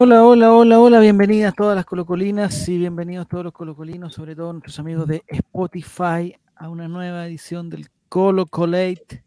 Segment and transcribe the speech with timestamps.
[0.00, 4.52] Hola, hola, hola, hola, bienvenidas todas las colocolinas y bienvenidos todos los colocolinos, sobre todo
[4.52, 9.24] nuestros amigos de Spotify, a una nueva edición del Colo Colate,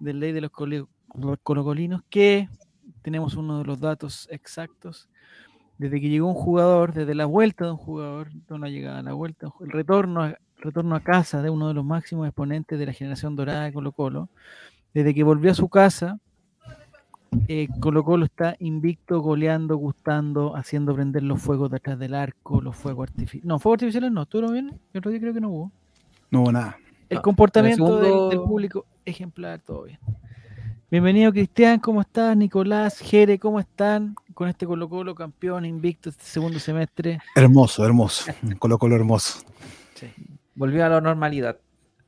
[0.00, 0.88] del Ley de los Colo-
[1.44, 2.48] Colocolinos, que
[3.02, 5.08] tenemos uno de los datos exactos.
[5.78, 9.12] Desde que llegó un jugador, desde la vuelta de un jugador, no la llegada la
[9.12, 12.92] vuelta, el retorno a, retorno a casa de uno de los máximos exponentes de la
[12.92, 14.28] generación dorada de Colo Colo,
[14.92, 16.18] desde que volvió a su casa,
[17.48, 22.76] eh, Colo Colo está invicto, goleando, gustando, haciendo prender los fuegos detrás del arco, los
[22.76, 23.44] fuegos artificiales.
[23.46, 24.78] No, fuegos artificiales no, ¿tú lo bien?
[24.92, 25.72] El otro día creo que no hubo.
[26.30, 26.76] No hubo nada.
[27.08, 29.98] El No, comportamiento en el segundo- del, del público ejemplar, todo bien.
[30.90, 32.36] Bienvenido Cristian, ¿cómo estás?
[32.36, 34.16] Nicolás, Jere, ¿cómo están?
[34.34, 37.20] Con este Colo Colo campeón invicto este segundo semestre.
[37.36, 38.32] Hermoso, hermoso.
[38.58, 39.40] Colo Colo hermoso.
[40.54, 41.58] Volvió a la normalidad.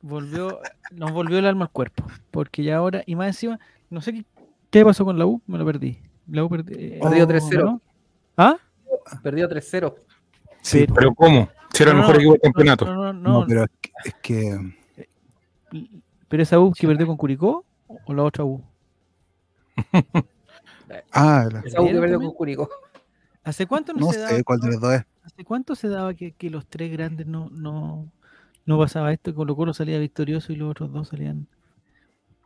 [0.01, 0.59] Volvió,
[0.91, 2.03] nos volvió el alma al cuerpo.
[2.29, 3.57] Porque ya ahora, y más encima,
[3.89, 4.25] no sé qué,
[4.79, 5.99] qué pasó con la U, me lo perdí.
[6.27, 7.63] La U perdi- eh, Perdió oh, 3-0.
[7.63, 7.81] ¿no?
[8.37, 8.57] ¿Ah?
[9.21, 9.95] Perdió 3-0.
[10.61, 11.49] Sí, Pero- ¿Pero cómo?
[11.73, 12.85] Si era el No, mejor no, equipo del campeonato.
[12.85, 14.75] No, no, no, no, pero es que, es que
[16.27, 17.65] ¿Pero esa U que perdió con Curicó
[18.05, 18.63] o la otra U?
[21.11, 22.69] ah, la- Esa U que ¿Perdieron perdió con Curicó.
[23.43, 24.31] ¿Hace cuánto no, no se daba?
[24.31, 25.05] sé cuál de los dos es.
[25.23, 28.07] ¿Hace cuánto se daba que, que los tres grandes no, no,
[28.65, 29.33] no pasaba esto?
[29.35, 31.47] Colo Colo salía victorioso y los otros dos salían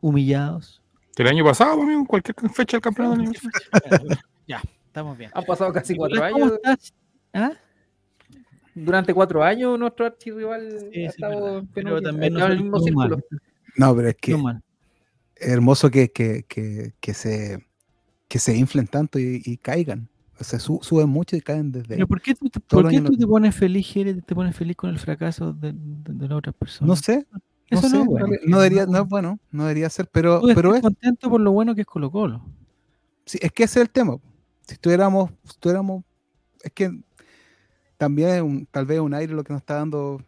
[0.01, 0.81] humillados.
[1.17, 3.31] El año pasado, amigo, cualquier fecha del campeonato.
[4.47, 5.31] ya, estamos bien.
[5.33, 6.55] Han pasado casi cuatro Nicolás, ¿Cómo años.
[6.63, 6.93] estás?
[7.33, 7.51] ¿Ah?
[8.75, 12.79] Durante cuatro años nuestro archirrival Sí, ha sí, estado Pero también estado en el mismo
[12.79, 13.17] círculo.
[13.17, 13.25] mal,
[13.75, 14.61] No, pero es que no mal.
[15.35, 17.65] es hermoso que, que, que, que se
[18.27, 20.09] que se inflen tanto y, y caigan.
[20.39, 21.95] O sea, su- suben mucho y caen desde.
[21.95, 23.87] Pero ¿por qué tú, te, todos por los qué años tú lo- te pones feliz,
[23.87, 26.87] Jere, te pones feliz con el fracaso de, de, de las otras personas?
[26.89, 27.25] No sé,
[27.69, 28.27] no Eso sé, no es bueno.
[28.45, 31.51] no debería, no es bueno, no debería ser, pero, Tú pero es, contento por lo
[31.51, 32.41] bueno que es Colo Colo.
[33.25, 34.17] sí, es que ese es el tema.
[34.67, 36.03] Si estuviéramos, si estuviéramos,
[36.63, 36.91] es que
[37.97, 40.21] también es un- tal vez un aire lo que nos está dando,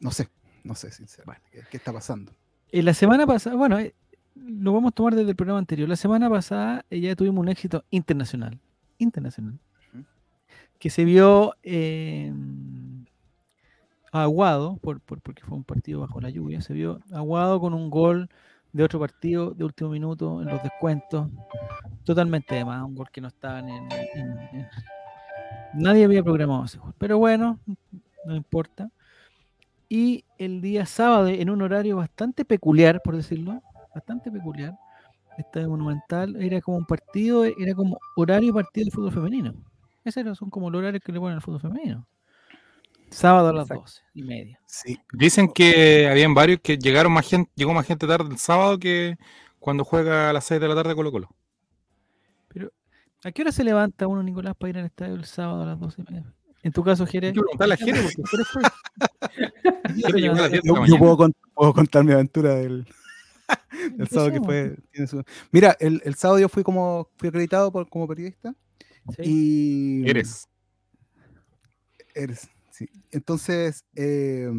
[0.00, 0.28] no sé,
[0.64, 2.32] no sé, sinceramente, ¿qué, qué está pasando?
[2.72, 3.94] Eh, la semana pasada, bueno, eh,
[4.34, 5.88] lo vamos a tomar desde el programa anterior.
[5.88, 8.58] La semana pasada eh, ya tuvimos un éxito internacional.
[8.98, 9.58] Internacional.
[10.78, 12.32] Que se vio eh,
[14.12, 17.90] aguado, por, por- porque fue un partido bajo la lluvia, se vio aguado con un
[17.90, 18.28] gol
[18.72, 21.28] de otro partido de último minuto en los descuentos.
[22.04, 23.88] Totalmente de más, un gol que no estaban en,
[25.74, 26.92] Nadie había programado ese gol.
[26.98, 27.58] Pero bueno,
[28.26, 28.90] no importa.
[29.88, 33.60] Y el día sábado, en un horario bastante peculiar, por decirlo,
[33.94, 34.76] bastante peculiar,
[35.38, 39.54] Estadio Monumental era como un partido, era como horario partido de fútbol femenino.
[40.04, 42.06] Esos son como los horarios que le ponen al fútbol femenino.
[43.10, 43.68] Sábado a las.
[43.68, 44.60] 12 y media.
[44.66, 48.78] Sí, Dicen que habían varios que llegaron más gente, llegó más gente tarde el sábado
[48.78, 49.16] que
[49.58, 51.28] cuando juega a las 6 de la tarde Colo Colo.
[52.48, 52.70] Pero,
[53.24, 55.80] ¿a qué hora se levanta uno, Nicolás, para ir al estadio el sábado a las
[55.80, 56.32] 12 y media?
[56.62, 57.32] En tu caso, Jerez.
[57.32, 58.62] que preguntarle a Jere porque Jere fue.
[59.96, 62.54] Jere llegó a las 10 de yo, la yo puedo, con- puedo contar mi aventura
[62.56, 62.86] del,
[63.96, 64.76] del sábado que fue.
[64.92, 68.54] tiene su- Mira, el, el sábado yo fui como fui acreditado por, como periodista
[69.16, 69.22] Sí.
[70.04, 70.46] y Eres.
[72.14, 72.48] eres,
[72.86, 72.90] sí.
[73.12, 74.50] Entonces, eh,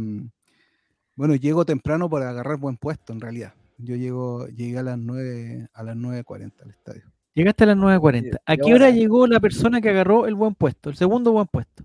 [1.15, 3.53] bueno, llego temprano para agarrar buen puesto en realidad.
[3.77, 7.03] Yo llego, llegué a las 9, a las 9.40 al estadio.
[7.33, 8.37] Llegaste a las 9.40.
[8.45, 11.83] ¿A qué hora llegó la persona que agarró el buen puesto, el segundo buen puesto?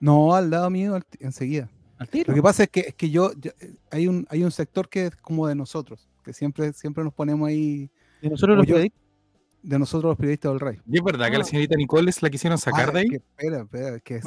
[0.00, 1.68] No, al lado mío al- enseguida.
[1.98, 2.32] Al tiro.
[2.32, 4.88] Lo que pasa es que, es que yo, yo- eh, hay un hay un sector
[4.88, 7.88] que es como de nosotros, que siempre siempre nos ponemos ahí
[8.20, 9.01] De nosotros los yo- periodistas.
[9.62, 10.80] De nosotros los periodistas del RAI.
[10.86, 11.46] ¿Y es verdad que la Ah.
[11.46, 13.08] señorita Nicoles la quisieron sacar Ah, de ahí?
[13.08, 14.20] que espera, espera, que.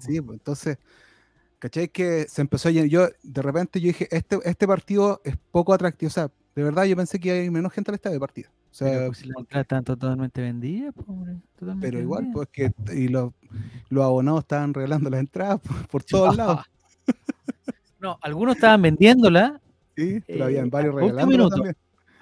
[0.00, 0.78] Sí, pues, entonces,
[1.58, 1.88] ¿cachai?
[1.88, 2.88] Que se empezó a llenar.
[2.88, 6.08] Yo, de repente, yo dije, este, este partido es poco atractivo.
[6.08, 8.48] O sea, de verdad, yo pensé que hay menos gente al estadio de partida.
[8.70, 12.22] O sea, Pero, pues, si las porque- entradas están totalmente vendidas, pobre, totalmente pero igual,
[12.24, 12.48] vendidas.
[12.52, 13.32] pues que y los,
[13.90, 16.02] los abonados estaban regalando las entradas por, por
[16.34, 16.60] todos lados.
[18.00, 19.60] No, algunos estaban vendiéndola
[19.96, 21.48] Sí, pero Eh, habían varios regalando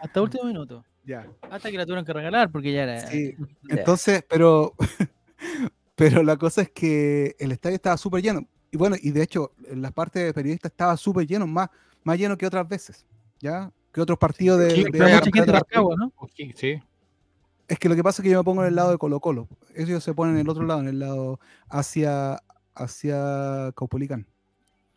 [0.03, 0.85] hasta último minuto.
[1.11, 1.27] Ya.
[1.51, 3.01] Hasta que la tuvieron que regalar porque ya era.
[3.09, 3.35] Sí.
[3.69, 4.75] Entonces, pero,
[5.97, 8.47] pero la cosa es que el estadio estaba súper lleno.
[8.71, 11.69] Y bueno, y de hecho, en la parte de periodistas estaba súper lleno, más,
[12.05, 13.05] más lleno que otras veces,
[13.41, 13.73] ¿ya?
[13.93, 16.12] Que otros partidos de, Sí, de- Pero de- mucha gente de de- Rancagua, ¿no?
[16.37, 16.81] Sí, sí.
[17.67, 19.19] Es que lo que pasa es que yo me pongo en el lado de Colo
[19.19, 19.49] Colo.
[19.75, 22.39] Ellos se ponen en el otro lado, en el lado hacia,
[22.75, 24.29] hacia Caupolicán.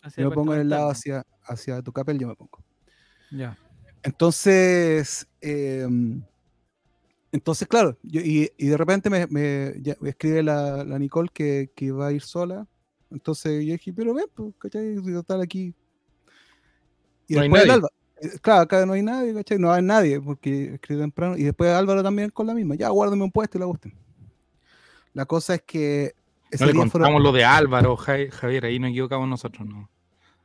[0.03, 2.59] Hacia Yo me pongo en el lado hacia, hacia Tucapel, yo me pongo.
[3.31, 3.57] Ya.
[4.03, 6.21] Entonces, em,
[7.31, 11.29] entonces claro, yo- y, y de repente me, me- ya- me escribe la, la Nicole
[11.33, 12.67] que, que va a ir sola.
[13.09, 14.95] Entonces yo dije, pero ven, pues, ¿cachai?
[14.95, 15.73] Total aquí.
[17.27, 17.73] Y No hay después el nadie.
[17.79, 17.89] Alba.
[18.21, 19.59] eh, Claro, acá no hay nadie, ¿cachai?
[19.59, 21.37] No hay nadie, porque escribe temprano.
[21.37, 22.75] Y después Álvaro también con la misma.
[22.75, 23.93] Ya, guárdame un puesto y la gusten.
[25.13, 26.13] La cosa es que
[26.51, 29.89] ese No le fueron- contamos lo de Álvaro, Ja- Javier, ahí nos equivocamos nosotros, no.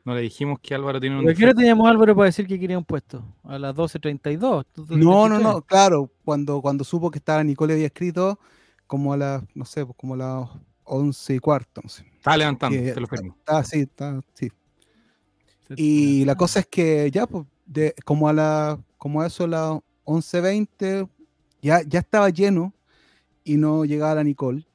[0.05, 1.59] No le dijimos que Álvaro tiene un ¿Por qué defecto.
[1.59, 3.23] teníamos a Álvaro para decir que quería un puesto?
[3.45, 4.65] A las 12.32.
[4.73, 5.43] tú- tú No, no, 33.
[5.43, 8.39] no, claro, cuando, cuando supo que estaba Nicole había escrito,
[8.87, 10.49] como a las, no sé, pues como a las
[10.85, 12.07] once y cuarto, no sé.
[12.17, 13.35] Estaba levantando, te lo firmo.
[13.39, 14.51] Está, sí, está, sí.
[15.77, 19.49] Y la cosa es que ya, pues, de, como a la, como a eso a
[19.49, 19.71] las
[20.05, 21.07] 11.20,
[21.61, 22.73] ya, ya estaba lleno
[23.45, 24.67] y no llegaba la Nicole.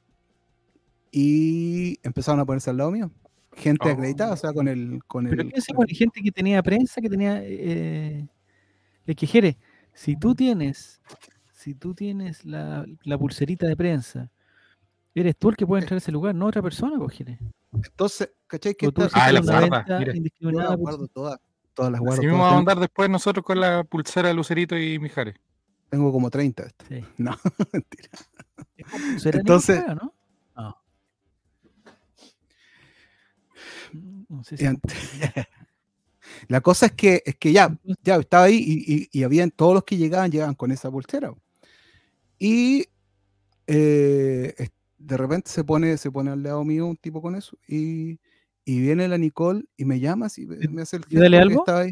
[1.11, 3.09] Y empezaron a ponerse al lado mío.
[3.55, 3.91] Gente Oh.
[3.91, 4.99] acreditada, o sea, con el.
[5.07, 5.93] Con Pero el ¿qué se con- pone?
[5.95, 7.39] Gente que tenía prensa, que tenía...
[7.43, 8.27] Eh,
[9.05, 9.57] es que, Jere,
[9.93, 11.01] si tú tienes,
[11.51, 14.31] si tú tienes la, la pulserita de prensa,
[15.13, 17.37] eres tú el que puede entrar a ese lugar, no otra persona, pues, Jere.
[17.73, 18.75] Entonces, ¿cachai?
[18.75, 21.39] Que tú Ah, yo las por- guardo todas.
[21.73, 22.21] Todas las guardo.
[22.21, 22.39] Así todas.
[22.39, 25.35] vamos a andar después nosotros con la pulsera de Lucerito y Mijares.
[25.89, 26.87] tengo como 30 de estas.
[26.87, 27.03] Sí.
[27.17, 27.35] No,
[27.71, 28.09] mentira.
[29.39, 29.95] Entonces- ¿no?
[29.95, 30.13] No.
[34.33, 34.67] No sé si Y.
[36.47, 39.73] La cosa es que, es que ya, ya estaba ahí y, y, y habían todos
[39.73, 41.33] los que llegaban, llegaban con esa pulsera.
[42.39, 42.87] Y
[43.67, 48.19] eh, de repente se pone, se pone al lado mío un tipo con eso y,
[48.65, 51.59] y viene la Nicole y me llama así, me, hace el y dale algo?
[51.59, 51.91] estaba ahí.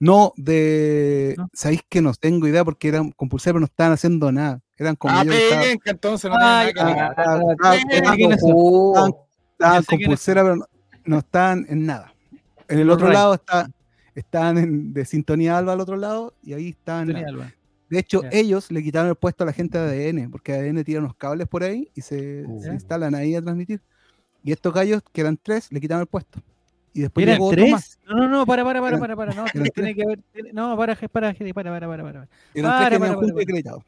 [0.00, 1.34] No, de.
[1.38, 1.48] ¿No?
[1.52, 4.62] Sabéis que no tengo idea porque eran con pulsera, pero no estaban haciendo nada.
[4.76, 8.16] Eran como Ah, entonces no estaban
[9.84, 10.66] ¿quiénes con- pulsera, pero no,
[11.04, 12.14] no estaban en nada.
[12.68, 13.68] En el otro lado está,
[14.14, 16.76] estaban en- de sintonía alba al otro lado y ahí.
[16.86, 17.52] Antonio Alba.
[17.88, 21.00] De hecho, ellos le quitaron el puesto a la gente de ADN, porque ADN tira
[21.00, 22.62] unos cables por ahí y se, Uh.
[22.62, 23.80] se instalan ahí a transmitir.
[24.44, 26.40] Y estos gallos, que eran tres, le quitaron el puesto.
[26.92, 27.98] Y después ¿Eran llegó otro más.
[27.98, 27.98] tres?
[28.08, 29.96] No, no, no, para, para, para, para, para, no, tiene, tres.
[29.96, 30.20] que haber,
[30.54, 32.28] no, para, para, para, para, para, para, para.
[32.54, 33.42] Eran Para, tres que para, para, para.
[33.42, 33.82] acreditados.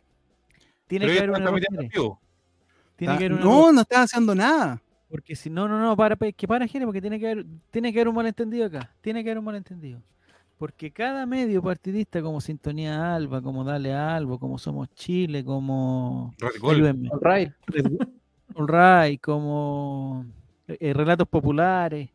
[0.88, 1.61] Tiene Pero que haber están una.
[2.97, 4.81] Tiene Ah, que haber una no, no estaban haciendo nada.
[5.12, 7.93] Porque si no, no, no, para, pa- que para, Jere, porque tiene que haber, tiene
[7.93, 8.91] que haber un malentendido acá.
[9.03, 10.00] Tiene que haber un malentendido.
[10.56, 16.32] Porque cada medio partidista como Sintonía Alba, como Dale Albo, como Somos Chile, como
[16.67, 17.53] ayúdenme, all right.
[17.67, 18.09] Red Bull,
[18.55, 20.25] All Right, como
[20.67, 22.09] eh, eh, Relatos Populares,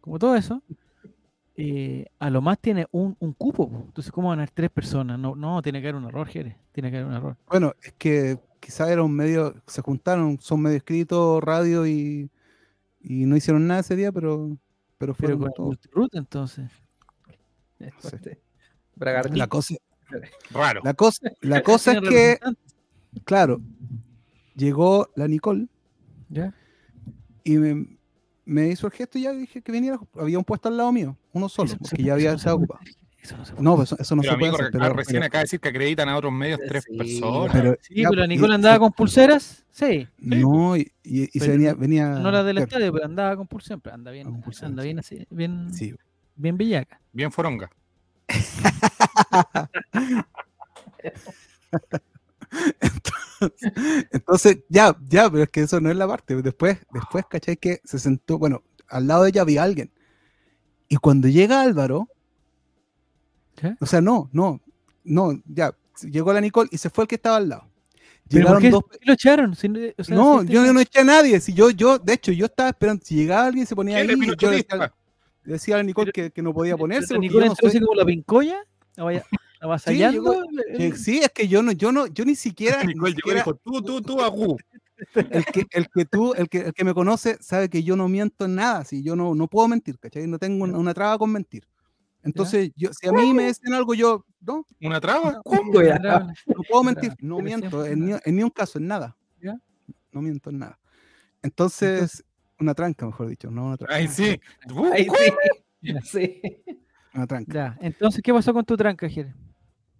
[0.00, 0.62] como todo eso,
[1.56, 3.68] eh, a lo más tiene un, un cupo.
[3.68, 3.82] po.
[3.86, 5.18] Entonces, ¿cómo van a haber tres personas?
[5.18, 6.56] No, no, tiene que haber un error, Jere.
[6.70, 7.36] Tiene que haber un error.
[7.48, 12.30] Bueno, es que quizás era un medio, se juntaron, son medio escritos, radio y,
[13.00, 14.56] y no hicieron nada ese día, pero,
[14.98, 15.66] pero Pero fueron con el todos.
[15.68, 16.70] multiroot, entonces.
[17.78, 17.86] Sí.
[19.32, 19.74] La cosa,
[20.52, 20.80] Raro.
[20.84, 22.38] la cosa, la cosa es que,
[23.24, 23.60] claro,
[24.54, 25.66] llegó la Nicole
[26.28, 26.54] ¿ya?
[27.42, 27.98] y me,
[28.44, 31.16] me hizo el gesto y ya dije que viniera, había un puesto al lado mío,
[31.32, 32.80] uno solo, porque ya había estado ocupado.
[33.22, 33.78] Eso no se puede No, hacer.
[33.78, 35.60] pues eso, eso no Pero se puede hacer, acá pero, recién pero- acaba de decir
[35.60, 37.52] que acreditan a otros medios tres Sí, personas.
[37.52, 40.08] pero- Sí, ya, pero pues, Nicola andaba con pulseras, sí.
[40.18, 43.46] no, y, y- y se venía, venía No la del claro, estadio, pero andaba con
[43.46, 44.86] pulseras, anda bien, Ah, con pulseras, anda sí.
[44.88, 45.94] bien así, bien, sí.
[46.36, 47.00] bien bellaca.
[47.12, 47.70] Bien foronga.
[54.12, 56.34] Entonces, ya, ya, pero es que eso no es la parte.
[56.42, 57.56] Después, después, ¿cachai?
[57.56, 59.90] Que se sentó, bueno, al lado de ella había alguien.
[60.88, 62.08] Y cuando llega Álvaro,
[63.62, 63.74] ¿Qué?
[63.80, 64.60] o sea, no, no,
[65.04, 67.64] no, ya, llegó la Nicole y se fue el que estaba al lado.
[68.28, 68.84] ¿Pero por Llegaron qué, dos.
[68.90, 69.54] qué lo echaron?
[69.56, 71.40] Si no- o sea, no, si este- yo no eché a nadie.
[71.40, 74.22] Si yo, yo, de hecho, yo estaba esperando, si llegaba alguien se ponía ahí, ¿Quién
[74.22, 74.92] es yo le decía,
[75.44, 77.80] le decía a la Nicole que, que no podía ponerse yo no entró soy- así
[77.80, 78.58] como la pincoya,
[78.96, 79.24] avalla-
[79.60, 80.32] avasallando.
[80.34, 80.42] llegó-
[80.78, 83.14] que sí, es que yo no, yo no, yo ni siquiera, ni Nicole llegó y
[83.16, 84.56] siquiera- dijo, tú, tú, tú, agu.
[85.30, 88.08] el que, el que tú, el que, el que me conoce sabe que yo no
[88.08, 90.26] miento en nada, si yo no, no puedo mentir, ¿cachai?
[90.28, 91.64] No tengo una, una traba con mentir.
[92.24, 95.32] Entonces, yo, si a mí me dicen algo, yo no, ¿Una traba?
[95.32, 95.42] No
[96.68, 98.22] puedo mentir, no miento, en ni, nada.
[98.24, 99.16] en ni un caso, en nada.
[99.40, 99.58] ¿Ya?
[100.12, 100.78] No miento en nada.
[101.42, 102.24] Entonces,
[102.60, 103.94] una tranca, mejor dicho, no una tranca.
[103.96, 104.40] Ay, sí.
[104.92, 106.00] Ahí sí.
[106.04, 106.40] Sí.
[107.14, 107.52] Una tranca.
[107.52, 109.34] Ya, entonces, ¿qué pasó con tu tranca, Jere?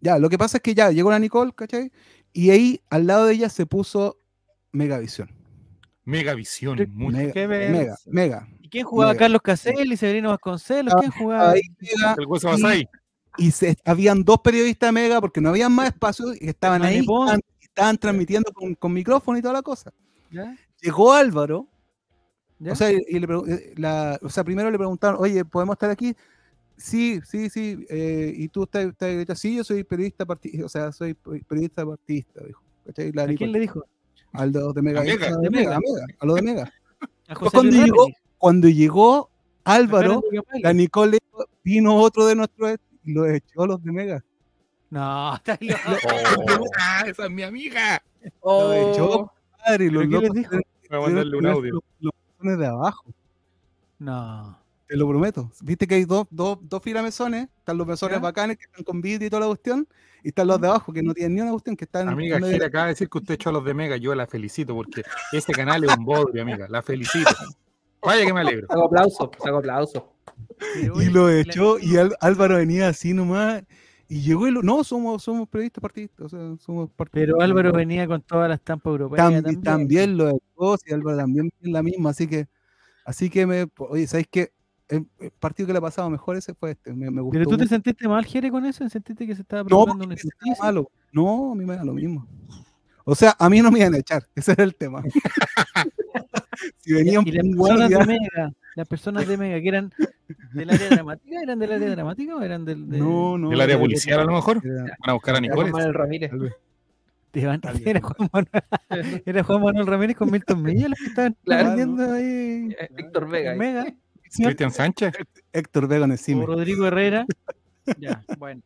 [0.01, 1.93] Ya, lo que pasa es que ya llegó la Nicole, ¿cachai?
[2.33, 4.19] Y ahí al lado de ella se puso
[4.71, 5.31] Megavisión.
[6.05, 6.79] Megavisión.
[6.79, 8.49] ¿Qué- Mucho Mega, mega, mega.
[8.73, 9.15] ¿Y quién jugaba?
[9.15, 11.51] Carlos Caselli, Severino Vasconcelos, ¿quién jugaba?
[11.51, 11.61] Ahí
[12.17, 12.87] El hueso vas ahí.
[13.37, 17.01] y se, habían dos periodistas de Mega porque no habían más espacio y estaban ahí,
[17.01, 19.93] estaban, estaban transmitiendo con, con micrófono y toda la cosa.
[20.31, 20.57] ¿Ya?
[20.81, 21.69] Llegó Álvaro,
[22.59, 22.73] ¿Ya?
[22.73, 26.17] o sea, y le eh, la- o sea, primero le preguntaron, oye, ¿podemos estar aquí?
[26.79, 27.85] Sí, sí, sí.
[27.91, 31.85] eh, y tú estás, estás sí, yo soy periodista partidista, o sea, soy pe- periodista
[31.85, 32.63] partidista, dijo.
[32.87, 33.13] ¿cachai?
[33.13, 33.85] La ¿A quién le dijo?
[34.33, 35.03] Al de, de Mega.
[35.03, 35.37] A Mega.
[35.37, 35.77] De Mega, Mega.
[35.77, 36.73] a Mega, a lo de Mega.
[37.29, 38.09] A José cuando llegó-.
[38.43, 39.31] Cuando llegó
[39.63, 40.21] Álvaro,
[40.65, 41.21] la Nicole
[41.63, 44.25] vino otro de nuestros y lo echó los de Mega.
[44.91, 45.81] No, está loco.
[46.59, 48.03] Oh, ah, esa es mi amiga.
[48.43, 49.11] Lo echó.
[49.11, 49.33] Oh,
[49.65, 50.51] madre, y ¿Pero los les dijo?
[50.91, 51.81] Voy a mandarle un audio.
[52.01, 53.05] Los, mesones de abajo,
[54.01, 54.59] No.
[54.89, 55.49] te lo prometo.
[55.61, 58.23] Viste que hay dos, dos, dos filas mesones, están los mesones ¿Ya?
[58.23, 59.87] bacanes que están con vidrio y toda la cuestión,
[60.25, 62.67] y están los de abajo que no tienen ni una cuestión, que están Amiga, Jera
[62.67, 63.99] acaba de decir que usted echó a los de Mega.
[63.99, 66.67] Yo la felicito porque ese canal es un bodrio, amiga.
[66.69, 67.31] La felicito.
[68.03, 68.67] Vaya que me alegro.
[68.69, 70.13] Saco aplauso, saco aplauso.
[71.01, 73.63] Y lo echó y Álvaro venía así nomás
[74.09, 77.73] y llegó y lo, no somos somos periodistas partidistas o sea somos part- Pero Álvaro
[77.73, 79.19] venía con todas las estampas europeas.
[79.25, 79.63] también, también.
[79.63, 82.47] también lo echó y Álvaro también es la misma así que
[83.05, 84.53] así que me oye sabéis qué
[84.89, 87.45] el, el partido que le ha pasado mejor ese fue este me, me gustó Pero
[87.47, 87.69] tú te mucho.
[87.71, 91.53] sentiste mal, Jere, con eso, sentiste que se estaba no provocando porque una malo no
[91.53, 92.27] a mí me da lo mismo
[93.05, 95.03] o sea a mí no me iban a echar ese era el tema
[96.81, 99.93] si venía un Y las personas de Mega, las personas de Mega que eran
[100.53, 103.79] del área dramática, ¿eran del área dramática o eran del de, no no ¿El área
[103.79, 104.61] policial a lo mejor?
[104.65, 105.73] era- Van a buscar a Juan Nicoles.
[105.73, 106.31] Manuel Ramírez.
[107.87, 111.69] era, Juan Manuel, era Juan Manuel Ramírez con Milton Milla los que estaban Claro.
[111.69, 113.55] vendiendo ahí Eh, Héctor Vega.
[113.55, 113.87] Mega.
[114.35, 115.13] Cristian Sánchez.
[115.53, 117.27] Héctor Vega en cine Rodrigo Herrera.
[117.99, 118.63] Ya, bueno.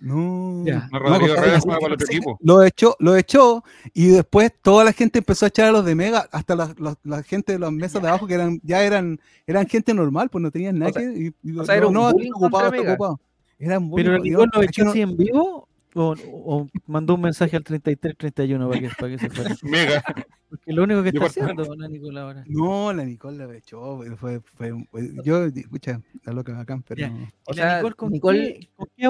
[0.00, 0.88] No Ya.
[0.92, 2.38] No, Rodrigo Herrera va para el otro equipo.
[2.40, 3.64] lo echó, lo echó
[3.94, 6.96] y después toda la gente empezó a echar a los de Mega, hasta la, la-
[7.04, 10.42] la gente de las mesas de abajo que eran ya eran eran gente normal, pues
[10.42, 12.12] no tenían nada O sea- que y, y o sea, era no, un no, está
[12.14, 13.20] bullying ocupado, ocupado.
[13.58, 16.14] Eran Pero el Nicol lo echó no- así en vivo o,
[16.44, 19.56] o mandó un mensaje al 33-31 para que, para que se fuera.
[19.62, 20.04] Mega.
[20.48, 22.44] Porque lo único que está haciendo la Nicol ahora.
[22.46, 27.10] No, la Nicole la echó, fue, fue, fue- yo, escucha, la loca bacán, pero Ya.
[27.10, 27.28] no.
[27.46, 29.08] O ¿Y la sea, Nicole con Nicole- qué, con qué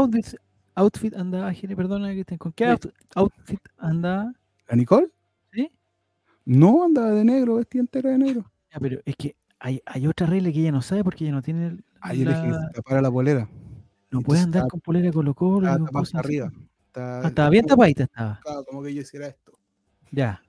[0.78, 1.76] outfit, andaba, Jere?
[1.76, 2.38] Perdona, Cristian.
[2.38, 2.76] ¿Con qué
[3.14, 4.32] outfit andaba?
[4.68, 5.08] ¿La Nicole?
[5.52, 5.70] ¿Sí?
[6.44, 8.50] No, andaba de negro, vestida entera de negro.
[8.72, 11.42] Ya, pero es que hay, hay otra regla que ella no sabe porque ella no
[11.42, 11.66] tiene.
[11.68, 13.48] el- Ahí dije que la- tapara la polera.
[14.10, 15.66] no puede andar con polera Colo Colo.
[15.66, 16.52] Tapada arriba.
[16.86, 18.40] Está- Ah, estaba bien tapadita estaba.
[18.42, 19.52] claro, como que yo hiciera esto.
[20.10, 20.40] Ya.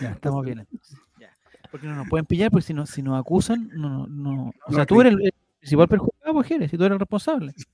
[0.00, 0.96] Ya, estamos bien entonces.
[1.18, 1.30] Ya.
[1.70, 4.32] Porque no nos pueden pillar, porque si, no, si nos acusan, no, no, no.
[4.48, 7.54] O No, sea, tú eres el, el principal perjudicado, pues, si tú eres el responsable.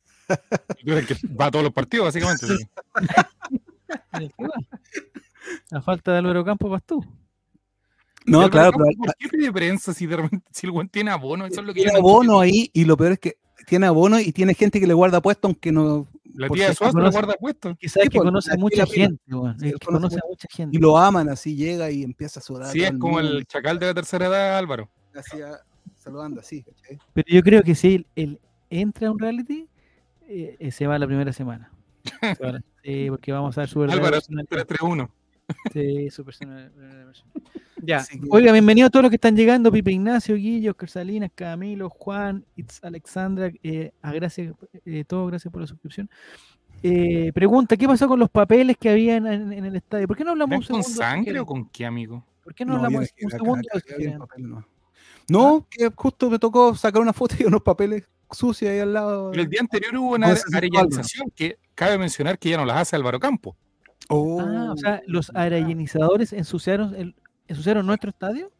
[0.84, 2.46] Que va a todos los partidos, básicamente.
[2.46, 2.54] sí.
[4.12, 4.54] Eres el que va.
[5.78, 7.04] A falta de Álvaro Campos vas tú.
[8.26, 11.10] No, claro, ¿cómo- pero ¿Por qué pide prensa si de repente si el buen tiene
[11.10, 11.44] abono?
[11.46, 14.18] Eso es lo que tiene no abono ahí y lo peor es que tiene abono
[14.18, 17.12] y tiene gente que le guarda puesto aunque no La tía de Suazo lo conoce-
[17.12, 17.68] guarda puesto.
[17.68, 20.48] Sabes Sí, que pues, conoce a la mucha gente, Sí, que conoce conoce a mucha-
[20.50, 20.76] gente.
[20.76, 22.72] y lo aman así llega y empieza a sudar.
[22.72, 24.88] Sí, es como el chacal de la tercera edad, Álvaro.
[25.14, 25.58] así, ah,
[25.96, 26.98] saludando así, ¿cachai?
[27.12, 28.40] Pero yo creo que si él, él
[28.70, 29.68] entra a un reality,
[30.28, 31.70] eh, eh, se va la primera semana.
[32.42, 34.66] Va sí, porque vamos a ver su verdadera Álvaro, personalidad.
[34.66, 35.10] 3-3-1.
[35.72, 37.32] Sí, su persona- verdadera persona.
[37.86, 38.02] Ya.
[38.02, 39.70] Que- Oiga, bienvenidos a todos los que están llegando.
[39.70, 44.54] Pipe Ignacio, Guillo, Oscar Salinas, Camilo, Juan, It's Alexandra, eh, a gracias,
[44.86, 46.08] eh, todos gracias por la suscripción.
[46.82, 50.06] Eh, pregunta, ¿qué pasó con los papeles que había en, en- en el estadio?
[50.08, 51.00] ¿Por qué no hablamos ¿Ven un con segundo?
[51.00, 52.24] de sangre o con qué, amigo?
[52.42, 53.62] ¿Por qué no, No, hablamos un segundo.
[55.28, 59.30] No, que justo me tocó sacar una foto y unos papeles sucios ahí al lado.
[59.30, 62.96] Pero el día anterior hubo una arellanización que cabe mencionar que ya no las hace
[62.96, 63.56] Álvaro Campo.
[64.08, 67.14] Oh, Ah, o sea, los arayenizadores ensuciaron, el,
[67.48, 68.50] ensuciaron nuestro estadio.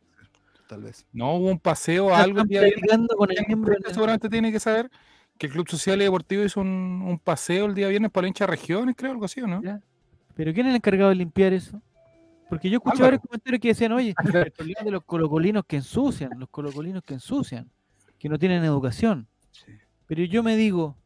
[0.69, 1.07] tal vez.
[1.13, 3.09] No hubo un paseo, Ah, algo día viernes.
[3.17, 4.91] con el miembro del- seguramente tiene que saber
[5.37, 8.29] que el Club Social y Deportivo hizo un, un paseo el día viernes para la
[8.29, 9.63] hincha de regiones, creo, algo así, ¿o no?
[9.63, 9.81] Ya.
[10.35, 11.81] ¿Pero quién es el encargado de limpiar eso?
[12.49, 14.15] Porque yo escuché varios comentarios que decían, oye,
[14.49, 17.71] el problema de los colocolinos que ensucian, los colocolinos que ensucian,
[18.19, 19.29] que no tienen educación.
[20.05, 20.09] Sí.
[20.09, 20.97] Pero yo me digo,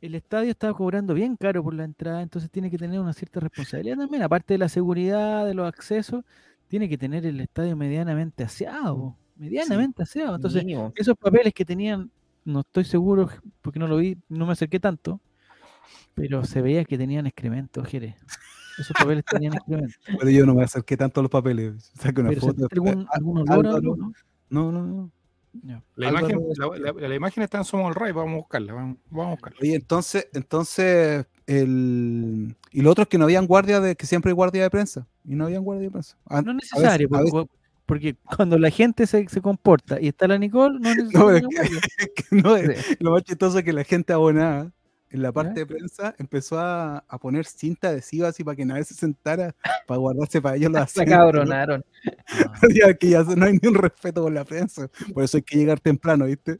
[0.00, 3.40] el estadio está cobrando bien caro por la entrada, entonces tiene que tener una cierta
[3.40, 6.24] responsabilidad también, aparte de la seguridad, de los accesos,
[6.68, 10.36] tiene que tener el estadio medianamente aseado, medianamente aseado.
[10.36, 10.92] Entonces, Mínimo.
[10.96, 12.10] esos papeles que tenían,
[12.44, 13.28] no estoy seguro
[13.62, 15.20] porque no lo vi, no me acerqué tanto,
[16.14, 18.16] pero se veía que tenían excremento, Jerez.
[18.78, 19.94] Esos papeles tenían excremento.
[20.18, 21.92] Pero yo no me acerqué tanto a los papeles.
[21.94, 22.54] Saqué una Pero foto.
[22.54, 23.52] ¿sentiste algún, algún olor?
[23.52, 24.12] Álvaro, algo, no?
[24.48, 25.12] No, no, no.
[25.96, 28.72] La, imagen, es- la, la- la imagen está en Somos el Ray, vamos a buscarla,
[28.74, 29.58] vamos, vamos a buscarla.
[29.62, 32.56] Oye, entonces, entonces, el...
[32.72, 35.06] y lo otro es que no habían guardia de, que siempre hay guardia de prensa.
[35.24, 36.16] Y no habían guardia de prensa.
[36.26, 37.48] Ah, No a es veces- necesario, a porque, veces-
[37.86, 41.12] porque cuando la gente se, se comporta y está la Nicole, no es necesario.
[41.12, 41.80] pero una que- guardia.
[42.16, 44.72] que no, es- lo más chistoso es que la gente abonada
[45.16, 45.60] en la parte ¿Ya?
[45.60, 49.54] de prensa empezó a, a poner cinta adhesiva así para que nadie se sentara
[49.86, 51.16] para guardarse para ellos los Se asientos, ¿no?
[51.32, 51.84] cabronaron.
[52.28, 54.88] Ah, Ya que ya no hay ni un respeto por la prensa.
[55.12, 56.58] Por eso hay que llegar temprano, ¿viste?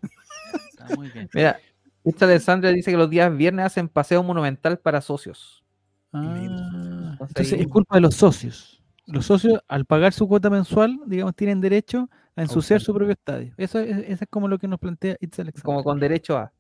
[0.71, 1.29] está muy bien.
[1.35, 1.59] Mira,
[2.05, 5.65] esta Alessandra dice que los días viernes hacen paseo monumental para socios.
[6.13, 8.83] Ah, Entonces es culpa de los socios.
[9.07, 13.55] Los socios, al pagar su cuota mensual, digamos, tienen derecho a ensuciar su propio estadio.
[13.57, 15.65] Eso es, eso es como lo que nos plantea Itza Alexander.
[15.65, 16.53] Como con derecho a.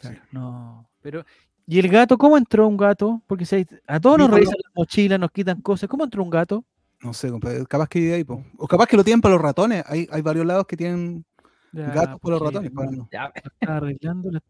[0.00, 1.24] Claro, No, pero.
[1.66, 2.18] ¿Y el gato?
[2.18, 3.22] ¿Cómo entró un gato?
[3.26, 5.88] Porque si hay- a todos nos revisan las mochilas, nos quitan cosas.
[5.88, 6.64] ¿Cómo entró un gato?
[7.02, 8.44] No sé, compadre, capaz que vive ahí, po.
[8.58, 9.84] O capaz que lo tienen para los ratones.
[9.86, 11.24] Hay, hay varios lados que tienen
[11.72, 12.70] Ya, gatos para los ratones.
[12.72, 13.08] para no.
[13.12, 14.42] Ya, está arreglando la-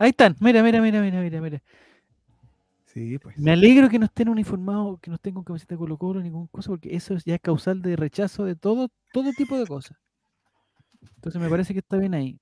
[0.00, 1.62] Ahí están, mira, mira, mira, mira, mira, mira.
[2.86, 3.36] Sí, pues.
[3.38, 6.30] Me alegro que no estén uniformados, que no estén con camiseta de Colo Colo ni
[6.30, 9.66] con cosa, porque eso es ya es causal de rechazo de todo, todo tipo de
[9.66, 9.96] cosas.
[11.16, 12.38] Entonces me parece que está bien ahí.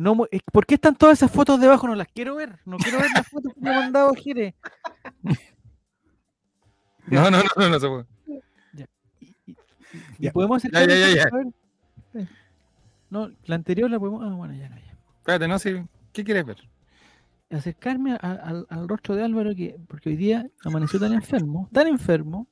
[0.00, 0.16] No,
[0.52, 1.88] ¿Por qué están todas esas fotos debajo?
[1.88, 2.60] No las quiero ver.
[2.64, 4.54] No quiero ver las fotos que me ha mandado Jere.
[7.06, 8.04] No, no, no, no, no se puede.
[8.26, 8.82] Y,
[9.24, 9.56] y- y
[10.18, 10.32] Ya.
[10.32, 11.14] podemos hacer Ya, ya, ya,
[12.14, 12.28] ya.
[13.10, 14.22] No, la anterior la podemos.
[14.22, 14.94] Ah, bueno, ya no, ya.
[15.18, 15.86] Espérate, no sé.
[16.12, 16.58] ¿Qué quieres ver?
[17.50, 21.86] Acercarme a- al, al rostro de Álvaro, que, porque hoy día amaneció tan enfermo, tan
[21.86, 22.46] enfermo,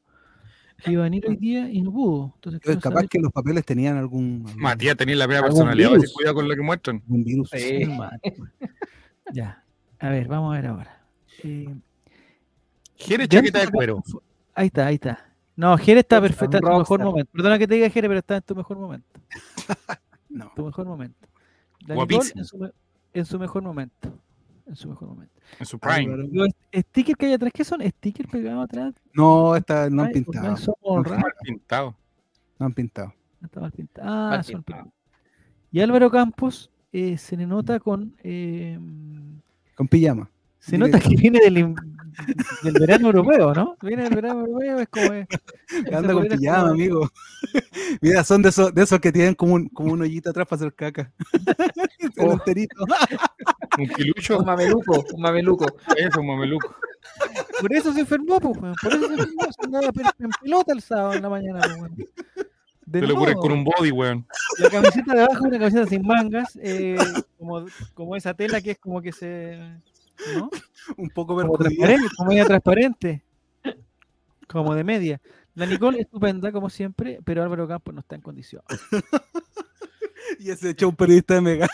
[0.82, 2.32] que iba a venir hoy día y no pudo.
[2.36, 5.88] Entonces, quiero capaz saber- que los papeles tenían algún, algún, Matías, tenéis la primera personalidad.
[5.90, 6.12] así, virus.
[6.14, 6.96] Cuidado con lo que muestran.
[6.96, 7.50] algún virus.
[7.50, 7.80] Sí.
[9.32, 9.62] Ya.
[9.98, 11.02] A ver, vamos a ver ahora.
[11.42, 11.74] Eh,
[12.96, 14.02] Jere chaqueta de cuero.
[14.54, 15.26] Ahí está, ahí está.
[15.56, 17.30] No, Jere está Está perfecta en un tu mejor momento.
[17.32, 19.06] Perdona que te diga Jere, pero está en tu mejor momento.
[20.28, 20.52] No.
[20.54, 21.26] Tu mejor momento.
[21.86, 22.40] La Nicole Guapísimo.
[22.40, 22.70] en su, me-
[23.14, 24.12] en su mejor momento.
[24.66, 25.34] En su mejor momento.
[25.60, 26.16] En su prime.
[26.32, 27.80] Los stickers que hay atrás, ¿qué son?
[27.82, 28.94] ¿Stickers pegados atrás?
[29.12, 30.56] No, esta, no han pintado.
[30.56, 31.96] somos No han pintado.
[32.58, 33.14] No han pintado.
[33.42, 34.08] Está mal pintado.
[34.08, 34.84] Ah, Mal son pintado.
[34.86, 34.92] pin-
[35.70, 38.16] Y Álvaro Campos eh, se le nota con.
[38.24, 38.78] eh,
[39.76, 40.28] Con pijama.
[40.66, 41.74] Se nota que viene del,
[42.78, 43.76] verano europeo, ¿no?
[43.82, 45.12] Viene del verano europeo, es como.
[45.12, 45.26] esa
[45.98, 47.10] Anda con es pijama, como- amigo.
[48.00, 50.56] Mira, son de esos, de esos que tienen como un, como un hoyito atrás para
[50.60, 51.12] hacer caca.
[52.16, 52.32] El Oh.
[52.32, 52.84] enterito.
[53.78, 54.38] Un pilucho.
[54.38, 55.66] Un mameluco, un mameluco.
[55.96, 56.74] Eso, un mameluco.
[57.60, 59.42] Por eso se enfermó, pues, weón, por eso se enfermó.
[59.44, 59.86] Se andaba
[60.18, 62.08] en pelota el sábado en la mañana, pues,
[62.90, 64.26] Te lo cures con un body, weón.
[64.58, 66.96] La camiseta de abajo es una camiseta sin mangas, eh,
[67.38, 69.58] como, como esa tela que es como que se.
[70.34, 70.50] ¿No?
[70.96, 73.22] Un poco Como transparente, como media transparente.
[74.48, 75.20] Como de media.
[75.54, 78.62] La Nicole estupenda, como siempre, pero Álvaro Campos no está en condición.
[80.40, 81.68] Y ese echó un periodista de Mega.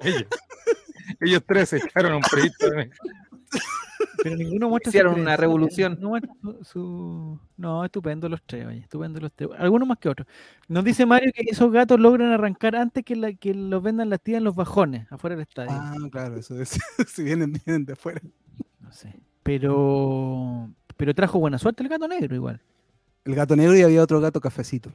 [0.00, 0.24] Ellos.
[1.20, 2.70] Ellos tres se echaron a un periodista.
[2.70, 2.90] de-
[4.22, 5.98] Pero ninguno muestra su Hicieron una revolución.
[6.00, 6.14] No,
[6.62, 7.38] su,
[7.84, 9.50] estupendo los tres, oye, estupendo los tres.
[9.58, 10.26] Algunos más que otros.
[10.68, 14.20] Nos dice Mario que esos gatos logran arrancar antes que, la, que los vendan las
[14.20, 15.70] tías en los bajones, afuera del estadio.
[15.72, 16.78] Ah, claro, eso es.
[17.08, 18.20] si vienen, vienen de afuera.
[18.80, 19.14] No sé.
[19.42, 22.60] Pero, pero trajo buena suerte el gato negro igual.
[23.24, 24.90] El gato negro y había otro gato cafecito.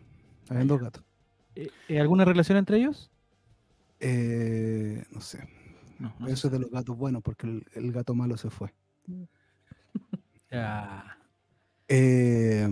[0.50, 1.04] Habían dos gatos.
[1.56, 3.12] Eh, eh, ¿Alguna relación entre ellos?
[4.00, 5.48] Eh, no sé.
[6.00, 8.74] No, no Eso es de los gatos buenos, porque el, el gato malo se fue.
[11.88, 12.68] Eh,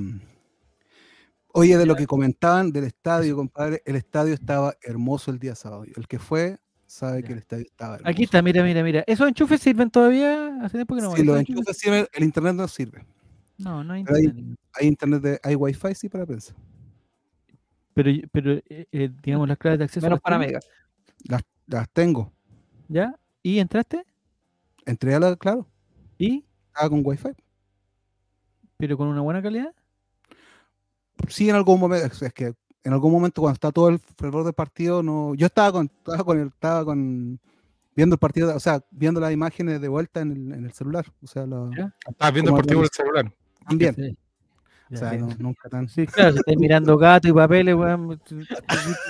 [1.48, 5.84] oye, de lo que comentaban del estadio, compadre, el estadio estaba hermoso el día sábado.
[5.96, 8.10] El que fue sabe que el estadio estaba hermoso.
[8.10, 9.04] Aquí está, mira, mira, mira.
[9.08, 10.60] ¿Esos enchufes sirven todavía?
[10.62, 11.12] Hace tiempo que no.
[11.12, 11.78] Si ¿esos los enchufes?
[11.78, 13.06] sirven, el internet no sirve.
[13.58, 14.60] No, no hay Pero internet.
[14.74, 16.56] Hay internet, de, hay wifi sí para prensa.
[17.94, 20.06] Pero, pero eh, eh, digamos, las claves de acceso.
[20.06, 20.60] Menos las para Mega.
[21.67, 22.32] Las tengo.
[22.88, 23.15] ¿Ya?
[23.44, 24.06] ¿Y entraste?
[24.86, 25.67] Entré a la, claro,
[26.22, 26.46] ¿Y?
[26.68, 27.30] estaba con wifi.
[28.78, 29.74] ¿Pero con una buena calidad?
[31.28, 32.54] Sí, en algún momento, es- que
[32.84, 36.24] en algún momento cuando está todo el fervor del partido, no, yo estaba con, estaba
[36.24, 37.40] con el, estaba con
[37.96, 41.06] viendo el partido, o sea, viendo las imágenes de vuelta en el, en el celular,
[41.22, 41.94] o sea, la-.
[42.08, 43.34] Estabas viendo el partido por el celular.
[43.68, 44.18] también, Sí.
[44.94, 45.88] o sea, no- nunca tan.
[45.90, 48.20] Sí, claro, si estáis mirando gato y papeles, weón,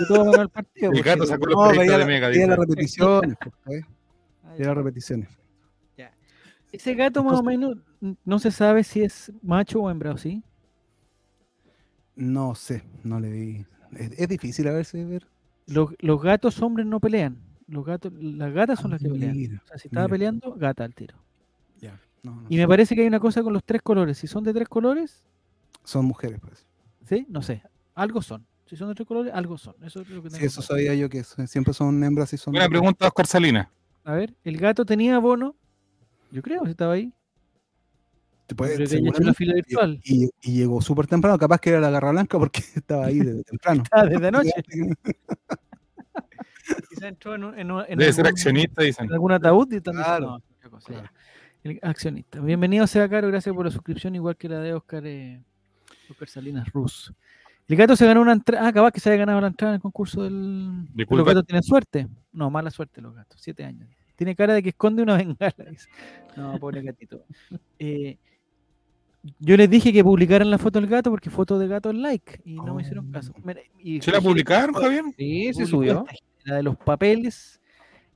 [0.08, 0.91] todo el partido.
[0.91, 1.76] El pues, gato sacó weón.
[1.78, 2.28] los No, de Mega.
[2.30, 3.84] veía las repeticiones, pues.
[4.43, 5.30] Ah, Veía las repeticiones.
[6.71, 7.77] Ese gato más o menos
[8.25, 10.43] no se sabe si es macho o hembra, ¿o ¿sí?
[12.15, 13.65] No sé, no le vi.
[13.97, 15.27] Es, es difícil a veces ver.
[15.67, 17.38] Los, los gatos hombres no pelean.
[17.67, 19.62] Los gatos, las gatas son Ah, las que pelean.
[19.63, 20.13] O sea, si estaba mira.
[20.15, 21.17] peleando, gata al tiro.
[21.79, 21.99] Ya.
[22.23, 22.62] No, no Y sé.
[22.62, 24.17] me parece que hay una cosa con los tres colores.
[24.17, 25.23] Si son de tres colores,
[25.84, 26.65] Son mujeres, pues.
[27.07, 27.25] ¿sí?
[27.29, 27.63] No sé.
[27.95, 28.45] Algo son.
[28.65, 29.75] Si son de tres colores, algo son.
[29.84, 30.67] Eso es lo que Sí, tengo eso claro.
[30.75, 32.51] sabía yo que son- siempre son hembras y son.
[32.53, 33.67] Buena pregunta, Oscar Salinas.
[34.03, 35.55] A ver, el gato tenía bono.
[36.31, 37.13] Yo creo que estaba ahí.
[38.47, 40.01] Te puede- hecho una seguramente, fila y- virtual.
[40.03, 43.43] Y, y llegó súper temprano, capaz que era la garra blanca porque estaba ahí desde
[43.43, 43.83] temprano.
[43.91, 44.51] Ah, desde anoche.
[46.89, 49.05] Quizá entró en, en en Debe ser algún- accionista, dicen.
[49.05, 51.03] en algún ataúd y diciendo, Claro, "No, otra cosa, claro.
[51.03, 51.11] ya".
[51.63, 52.39] El accionista.
[52.39, 55.43] Bienvenido sea Caro, gracias por la suscripción, igual que la de Oscar, eh,
[56.09, 57.13] Oscar Salinas Rus.
[57.67, 58.67] El gato se ganó una entrada.
[58.67, 60.87] Ah, capaz que se haya ganado la entrada en el concurso del.
[60.93, 61.17] Disculpa.
[61.21, 62.07] Los gatos tienen suerte.
[62.33, 63.39] No, mala suerte los gatos.
[63.39, 63.87] Siete años.
[64.21, 65.55] Tiene cara de que esconde una bengala.
[66.38, 67.25] No, pobre gatito.
[67.79, 68.17] Eh,
[69.39, 72.39] yo les dije que publicaran la foto del gato porque foto de gato es like
[72.45, 73.34] y no me hicieron caso.
[73.43, 75.05] Mira, y ¿Se la publicaron, Javier?
[75.17, 76.05] Sí, sí publicó subió.
[76.43, 77.60] La de los papeles.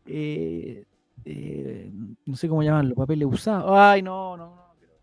[0.06, 0.86] eh,
[1.26, 1.91] eh,
[2.28, 3.65] no sé cómo llamarlo, papeles usados.
[3.76, 4.76] Ay, no, no, no.
[4.80, 4.94] pero-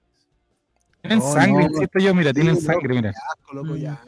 [1.01, 3.11] Tienen No, sangre, no, insisto yo, mira, tienen no, sangre, mira.
[3.11, 3.77] Asco, loco, Mm.
[3.79, 4.01] ya.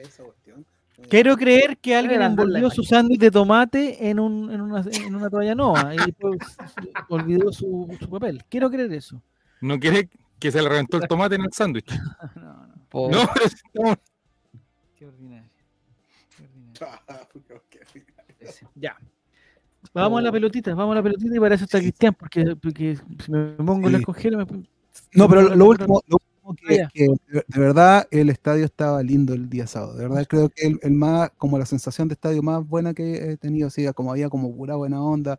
[0.00, 0.66] esa cuestión.
[1.08, 5.28] Quiero creer que alguien envolvió su sándwich de tomate en, un, en, una, en una
[5.30, 6.38] toalla nova y después
[7.08, 8.44] olvidó su, su papel.
[8.48, 9.20] Quiero creer eso.
[9.60, 10.08] No quiere
[10.38, 11.90] que se le reventó el tomate en el sándwich.
[12.36, 13.20] No, no, Po- No,
[14.96, 15.48] qué ordinario.
[16.36, 16.80] Qué ordinario.
[18.74, 18.96] Ya.
[19.94, 21.78] Vamos a la pelotita, vamos a la pelotita y para eso está.
[21.78, 23.92] Cristian, porque, porque si me pongo Sí.
[23.96, 24.46] la congela me
[25.14, 27.06] No, pero lo, lo me- último, lo último que, que
[27.48, 29.94] de verdad el estadio estaba lindo el día sábado.
[29.94, 33.32] De verdad creo que el, el más, como la sensación de estadio más buena que
[33.32, 35.38] he tenido, así como había como pura buena onda.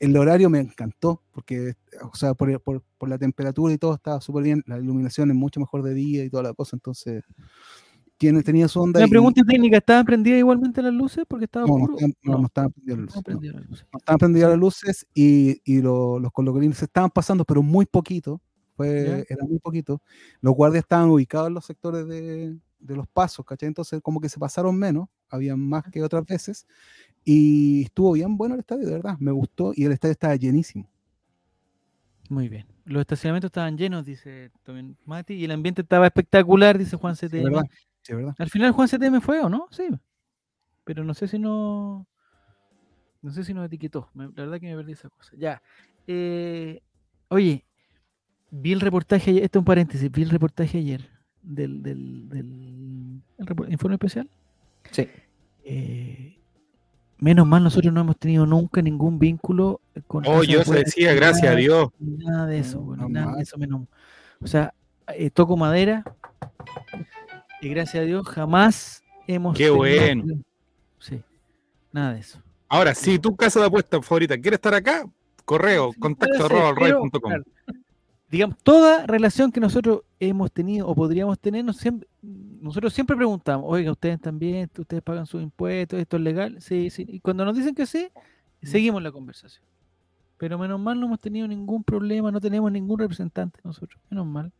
[0.00, 4.20] El horario me encantó, porque, o sea, por, por, por la temperatura y todo estaba
[4.20, 4.62] súper bien.
[4.66, 7.22] La iluminación es mucho mejor de día y toda la cosa, entonces
[8.18, 9.04] tiene, tenía su onda.
[9.04, 11.24] Y- pregunta técnica, ¿estaban prendidas igualmente las luces?
[11.28, 13.22] Porque estaba no, no, estaban- no, No, estaban prendidas las luces, no.
[13.22, 13.86] prendidas las luces.
[13.92, 17.86] No estaban prendidas las luces y, y lo- los colocolines se estaban pasando, pero muy
[17.86, 18.40] poquito.
[18.82, 20.02] Fue, era muy poquito.
[20.40, 23.68] Los guardias estaban ubicados en los sectores de, de los pasos, ¿cachai?
[23.68, 26.66] Entonces, como que se pasaron menos, habían más que otras veces.
[27.24, 29.16] Y estuvo bien bueno el estadio, de verdad.
[29.18, 30.88] Me gustó y el estadio estaba llenísimo.
[32.28, 32.66] Muy bien.
[32.84, 37.44] Los estacionamientos estaban llenos, dice también Mati, y el ambiente estaba espectacular, dice Juan CTM.
[37.44, 37.64] verdad.
[38.02, 38.34] Sí, verdad.
[38.38, 39.88] Al final Juan CTM fue o no, sí.
[40.84, 42.06] Pero no sé si no.
[43.20, 44.10] No sé si nos etiquetó.
[44.14, 45.32] la verdad que me perdí esa cosa.
[45.36, 45.62] Ya.
[46.08, 46.82] Eh,
[47.28, 47.64] oye,
[48.52, 49.42] vi el reportaje ayer.
[49.44, 50.10] Esto es un paréntesis.
[50.12, 51.08] Vi el reportaje ayer
[51.42, 54.28] del, del, del el informe especial.
[54.92, 55.08] Sí.
[55.64, 56.38] Eh,
[57.18, 60.24] menos mal, nosotros no hemos tenido nunca ningún vínculo con.
[60.26, 61.88] Oh, yo se decía, gracias a Dios.
[61.98, 63.88] Nada de eso, No, bueno, no nada de eso menos.
[64.40, 64.74] O sea,
[65.08, 66.04] eh, toco madera
[67.60, 69.56] y gracias a Dios jamás hemos.
[69.56, 70.24] Qué tenido- bueno.
[70.98, 71.20] Sí,
[71.92, 72.40] nada de eso.
[72.68, 75.04] Ahora, si tu casa de apuestas favorita quiere estar acá,
[75.44, 77.20] correo, Sí, contacto ser, arroba pero, alroy.com.
[77.20, 77.44] claro,
[78.32, 82.08] Digamos, toda relación que nosotros hemos tenido o podríamos tener, nos siempre-
[82.62, 87.04] nosotros siempre preguntamos, oiga, ustedes también, ustedes pagan sus impuestos, esto es legal, sí, sí.
[87.06, 88.08] Y cuando nos dicen que sí,
[88.62, 89.62] seguimos la conversación.
[90.38, 94.50] Pero menos mal no hemos tenido ningún problema, no tenemos ningún representante nosotros, menos mal.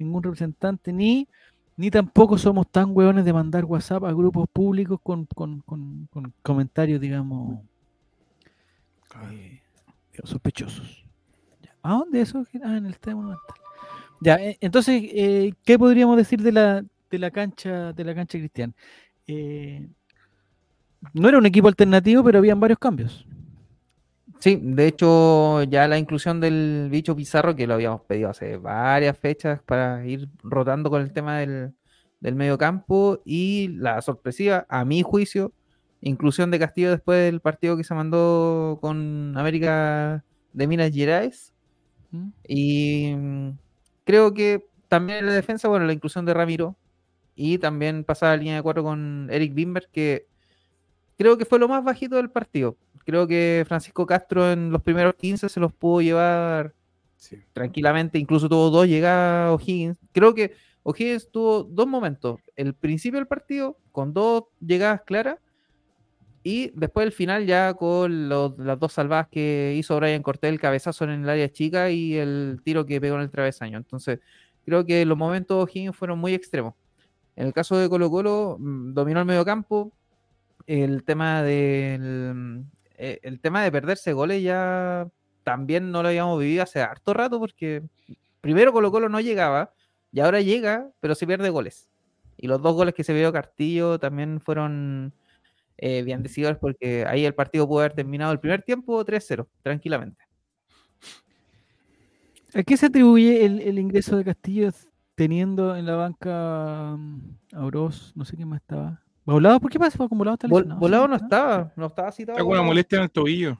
[0.00, 1.28] Ningún representante, ni,
[1.76, 6.32] ni tampoco somos tan hueones de mandar WhatsApp a grupos públicos con, con- con- con
[6.42, 7.60] comentarios, digamos,
[9.32, 9.62] eh,
[10.24, 11.05] sospechosos.
[11.86, 12.44] ¿A dónde eso?
[12.64, 13.56] Ah, en el Estadio Monumental.
[14.20, 18.38] Ya, eh, entonces, eh, ¿qué podríamos decir de la, de la cancha de la cancha
[18.38, 18.72] cristiana?
[19.28, 19.86] Eh,
[21.14, 23.24] no era un equipo alternativo, pero habían varios cambios.
[24.40, 29.16] Sí, de hecho, ya la inclusión del bicho Pizarro, que lo habíamos pedido hace varias
[29.16, 31.72] fechas para ir rotando con el tema del,
[32.18, 35.52] del medio campo, y la sorpresiva, a mi juicio,
[36.00, 41.52] inclusión de Castillo después del partido que se mandó con América de Minas Gerais.
[42.10, 42.28] ¿Mm?
[42.48, 43.50] Y mm,
[44.04, 46.76] creo que también en la defensa, bueno, la inclusión de Ramiro
[47.34, 50.26] y también pasar a línea de cuatro con Eric Bimber, que
[51.18, 52.76] creo que fue lo más bajito del partido.
[53.04, 56.74] Creo que Francisco Castro en los primeros 15 se los pudo llevar
[57.16, 57.38] Sí.
[57.52, 59.98] tranquilamente, incluso tuvo dos llegadas O'Higgins.
[60.12, 62.40] Creo que O'Higgins tuvo dos momentos.
[62.56, 65.38] El principio del partido con dos llegadas claras
[66.48, 70.60] y después el final ya con los- las dos salvadas que hizo Brian Cortés, el
[70.60, 73.76] cabezazo en el área chica y el tiro que pegó en el travesaño.
[73.78, 74.20] Entonces,
[74.64, 76.74] creo que los momentos O'Higgins fueron muy extremos.
[77.34, 79.92] En el caso de Colo Colo, mm, dominó el medio campo.
[80.68, 82.64] El tema del
[82.98, 85.08] eh, el tema de perderse goles ya
[85.44, 87.82] también no lo habíamos vivido hace harto rato porque
[88.40, 89.72] primero Colo Colo no llegaba
[90.12, 91.88] y ahora llega, pero se pierde goles.
[92.36, 95.12] Y los dos goles que se vio Castillo también fueron
[95.78, 100.24] eh, bien decidores porque ahí el partido pudo haber terminado el primer tiempo 3-0, tranquilamente.
[102.54, 104.70] ¿A qué se atribuye el, el ingreso de Castillo
[105.14, 107.20] teniendo en la banca mm,
[107.52, 109.02] a Oroz, no sé qué más estaba?
[109.24, 109.60] ¿Volado?
[109.60, 109.98] ¿Por qué pasa?
[109.98, 112.38] ¿Porque Volado está Vol- volado no estaba, no estaba citado.
[112.38, 113.58] Está con una molestia en el tobillo.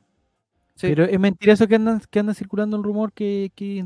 [0.76, 0.86] Sí.
[0.88, 3.84] Pero es mentira eso que andan, que anda circulando un rumor que, que,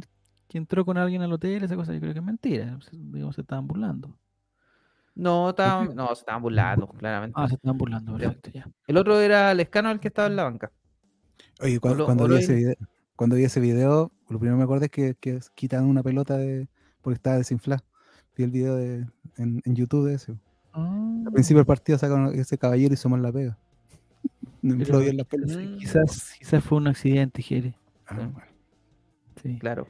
[0.49, 2.79] que entró con alguien al hotel, esa cosa, yo creo que es mentira.
[2.93, 4.16] Digamos, se estaban burlando.
[5.20, 7.35] No, estaban, no, se estaban burlando, claramente.
[7.37, 8.66] Ah, se estaban burlando, perfecto, ya.
[8.87, 10.70] El otro era Lescano, el que estaba en la banca.
[11.61, 12.74] Oye, cua- Olo- cuando, vi ese video,
[13.16, 16.37] cuando vi ese video, lo primero que me acordé es que, que quitan una pelota
[16.38, 16.68] de,
[17.02, 17.85] porque estaba desinflada.
[18.37, 19.06] Vi el video de,
[19.37, 20.35] en, en YouTube de ese.
[20.72, 23.59] Al principio del partido sacaron ese caballero y somos la pega.
[24.62, 25.16] No Pero- bien.
[25.16, 27.74] Mm, Quizás, quizás fue un accidente, Jere.
[28.06, 28.26] Ah, Sí.
[28.26, 28.48] bueno.
[29.42, 29.59] Sí.
[29.59, 29.87] Claro.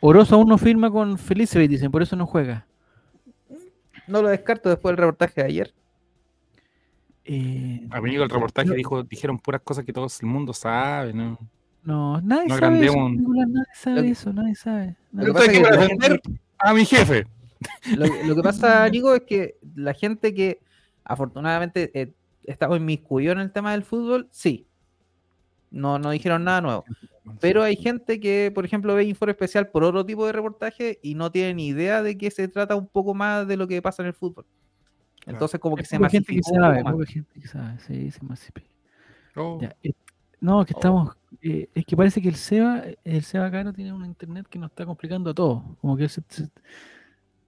[0.00, 2.66] Oroz aún no firma con Felicevich, dicen, por eso no juega.
[4.08, 5.74] No lo descarto después del reportaje de ayer.
[7.24, 8.74] Eh, Amigo, el reportaje No.
[8.74, 11.38] dijo, dijeron puras cosas que todo el mundo sabe, ¿no?
[11.82, 13.08] no, nadie No sabe eso.
[13.08, 14.96] Nicolás, nadie sabe que- eso, nadie sabe.
[15.12, 16.20] Lo nadie que pasa Entonces, es que defender,
[16.58, 17.26] a mi jefe.
[17.96, 20.60] Lo, lo que pasa, Nico, es que la gente que
[21.04, 22.12] afortunadamente eh,
[22.44, 24.66] estaba inmiscuido en el tema del fútbol, sí.
[25.70, 26.84] No, no dijeron nada nuevo.
[27.40, 31.14] Pero hay gente que, por ejemplo, ve Info Especial por otro tipo de reportaje y
[31.14, 34.02] no tiene ni idea de que se trata un poco más de lo que pasa
[34.02, 34.46] en el fútbol.
[35.26, 38.68] Entonces, como que se poca gente que sabe, poca gente que sabe, sí, se masifica.
[39.34, 39.58] Oh.
[39.60, 39.92] Ya, eh,
[40.40, 40.78] no, que Oh.
[40.78, 41.16] estamos.
[41.42, 44.70] eh, es que parece que el Seba, el Seba Caro tiene un internet que nos
[44.70, 45.62] está complicando a todos.
[45.80, 46.48] Como que se- se-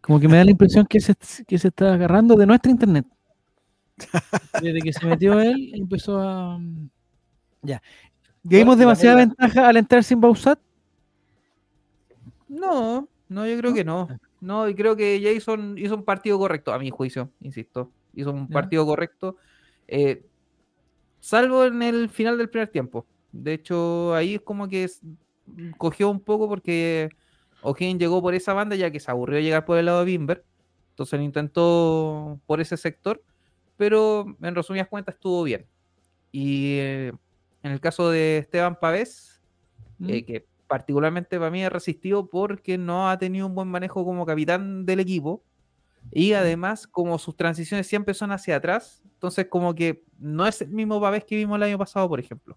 [0.00, 1.14] como que me da la impresión que se,
[1.46, 3.06] que se está agarrando de nuestra internet.
[4.62, 6.60] Desde que se metió él, empezó a.
[7.62, 7.82] Ya.
[8.48, 10.58] ¿Dimos demasiada ventaja al entrar sin Bausat?
[12.48, 14.08] No, no, yo creo que no.
[14.40, 17.90] No, y creo que Jason hizo un partido correcto, a mi juicio, insisto.
[18.14, 18.52] Hizo un Ya.
[18.54, 19.36] partido correcto.
[19.90, 20.22] eh,
[21.20, 23.06] salvo en el final del primer tiempo.
[23.32, 24.86] De hecho, ahí es como que
[25.78, 27.08] cogió un poco porque
[27.62, 30.44] O'Higgins llegó por esa banda ya que se aburrió llegar por el lado de Bimber.
[30.90, 33.22] Entonces lo intentó por ese sector.
[33.76, 35.66] Pero en resumidas cuentas estuvo bien.
[36.32, 37.12] Y eh,
[37.62, 39.40] en el caso de Esteban Pavés,
[40.06, 40.26] eh, ¿Mm?
[40.26, 44.84] que particularmente para mí ha resistido porque no ha tenido un buen manejo como capitán
[44.84, 45.42] del equipo
[46.12, 50.70] y además como sus transiciones siempre son hacia atrás, entonces como que no es el
[50.70, 52.56] mismo Pavés que vimos el año pasado, por ejemplo.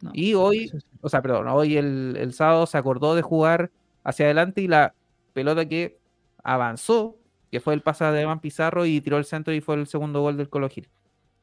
[0.00, 0.78] No, Y hoy, sí.
[1.00, 3.70] o sea, perdón, hoy el, el sábado se acordó de jugar
[4.02, 4.94] hacia adelante y la
[5.32, 5.98] pelota que
[6.42, 7.18] avanzó,
[7.50, 10.20] que fue el pase de Evan Pizarro y tiró el centro y fue el segundo
[10.22, 10.88] gol del Colo Gil.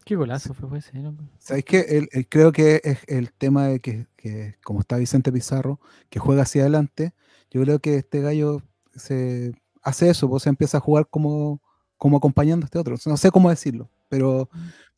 [0.08, 1.16] Qué golazo fue ese, ¿no?
[1.38, 5.32] ¿Sabéis que el, el- creo que es el tema de que, que, como está Vicente
[5.34, 7.14] Pizarro, que juega hacia adelante,
[7.52, 8.62] yo creo que este gallo
[8.96, 11.62] se hace eso, pues se empieza a jugar como,
[11.98, 12.96] como acompañando a este otro.
[13.06, 14.50] No sé cómo decirlo, pero,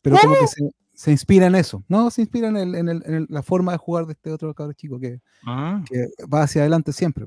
[0.03, 1.83] pero como que se, se inspira en eso.
[1.87, 4.31] No, se inspira en, el- en el- en el- la forma de jugar de este
[4.31, 7.25] otro cabrón chico que, Ah, que va hacia adelante siempre.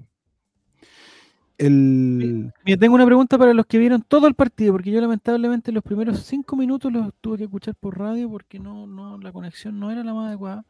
[1.66, 5.70] El, Mira, tengo una pregunta para los que vieron todo el partido, porque yo lamentablemente
[5.70, 9.79] los primeros cinco minutos los tuve que escuchar por radio porque no, no, la conexión
[9.79, 10.64] no era la más adecuada.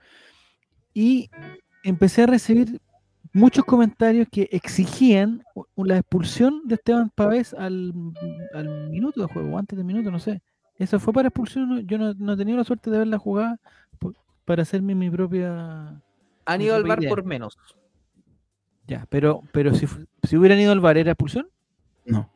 [0.92, 1.30] Y
[1.82, 2.80] empecé a recibir
[3.32, 5.42] muchos comentarios que exigían
[5.76, 7.94] la expulsión de Esteban Pavés al,
[8.52, 10.42] al minuto de juego, o antes del minuto, no sé.
[10.78, 11.64] ¿Eso fue para expulsión?
[11.64, 11.80] o no?
[11.80, 13.58] Yo no, no he tenido la suerte de ver la jugada
[13.98, 16.02] por- para hacerme mi propia...
[16.44, 17.56] Han ido al bar por menos.
[18.92, 21.48] Ya, pero, pero si, fu- si hubieran ido al VAR, ¿era expulsión?
[22.04, 22.28] no.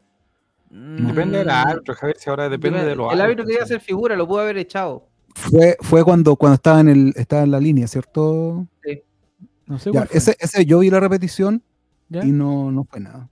[0.70, 4.16] depende del Mm, árbitro, Javier, si ahora depende de los El árbitro quería hacer figura,
[4.16, 5.06] lo pudo haber echado.
[5.34, 8.66] Fue, fue cuando, cuando estaba, en el, estaba en la línea, ¿cierto?
[9.66, 11.62] No sé Ya, ese, ese yo vi la repetición
[12.08, 12.24] ¿Ya?
[12.24, 13.28] y no, no fue nada.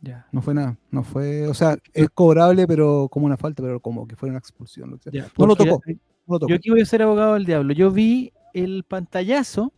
[0.00, 0.26] Ya.
[0.32, 4.08] No fue nada, no fue, o sea, es cobrable, pero como una falta, pero como
[4.08, 4.92] que fue una expulsión.
[4.94, 5.94] o sea, Ya, no lo tocó, no
[6.34, 6.50] lo tocó.
[6.50, 7.72] Yo aquí voy a ser abogado del diablo.
[7.74, 9.72] Yo vi el pantallazo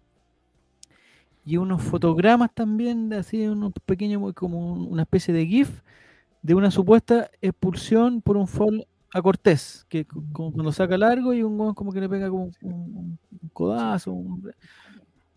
[1.49, 5.83] y unos fotogramas también, de así, unos pequeños, como un- una especie de GIF
[6.43, 11.43] de una supuesta expulsión por un foul a Cortés, que como cuando saca largo y
[11.43, 13.19] un gol como que le pega como un,
[13.53, 14.13] codazo.
[14.13, 14.53] un-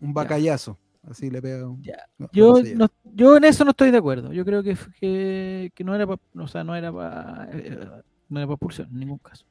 [0.02, 1.70] Un bacallazo, así le pega.
[1.70, 1.82] un-
[2.18, 4.34] no- no Yo, no, yo en eso no estoy de acuerdo.
[4.34, 7.50] Yo creo que, que, que no era para, o sea, no era para,
[8.30, 9.46] no era para expulsión en ningún caso.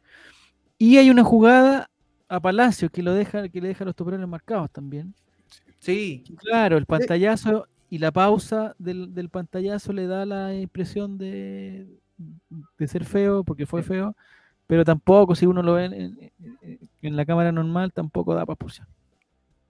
[0.79, 1.91] Y hay una jugada
[2.29, 5.15] a Palacio que lo deja, que le deja los toperones marcados también.
[5.81, 11.89] Sí, Claro, el pantallazo y la pausa del, del pantallazo le da la impresión de,
[12.79, 14.15] de ser feo, porque fue feo,
[14.67, 16.33] pero tampoco, si uno lo ve en,
[17.03, 18.87] en- la cámara normal, tampoco da para expulsión.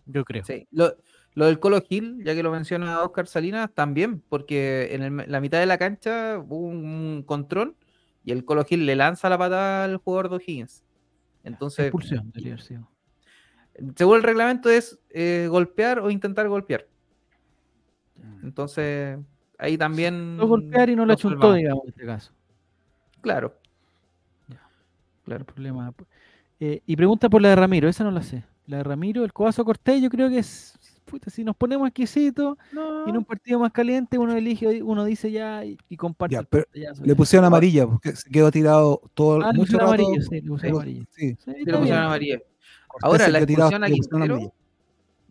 [0.06, 0.44] Yo creo.
[0.44, 0.66] sí.
[0.72, 0.96] Lo,
[1.34, 5.40] lo del Colo Gil, ya que lo menciona Oscar Salinas, también, porque en el- la
[5.40, 7.76] mitad de la cancha hubo un control
[8.24, 10.82] y el Colo Gil le lanza la patada al jugador de O'Higgins.
[11.44, 12.88] Entonces, Expulsión, debería haber sido.
[13.96, 16.86] Según el reglamento es eh, golpear o intentar golpear.
[18.42, 19.18] Entonces,
[19.58, 20.36] ahí también...
[20.36, 22.32] No golpear y no la chuntó, digamos, en este caso.
[23.20, 23.54] Claro.
[24.48, 24.60] Ya.
[25.24, 25.44] Claro.
[25.44, 25.92] Problema.
[26.58, 28.44] Eh, y pregunta por la de Ramiro, esa no la sé.
[28.66, 30.78] La de Ramiro, el codazo Cortés, yo creo que es.
[31.04, 32.56] puta, si nos ponemos exquisitos
[33.06, 36.34] y en un partido más caliente, uno elige, uno dice ya y, y comparte.
[36.36, 37.14] Ya, pero Le ya.
[37.16, 40.02] pusieron amarilla, porque se quedó tirado todo Ah, le mucho pusieron rato.
[40.04, 42.38] amarillo, sí, le pusieron pero- sí, Sí, le pusieron amarilla.
[42.90, 44.52] Cortés Ahora, la expulsión a Quintero,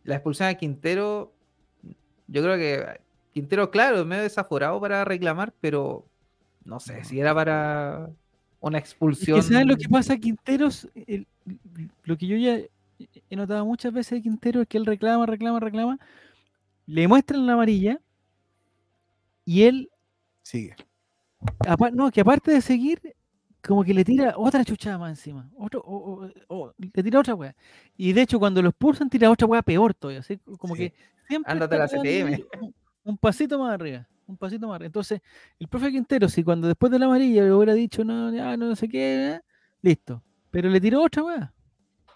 [0.04, 1.34] la expulsión a Quintero,
[2.28, 3.00] yo creo que
[3.34, 6.06] Quintero, claro, es medio desaforado para reclamar, pero
[6.64, 8.10] no sé si era para
[8.62, 9.40] una Es expulsión.
[9.42, 10.88] que ¿sabes lo que pasa, Quinteros?
[11.08, 11.28] El-
[12.04, 12.60] lo que yo ya
[13.30, 16.00] he notado muchas veces de Quintero es que él reclama, reclama, reclama,
[16.86, 18.00] le muestran la amarilla
[19.46, 19.90] y él
[20.44, 20.76] Sigue.
[21.68, 23.16] apa- no, que aparte de seguir,
[23.66, 25.50] como que le tira otra chuchada más encima.
[25.58, 27.56] Otro, o- o- o- le tira otra weá.
[27.98, 30.22] Y de hecho, cuando lo expulsan, tira otra weá peor todavía.
[30.22, 30.90] así como Sí.
[30.90, 30.94] que
[31.28, 32.46] siempre Ándate la CTM.
[32.62, 34.08] Un, un pasito más arriba.
[34.28, 34.80] un pasito más.
[34.82, 35.22] Entonces,
[35.58, 38.76] el profe Quintero, si cuando después de la amarilla le hubiera dicho no, ya, no
[38.76, 39.42] sé qué, eh,
[39.82, 40.22] listo.
[40.52, 41.54] Pero le tiró otra weá.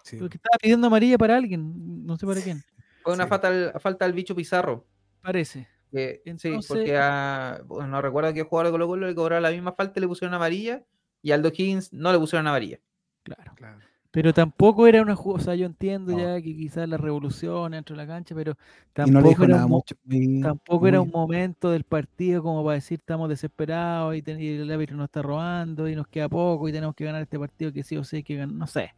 [0.04, 0.16] Sí.
[0.18, 2.62] Porque estaba pidiendo amarilla para alguien, no sé para quién.
[3.02, 3.30] Fue una Sí.
[3.30, 4.86] falta, al- falta al bicho Pizarro.
[5.22, 5.66] Parece.
[5.90, 9.14] que- sí, Entonces- porque a, bueno, no recuerdo a qué jugador de Colo Colo le
[9.14, 10.82] cobraron la misma falta y le pusieron amarilla.
[11.24, 12.78] Y Aldo Higgins no le pusieron amarilla.
[13.24, 13.52] Claro.
[13.56, 13.78] Claro.
[14.10, 16.18] Pero tampoco era una jugada, o sea, yo entiendo No.
[16.18, 19.44] ya que quizás la revolución dentro de la cancha, pero Y no le tampoco dijo
[19.44, 19.96] era nada un mucho.
[20.04, 24.48] muy- Tampoco era un momento del partido como para decir estamos desesperados y, ten- y
[24.50, 27.72] el árbitro nos está robando y nos queda poco y tenemos que ganar este partido
[27.72, 28.54] que sí o sí hay que ganar.
[28.54, 28.94] No sé.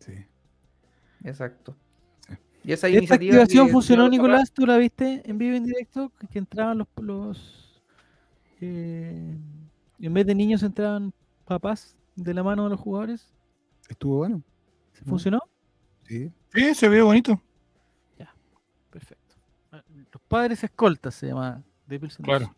[0.00, 0.14] Sí.
[1.22, 1.76] Exacto.
[2.26, 2.34] Sí.
[2.64, 4.50] Y esa ¿Esta iniciativa activación que funcionó, Nicolás?
[4.50, 6.10] ¿Tú la viste en vivo y en directo?
[6.18, 6.88] Que, que entraban los...
[6.96, 7.82] los
[8.60, 9.36] eh,
[10.00, 11.12] en vez de niños entraban
[11.46, 13.32] papás de la mano de los jugadores.
[13.88, 14.42] Estuvo bueno.
[15.06, 15.40] ¿Funcionó?
[16.06, 16.30] Sí.
[16.52, 17.40] Sí, se ve bonito.
[18.90, 19.34] Perfecto.
[19.72, 19.82] Ah,
[20.12, 21.62] Los padres escoltas se llama.
[21.86, 22.24] de Pilsen.
[22.24, 22.54] Claro.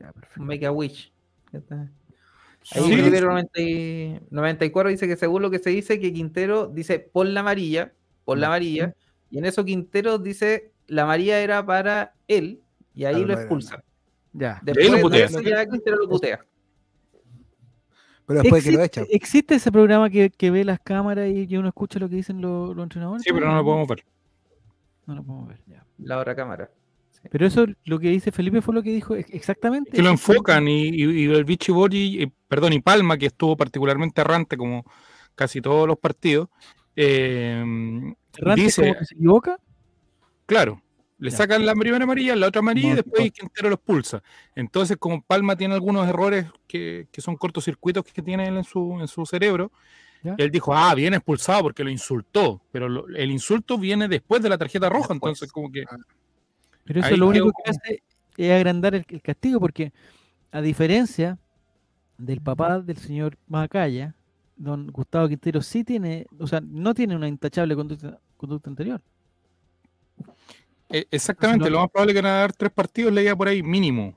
[0.00, 0.42] Ya, perfecto.
[0.42, 1.12] Make a Wish.
[1.52, 1.76] Ya está.
[2.72, 2.96] Ahí Sí.
[2.96, 7.26] Rivero 90 y- 94 dice que según lo que se dice, que Quintero dice por
[7.26, 7.92] la amarilla,
[8.24, 8.94] por la amarilla,
[9.30, 12.62] y en eso Quintero dice la amarilla era para él,
[12.94, 13.84] y ahí Claro, lo expulsa.
[14.32, 14.60] Ya.
[14.62, 15.28] Después lo de putea.
[15.28, 16.44] ya Quintero lo putea.
[18.28, 19.10] Pero después que lo ¿Existe, echa.
[19.10, 22.40] existe ese programa que, que ve las cámaras y que uno escucha lo que dicen
[22.40, 23.24] los, los entrenadores?
[23.24, 24.04] Sí, pero no lo podemos ver.
[25.06, 25.84] No lo podemos ver, ya.
[25.98, 26.70] La otra cámara.
[27.30, 29.90] Pero eso, lo que dice Felipe fue lo que dijo ex- exactamente.
[29.90, 33.56] Que lo enfocan y, y, y el Vichy Borgi, eh, perdón, y Palma, que estuvo
[33.56, 34.84] particularmente errante como
[35.34, 36.48] casi todos los partidos,
[36.94, 37.64] eh,
[38.36, 39.58] Errante dice, como que se equivoca.
[40.46, 40.80] claro,
[41.18, 41.36] le Ya.
[41.36, 43.30] sacan la primera amarilla, la otra amarilla No, y después no.
[43.32, 44.22] Quintero lo expulsa.
[44.54, 48.98] Entonces, como Palma tiene algunos errores que, que son cortocircuitos que tiene él en su,
[49.00, 49.72] en su cerebro,
[50.22, 50.34] Ya.
[50.38, 54.48] él dijo, ah, viene expulsado porque lo insultó, pero lo- el insulto viene después de
[54.48, 55.30] la tarjeta roja, Después.
[55.32, 55.84] entonces como que...
[56.84, 58.02] Pero eso Ahí lo único que hace
[58.36, 59.92] es agrandar el, el castigo, porque
[60.52, 61.38] a diferencia
[62.16, 64.14] del papá del señor Macaya,
[64.56, 69.00] don Gustavo Quintero sí tiene, o sea, no tiene una intachable conducta, conducta anterior.
[70.90, 73.48] Eh, exactamente, no- lo más probable es que van a dar tres partidos, leía por
[73.48, 74.14] ahí mínimo,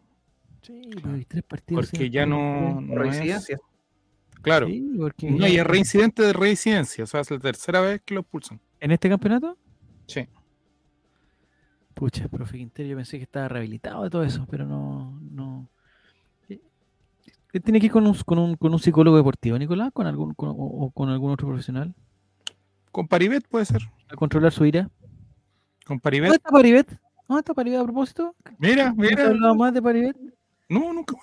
[0.62, 1.90] Sí, pero hay tres partidos.
[1.90, 2.80] porque ya no...
[2.82, 3.58] No es- reincidencia.
[4.42, 4.68] claro.
[4.68, 8.02] Sí, porque No, ya- y es reincidente de reincidencia, o sea, es la tercera vez
[8.06, 8.60] que lo expulsan.
[8.80, 9.58] ¿En este campeonato?
[10.08, 10.28] Sí.
[11.94, 15.20] Pucha, profe Quintero, yo pensé que estaba rehabilitado de todo eso, pero no.
[15.30, 15.70] no.
[16.50, 16.60] Eh,
[17.54, 20.34] Él tiene que ir con un, con un, con un psicólogo deportivo, Nicolás, con algún,
[20.34, 21.94] con- o, o con algún otro profesional,
[22.92, 23.82] Con Paribet puede ser.
[24.10, 24.90] a controlar su ira.
[25.92, 26.34] Con ¿Dónde Paribet.
[26.34, 26.88] está Paribet?
[27.28, 28.34] ¿Dónde está Paribet a propósito?
[28.60, 29.26] Mira, ¿No te mira.
[29.28, 30.16] hablado más de Paribet?
[30.70, 31.16] No, nunca.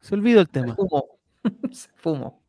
[0.00, 0.74] Se olvidó el Se tema.
[0.74, 1.06] fumó.
[1.72, 2.42] Se fumó.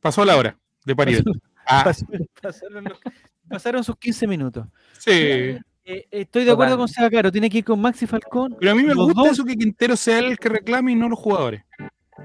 [0.00, 1.24] Pasó la hora de Paribet.
[1.66, 3.00] Ah, Pasaron, pasaron los-
[3.48, 4.66] pasaron sus 15 minutos.
[4.98, 5.10] sí.
[5.10, 6.88] Eh, eh, estoy de acuerdo con.
[6.88, 8.56] Seba Caro, tiene que ir con Maxi Falcón.
[8.58, 10.94] Pero a mí me gusta dos- eso que Quintero sea él el que reclame y
[10.96, 11.62] no los jugadores.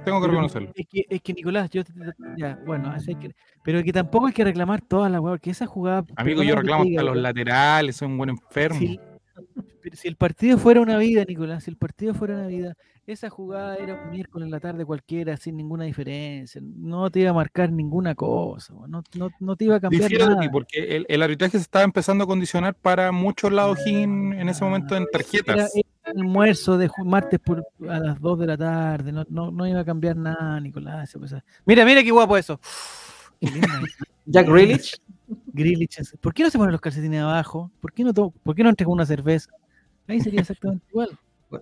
[0.05, 0.71] Tengo que reconocerlo.
[0.75, 1.83] Es que, es que Nicolás, yo
[2.37, 5.51] ya, bueno, así hay que- pero que tampoco hay que reclamar todas las weas, que
[5.51, 6.03] esa jugada.
[6.15, 8.79] Amigo, yo reclamo hasta los laterales, son un buen enfermo.
[8.79, 8.99] Si,
[9.81, 12.75] pero si el partido fuera una vida, Nicolás, si el partido fuera una vida,
[13.07, 16.61] esa jugada era un miércoles en la tarde cualquiera, sin ninguna diferencia.
[16.63, 20.25] No te iba a marcar ninguna cosa, no, no, no te iba a cambiar Difiero
[20.25, 20.41] de nada.
[20.41, 24.47] ti, porque el, el arbitraje se estaba empezando a condicionar para muchos lados O'Higgins en
[24.49, 25.75] ese momento en Era, tarjetas.
[25.75, 29.79] era almuerzo de martes por, a las 2 de la tarde, no, no, no iba
[29.79, 31.15] a cambiar nada, Nicolás.
[31.65, 32.59] Mira, mira qué guapo eso.
[33.39, 33.47] Qué.
[34.25, 35.01] Jack Grealish.
[35.47, 36.17] Grealish.
[36.19, 37.71] ¿Por qué no se ponen los calcetines abajo?
[37.79, 39.49] ¿Por qué no, ¿por qué no entrega una cerveza?
[40.07, 41.09] Ahí sería exactamente igual.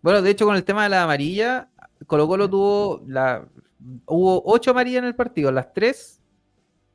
[0.00, 1.70] Bueno, de hecho, con el tema de la amarilla,
[2.06, 3.48] Colo Colo tuvo la.
[4.06, 6.18] Hubo ocho amarillas en el partido, las tres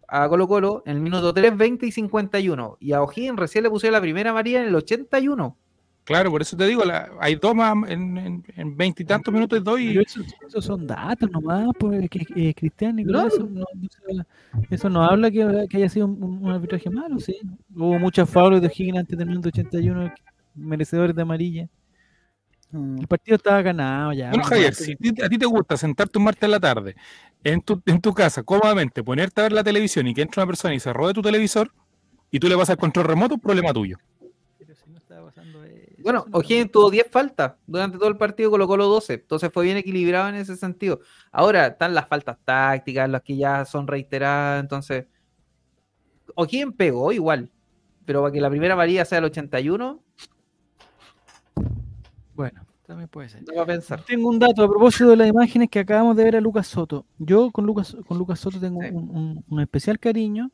[0.07, 2.77] a Colo Colo en el minuto 3, 20 y 51.
[2.79, 5.57] Y a O'Higgins recién le pusieron la primera amarilla en el 81.
[6.03, 9.79] Claro, por eso te digo, la- hay dos más en- en en veintitantos minutos dos
[9.79, 13.33] y Pero eso, eso son datos nomás, pues, que, eh, Cristian Nicolás.
[13.33, 13.65] Eso, no,
[14.69, 17.37] eso habla que, que haya sido un, un arbitraje malo, sí.
[17.73, 20.13] Hubo muchas faulas de Higgins antes del minuto 81,
[20.55, 21.69] merecedores de amarilla.
[22.71, 22.99] Mm.
[23.01, 24.29] El partido estaba ganado ya.
[24.29, 24.93] Bueno, Javier, si
[25.23, 26.95] a ti te gusta sentarte un martes en la tarde
[27.43, 30.47] en tu, en tu casa cómodamente, ponerte a ver la televisión y que entre una
[30.47, 31.71] persona y se robe tu televisor
[32.31, 33.97] y tú le vas al control remoto, problema tuyo.
[34.57, 35.62] Pero si no estaba pasando
[36.03, 39.13] Bueno, no- O'Higgins tuvo 10 faltas durante todo el partido, Colo Colo 12.
[39.13, 40.99] Entonces fue bien equilibrado en ese sentido.
[41.31, 44.61] Ahora están las faltas tácticas, las que ya son reiteradas.
[44.61, 45.05] Entonces,
[46.35, 47.49] O'Higgins pegó igual.
[48.05, 50.01] Pero para que la primera amarilla sea el 81,
[52.35, 53.43] Bueno, también puede ser.
[53.47, 54.01] no va a pensar.
[54.03, 57.05] Tengo un dato a propósito de las imágenes que acabamos de ver a Lucas Soto.
[57.19, 58.89] Yo con Lucas, con Lucas Soto tengo Sí.
[58.91, 60.51] un, un- un especial cariño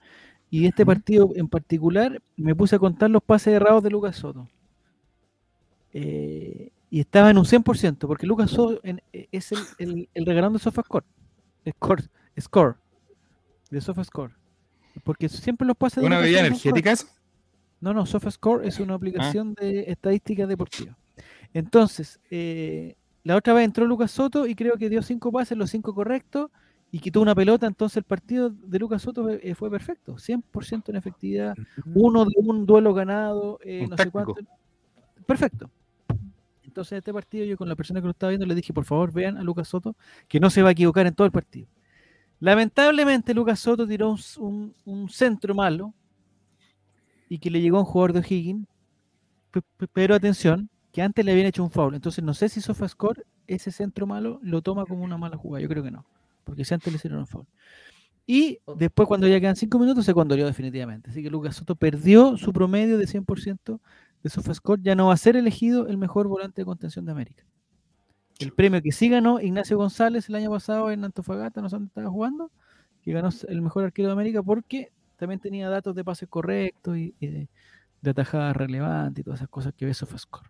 [0.49, 4.47] y este partido en particular me puse a contar los pases errados de Lucas Soto.
[5.93, 10.25] Eh, y estaba en un 100%, porque Lucas Soto en- eh, es el, el, el
[10.25, 11.05] regalón de SofaScore.
[11.69, 12.03] Score,
[12.39, 12.75] score.
[13.69, 14.33] De SofaScore.
[15.03, 17.07] Porque siempre los pases de ¿Una bebida energética eso?
[17.79, 20.97] no, no, SofaScore es una aplicación de estadística deportiva.
[21.53, 25.69] Entonces, eh, la otra vez entró Lucas Soto y creo que dio cinco pases, los
[25.69, 26.49] cinco correctos,
[26.91, 27.67] y quitó una pelota.
[27.67, 31.55] Entonces, el partido de Lucas Soto eh, fue perfecto: 100% en efectividad,
[31.93, 34.35] uno de un duelo ganado, eh, no sé cuánto.
[35.27, 35.69] Perfecto.
[36.79, 39.11] Entonces, este partido, yo con la persona que lo estaba viendo le dije: por favor,
[39.11, 39.97] vean a Lucas Soto,
[40.29, 41.67] que no se va a equivocar en todo el partido.
[42.39, 45.93] Lamentablemente, Lucas Soto tiró un, centro malo
[47.27, 48.65] y que le llegó a un jugador de O'Higgins.
[49.51, 51.95] Pe- pe- Pero atención, que antes le habían hecho un foul.
[51.95, 55.61] Entonces, no sé si SofaScore ese centro malo lo toma como una mala jugada.
[55.61, 56.05] Yo creo que no,
[56.45, 57.45] porque si antes le hicieron un foul.
[58.25, 61.09] Y después, cuando ya quedan cinco minutos, se condoleó definitivamente.
[61.09, 63.81] Así que Lucas Soto perdió su promedio de 100%
[64.23, 64.81] de SofaScore.
[64.83, 67.43] Ya no va a ser elegido el mejor volante de contención de América.
[68.39, 71.87] El premio que sí ganó Ignacio González el año pasado en Antofagasta, no sé dónde
[71.87, 72.51] estaba jugando,
[73.01, 77.13] que ganó el mejor arquero de América porque también tenía datos de pases correctos y,
[77.19, 77.49] y de,
[78.01, 80.49] de atajadas relevantes y todas esas cosas que ve SofaScore.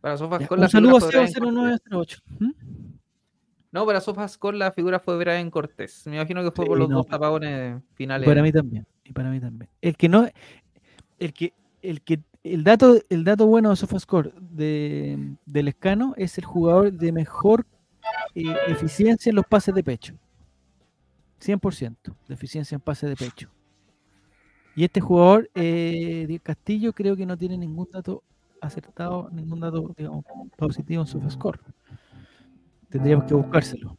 [0.00, 1.82] Para Ya, SofaScore Un la saludo a figura fue Seba Brian Cortés.
[1.90, 2.18] 0908.
[2.38, 2.50] ¿Mm?
[3.72, 6.06] No, para SofaScore la figura fue Brian Cortés.
[6.06, 8.26] Me imagino que fue por Sí, los no, dos pero- tapabones finales.
[8.28, 8.86] para mí también.
[9.04, 9.68] Y para mí también.
[9.80, 10.28] El que no,
[11.18, 11.52] el que,
[11.88, 16.92] el que, el dato, el dato bueno de SofaScore de, del escano es el jugador
[16.92, 17.66] de mejor
[18.34, 20.14] eh, eficiencia en los pases de pecho.
[21.40, 23.50] 100% de eficiencia en pases de pecho.
[24.76, 28.22] Y este jugador, eh, Castillo, creo que no tiene ningún dato
[28.60, 30.24] acertado, ningún dato, digamos,
[30.56, 31.60] positivo en SofaScore.
[32.90, 33.96] Tendríamos que buscárselo.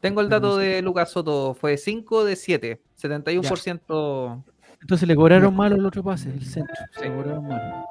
[0.00, 4.42] Tengo el dato de Lucas Soto, fue 5 de 7, 71%.
[4.80, 6.74] Entonces le cobraron malo el otro pase, el centro.
[6.92, 7.86] Se le cobraron malo.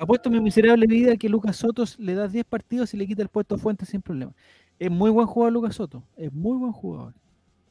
[0.00, 3.28] Apuesto mi miserable vida que Lucas Soto le da 10 partidos y le quita el
[3.28, 4.32] puesto a Fuentes sin problema.
[4.78, 6.04] Es muy buen jugador Lucas Soto.
[6.16, 7.14] Es muy buen jugador.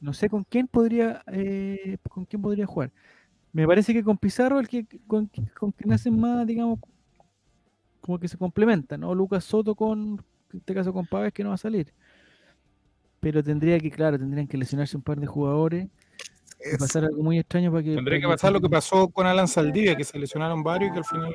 [0.00, 2.92] No sé con quién podría eh, con quién podría jugar.
[3.52, 6.78] Me parece que con Pizarro el que con, con quien hacen más, digamos,
[8.00, 9.14] como que se complementan, ¿no?
[9.14, 10.22] Lucas Soto con,
[10.52, 11.92] en este caso con Pávez que no va a salir.
[13.20, 15.88] Pero tendría que, claro, tendrían que lesionarse un par de jugadores
[16.60, 17.94] y Es- pasar algo muy extraño para que.
[17.94, 20.98] Tendría que pasar lo que pasó con Alan Saldivia, que se lesionaron varios y que
[20.98, 21.34] al final.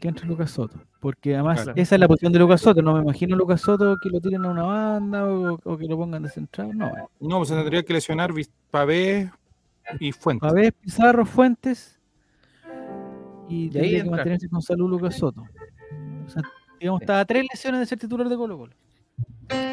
[0.00, 0.78] que entre Lucas Soto.
[1.00, 1.72] Porque además Claro.
[1.80, 2.80] esa es la posición de Lucas Soto.
[2.82, 5.96] No me imagino Lucas Soto que lo tiren a una banda o, o que lo
[5.96, 6.76] pongan de central.
[6.76, 6.92] No.
[7.20, 9.30] No, pues se tendría que lesionar Vis- Pavé
[10.00, 10.48] y Fuentes.
[10.48, 11.98] Pavés, Pizarro, Fuentes.
[13.48, 15.42] Y Y ahí tendría que mantenerse con salud Lucas Soto.
[15.42, 16.42] O sea,
[16.80, 18.72] digamos, estaba a tres lesiones de ser titular de Colo Colo.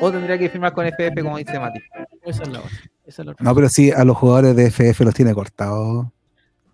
[0.02, 1.80] O tendría que firmar con FF, como dice Mati.
[2.24, 2.72] Esa es la otra.
[3.12, 3.43] Esa es la otra.
[3.43, 6.07] No, pero sí, a los jugadores de FF los tiene cortados.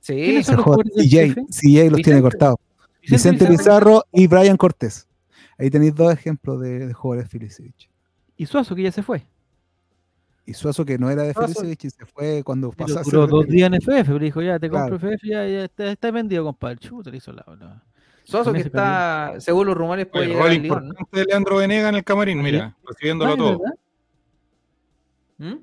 [0.01, 1.35] Sí, ¿Quiénes Ese son los jugadores CJ?
[1.49, 2.57] CJ los tiene cortados.
[3.01, 5.07] Vicente Pizarro y Brian Cortés.
[5.57, 7.89] Ahí tenéis dos ejemplos de, de jugadores de Felicevich.
[8.38, 9.23] Y Suazo, que ya se fue.
[10.45, 11.53] Y Suazo, que no era de Suazo.
[11.55, 14.05] Felicevich y se fue cuando pasó duró dos días en FF.
[14.07, 14.91] Pero dijo, ya te Claro.
[14.91, 16.77] compro FF, ya, ya está, está vendido, compadre.
[16.77, 17.43] Chuta, le hizo la.
[17.59, 17.83] la-
[18.23, 20.85] Suazo con que está, según los rumores, puede El llegar rol al Lyon, ¿no?
[20.89, 23.61] importante de Leandro Venega en el camarín, mira, recibiéndolo Ah, ¿es todo.
[25.38, 25.53] ¿Mm?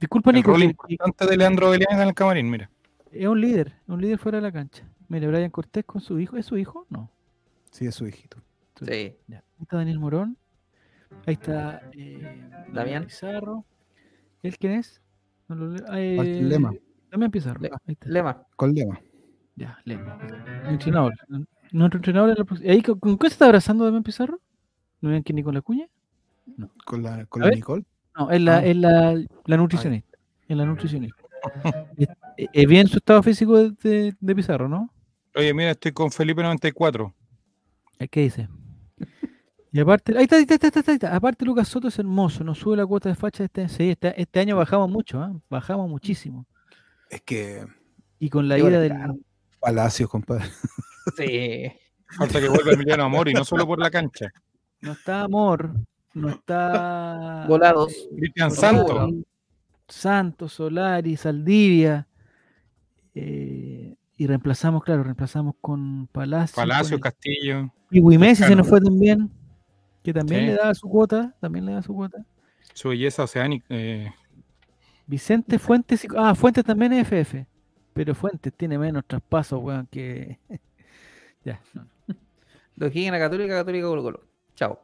[0.00, 2.70] Disculpa, El Nico, rol importante de Leandro Venega en el camarín, mira.
[3.10, 4.84] Es un líder, es un líder fuera de la cancha.
[5.08, 6.36] Mire, Brian Cortés con su hijo.
[6.36, 6.86] ¿Es su hijo?
[6.90, 7.10] No.
[7.70, 8.38] Sí, es su hijito.
[8.78, 8.92] su Sí.
[8.92, 9.16] Ahí
[9.62, 10.36] está Daniel Morón.
[11.26, 13.04] Ahí está eh, Damián.
[13.06, 13.64] Pizarro.
[14.42, 15.00] ¿Él quién es?
[15.48, 15.86] No lo leo.
[15.88, 16.72] Ah, eh, Lema.
[17.10, 17.60] Damián Pizarro.
[17.60, 18.08] Le- Ahí está.
[18.08, 18.42] Lema.
[18.56, 19.00] Con Lema.
[19.56, 20.18] Ya, Lema.
[20.64, 21.14] El entrenador.
[21.72, 24.38] Nuestro entrenador es la próxima- ¿Ahí con, con qué se está abrazando Damián Pizarro?
[25.00, 25.86] ¿No ven que ni con la cuña?
[26.84, 27.50] Con la, con la.
[27.50, 27.84] Nicole.
[28.18, 28.64] No, es la, Ah.
[28.66, 30.18] es la, la nutricionista.
[30.48, 31.22] Es la nutricionista.
[32.36, 34.92] es, es bien su estado físico de, de- de Pizarro, ¿no?
[35.36, 37.14] Oye, mira, estoy con Felipe 94.
[38.10, 38.48] ¿Qué dice?
[39.70, 41.14] Y aparte, ahí está, ahí está, ahí está, ahí está.
[41.14, 44.40] Aparte Lucas Soto es hermoso, nos sube la cuota de facha este, sí, este, este
[44.40, 45.32] año bajamos mucho, ¿ah?
[45.50, 46.46] bajamos muchísimo.
[47.10, 47.64] Es que
[48.18, 48.94] Y con la ida del.
[49.60, 50.46] Palacios, compadre.
[51.16, 51.70] Sí.
[52.16, 54.28] Falta que vuelva Emiliano Amor y no solo por la cancha.
[54.80, 55.72] no está Amor,
[56.14, 58.08] no está Volados.
[58.16, 59.14] Cristian Solari, Santos.
[59.88, 62.06] Santos, Solari, Saldivia.
[63.14, 66.56] eh, y reemplazamos, claro, reemplazamos con Palacio.
[66.56, 67.72] Palacio, con- Castillo.
[67.90, 69.30] Y Messi se nos fue también,
[70.02, 70.46] que también Sí.
[70.48, 72.24] le daba su cuota, también le da su cuota.
[72.74, 73.66] Su belleza oceánica.
[73.70, 74.12] eh,
[75.06, 77.46] Vicente Fuentes, y- ah, Fuentes también es FF,
[77.94, 80.38] pero Fuentes tiene menos traspasos, weón, que...
[81.44, 81.86] ya, no.
[82.76, 84.20] Los Higgins Católica, Católica Colo Colo.
[84.54, 84.80] Chao.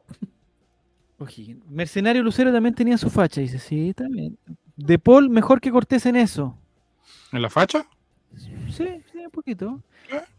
[1.18, 1.64] O'Higgins.
[1.68, 4.36] Mercenario Lucero también tenía su facha, dice, sí, también.
[4.76, 6.56] De Paul, mejor que Cortés en eso.
[7.32, 7.86] ¿En la facha?
[8.36, 8.50] Sí,
[9.12, 9.80] sí, un poquito.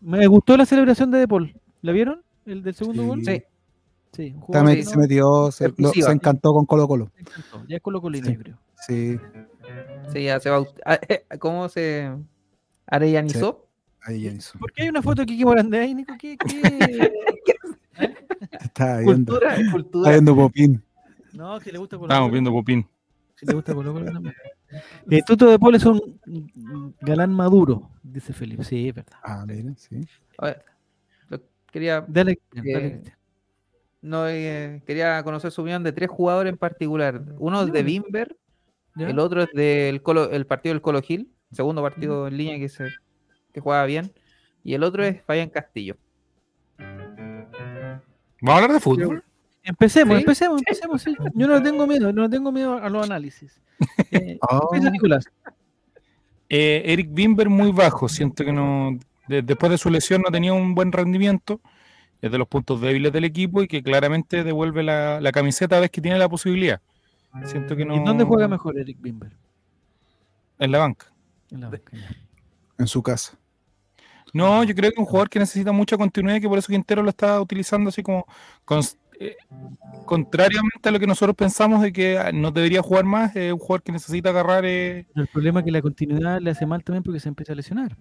[0.01, 1.53] Me gustó la celebración de De Paul.
[1.82, 2.21] ¿La vieron?
[2.45, 3.07] ¿El del segundo Sí.
[3.07, 3.23] gol?
[3.26, 3.43] Sí.
[4.11, 6.07] Sí, un También que se metió, se, lo- Exclusiva.
[6.07, 7.11] se encantó con Colo Colo.
[7.17, 7.65] encantó.
[7.67, 8.34] Ya es colocolino, Sí.
[8.34, 8.57] yo creo.
[8.88, 9.17] Sí,
[10.13, 10.63] Sí, ya se va.
[10.86, 12.09] ah, eh, ¿Cómo se
[12.88, 13.65] arellanizó?
[14.07, 14.57] ya hizo.
[14.59, 16.13] ¿Por qué hay una foto de Kiki Morandé ahí, Nico?
[16.19, 16.47] ¿Qué, qué?
[18.76, 20.11] Estaba viendo, Cultura, estaba cultura.
[20.11, 20.84] viendo Popín.
[21.32, 22.86] No, que le gusta Colo Estábamos viendo Popín.
[23.36, 24.36] Si le gusta Colo Colo también.
[25.09, 28.63] Eh, Tuto de Paul es un galán maduro, dice Felipe.
[28.65, 29.13] Sí, es verdad.
[29.23, 30.01] Ah, mira, sí.
[30.38, 30.65] A ver,
[31.30, 31.39] lo-
[31.71, 33.17] quería, Dale, dale, Eh, Cristian.
[34.01, 37.23] no, eh, quería conocer su opinión de tres jugadores en particular.
[37.38, 37.84] Uno es de.
[37.84, 38.36] Bimber,
[38.95, 39.07] ¿Ya?
[39.09, 42.67] el otro es del Colo- el partido del Colo Gil, segundo partido en línea que,
[42.67, 42.88] se,
[43.53, 44.11] que juega bien,
[44.61, 45.95] y el otro es Fabián Castillo.
[48.46, 49.24] Vamos a hablar de fútbol.
[49.64, 50.22] Empecemos, ¿Sí?
[50.22, 51.02] empecemos, empecemos.
[51.02, 51.16] sí.
[51.34, 53.60] Yo no tengo miedo, no tengo miedo a los análisis.
[54.12, 55.26] Eh, Oh, Nicolás.
[56.48, 58.08] Eh, Eric Bimber muy bajo.
[58.08, 58.98] Siento que no.
[59.28, 61.60] de- después de su lesión no tenía un buen rendimiento.
[62.22, 65.80] Es de los puntos débiles del equipo y que claramente devuelve la, la camiseta a
[65.82, 66.80] vez que tiene la posibilidad.
[67.46, 67.96] Siento que no.
[67.98, 69.32] ¿Y dónde juega mejor Eric Bimber?
[70.60, 71.12] En la banca.
[71.52, 72.16] En la banca, ya.
[72.78, 73.38] en su casa.
[74.36, 77.01] No, yo creo que un jugador que necesita mucha continuidad y que por eso Quintero
[77.01, 78.25] lo está utilizando así como
[79.17, 79.38] eh,
[80.05, 83.59] contrariamente a lo que nosotros pensamos de que ah, no debería jugar más, es un
[83.59, 87.01] jugador que necesita agarrar, eh, El problema es que la continuidad le hace mal también
[87.01, 87.95] porque se empieza a lesionar.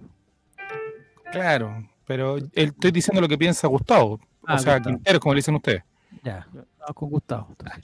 [1.31, 4.97] claro, pero él- estoy diciendo lo que piensa Gustavo, Ah, o sea, Gustavo.
[4.97, 5.83] Quintero, como le dicen ustedes.
[6.25, 7.47] Ya, vamos con Gustavo.
[7.51, 7.81] entonces.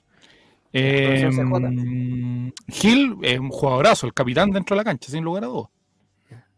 [0.72, 5.46] Eh, mm, Gil es un jugadorazo, el capitán dentro de la cancha, sin lugar a
[5.46, 5.70] dudas.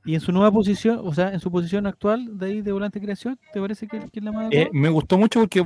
[0.04, 2.98] Y en su nueva posición, o sea, en su posición actual de ahí de volante
[2.98, 5.64] de creación, ¿te parece que, que es la más Eh, me gustó mucho porque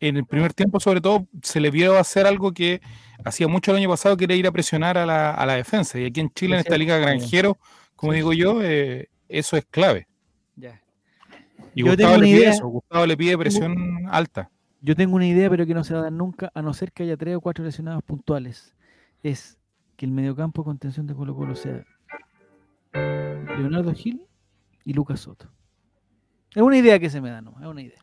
[0.00, 2.80] en el primer tiempo, sobre todo, se le vio hacer algo que
[3.24, 5.98] hacía mucho el año pasado, que era ir a presionar a la, a la defensa.
[5.98, 7.58] Y aquí en Chile, en esta liga granjero,
[7.94, 10.06] como Sí, digo yo, eh, eso es clave.
[10.56, 10.82] Ya.
[11.74, 12.50] Y Yo Gustavo le pide idea.
[12.50, 13.76] eso, Gustavo le pide presión
[14.10, 14.50] alta.
[14.82, 16.92] Yo tengo una idea, pero que no se va a dar nunca, a no ser
[16.92, 18.74] que haya tres o cuatro lesionados puntuales.
[19.22, 19.58] Es
[19.96, 21.84] que el mediocampo de contención de Colo Colo sea
[23.58, 24.22] Leonardo Gil
[24.84, 25.50] y Lucas Soto.
[26.54, 27.54] Es una idea que se me da, ¿no?
[27.60, 27.98] Es una idea.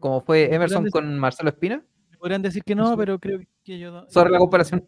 [0.00, 1.82] Como fue Emerson con Marcelo Espina.
[2.10, 4.08] Me podrían decir que no, pero creo que yo no.
[4.10, 4.86] Sobre la comparación.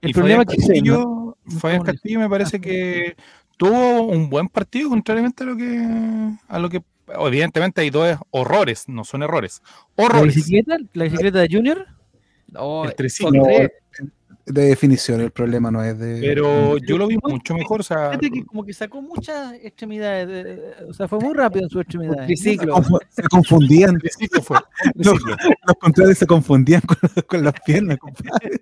[0.00, 3.14] El y problema Fabián es que Castillo, no- no Fabián Castillo me parece que
[3.56, 5.86] tuvo un buen partido, contrariamente a lo que
[6.48, 6.82] a lo que
[7.26, 9.62] evidentemente hay dos horrores, no son errores.
[9.96, 10.34] ¿La Horrores.
[10.34, 10.76] bicicleta?
[10.94, 11.86] ¿La bicicleta de Junior?
[12.48, 13.30] No, El triciclo.
[13.32, 13.70] son tres.
[14.44, 16.18] De definición, el problema no es de.
[16.20, 20.26] Pero yo lo vi mucho mejor, o sea, Fíjate que como que sacó muchas extremidades.
[20.26, 22.20] de- de- o sea, fue muy rápido en sus extremidades.
[22.22, 22.76] se, triciclo.
[23.08, 24.58] se confundían, triciclo fue.
[24.96, 25.22] Los-
[25.80, 28.60] contrarios se confundían con, con las piernas, compadre.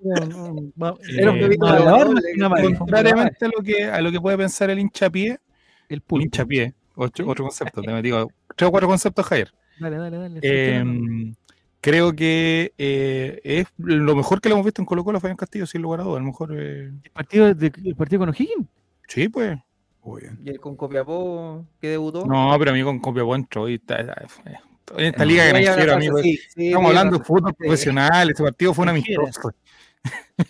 [0.00, 2.76] No, no, Era un bebito de.
[2.78, 5.38] Contrariamente a lo que a lo que puede pensar el hinchapié,
[5.88, 8.10] El el hinchapié, otro, otro concepto, te metí
[8.56, 9.52] tres o cuatro conceptos, Javier.
[9.78, 10.40] Dale, dale, dale.
[10.42, 11.34] Eh.
[11.84, 15.66] Creo que eh, es lo mejor que lo hemos visto en Colo Colo, Fabián Castillo,
[15.66, 16.16] sin lugar a dudas.
[16.16, 18.66] A lo mejor, eh, ¿El partido, de- el partido con O'Higgins?
[19.06, 19.58] sí, pues.
[20.02, 20.38] Muy bien.
[20.42, 22.24] Y el con Copiapó que debutó.
[22.24, 24.14] No, pero amigo, con Copiapó entró y está- está-
[24.96, 25.58] en esta No, liga una
[25.94, 26.16] amigo.
[26.16, 27.26] frase, sí, sí, Estamos sí, hablando de sí.
[27.26, 29.52] fútbol profesional, este partido fue amistoso.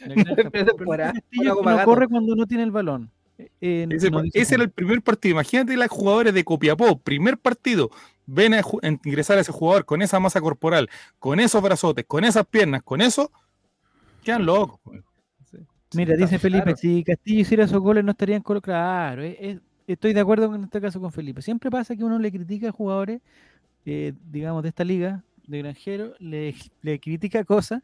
[0.07, 0.14] Una
[1.55, 3.11] goma no corre cuando no tiene el balón.
[3.61, 5.32] Eh, Ese, no dice ese era el primer partido.
[5.32, 7.91] Imagínate los jugadores de Copiapó, primer partido.
[8.27, 8.62] Ven a
[9.05, 13.01] ingresar a ese jugador con esa masa corporal, con esos brazotes, con esas piernas, con
[13.01, 13.31] eso,
[14.22, 14.81] quedan locos.
[15.95, 16.77] Mira, dice Felipe, claro.
[16.77, 18.61] si Castillo hiciera esos goles no estaría en Colo.
[18.61, 21.41] Claro, es- es- estoy de acuerdo en este caso con Felipe.
[21.43, 23.20] Siempre pasa que uno le critica a jugadores,
[23.85, 27.83] eh, digamos, de esta liga, de granjero, le, le critica cosas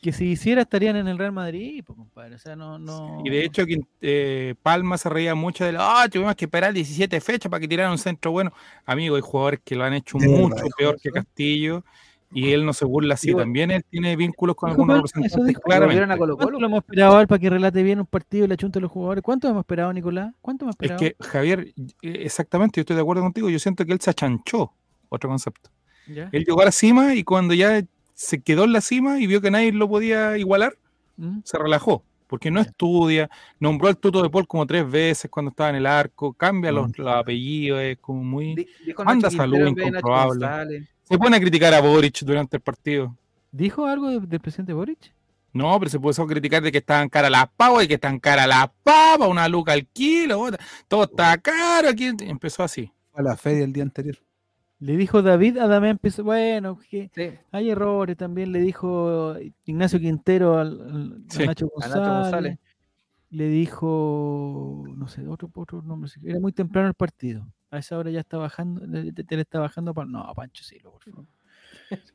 [0.00, 2.34] que si hiciera estarían en el Real Madrid, pues, compadre.
[2.34, 3.22] O sea, no, no.
[3.24, 3.64] Y de hecho,
[4.00, 7.92] eh, Palma se reía mucho de ah, tuvimos que esperar 17 fechas para que tiraran
[7.92, 8.52] un centro bueno.
[8.86, 11.10] Amigo, hay jugadores que lo han hecho mucho peor que.
[11.10, 11.84] Castillo.
[12.32, 13.34] Y él no se burla así.
[13.34, 15.60] También él tiene vínculos con algunos representantes, dijo.
[15.66, 16.18] ¿Lo vieron a claramente.
[16.18, 18.56] Colo ¿Cuánto lo hemos esperado a él para que relate bien un partido y la
[18.56, 19.22] chunta de los jugadores?
[19.22, 20.32] ¿Cuánto hemos esperado, Nicolás?
[20.40, 21.00] ¿Cuánto hemos Es esperado?
[21.00, 23.50] que, Javier, eh, exactamente, yo estoy de acuerdo contigo.
[23.50, 24.72] Yo siento que él se achanchó.
[25.08, 25.70] Otro concepto.
[26.06, 26.28] ¿Ya?
[26.30, 27.82] Él llegó a la cima y cuando ya
[28.20, 30.76] se quedó en la cima y vio que nadie lo podía igualar,
[31.16, 31.38] ¿Mm?
[31.42, 32.04] se relajó.
[32.26, 35.86] Porque no estudia, nombró al Tuto de Paul como tres veces cuando estaba en el
[35.86, 38.68] arco, cambia los, los apellidos, es como muy.
[39.04, 40.86] Manda salud incomprobable.
[41.02, 43.16] Se pone a criticar a Boric durante el partido.
[43.50, 45.12] ¿Dijo algo de- del presidente Boric?
[45.52, 48.20] No, pero se puso a criticar de que estaban caras las papas y que están
[48.20, 52.12] caras las papas, una luca al kilo, otra, todo está caro aquí.
[52.20, 52.92] Empezó así.
[53.14, 54.16] A la feria el día anterior.
[54.80, 59.98] Le dijo David a Damián Pizarro, bueno, que Sí, hay errores también, le dijo Ignacio
[60.00, 61.96] Quintero al, al- a Nacho a González.
[61.96, 62.58] Nacho González.
[63.32, 67.46] Le dijo, no sé, otro, otro nombre, era muy temprano el partido.
[67.70, 70.08] A esa hora ya está bajando, le, te- te le está bajando para.
[70.08, 71.26] No, Pancho Silva, por favor.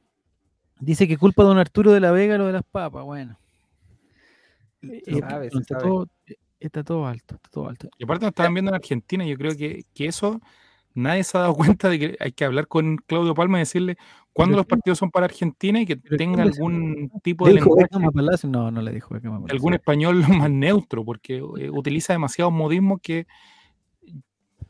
[0.80, 3.03] Dice que culpa a don Arturo de la Vega lo de las papas.
[3.05, 3.39] Bueno.
[4.82, 5.89] Eh, Se sabe, se está, sabe.
[5.89, 7.89] todo, eh, está todo alto, está todo alto.
[7.97, 10.41] Y aparte nos estaban viendo en Argentina, yo creo que, que eso
[10.96, 13.98] nadie se ha dado cuenta de que hay que hablar con Claudio Palma y decirle
[14.34, 17.60] cuándo Pero los ¿quién- partidos son para Argentina y que tenga algún tipo de ¿Le
[17.62, 18.48] dijo lenguaje?
[18.48, 19.16] No, no le dijo
[19.50, 23.28] algún español lo más neutro, porque eh, utiliza demasiados modismos que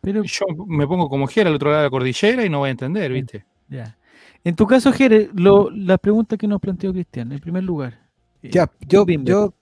[0.02, 2.68] Pero yo me pongo como Jera al otro lado de la cordillera y no voy
[2.68, 3.12] a entender.
[3.12, 3.46] ¿viste?
[3.70, 3.98] Ya.
[4.44, 8.00] En tu caso, Jere, lo, la pregunta que nos planteó Cristian, en primer lugar.
[8.44, 9.32] eh, Ya, yo, Bimber.
[9.34, 9.54] yo,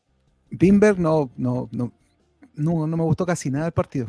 [0.50, 1.92] Bimber no, no, no,
[2.56, 4.08] no, no me gustó casi nada el partido.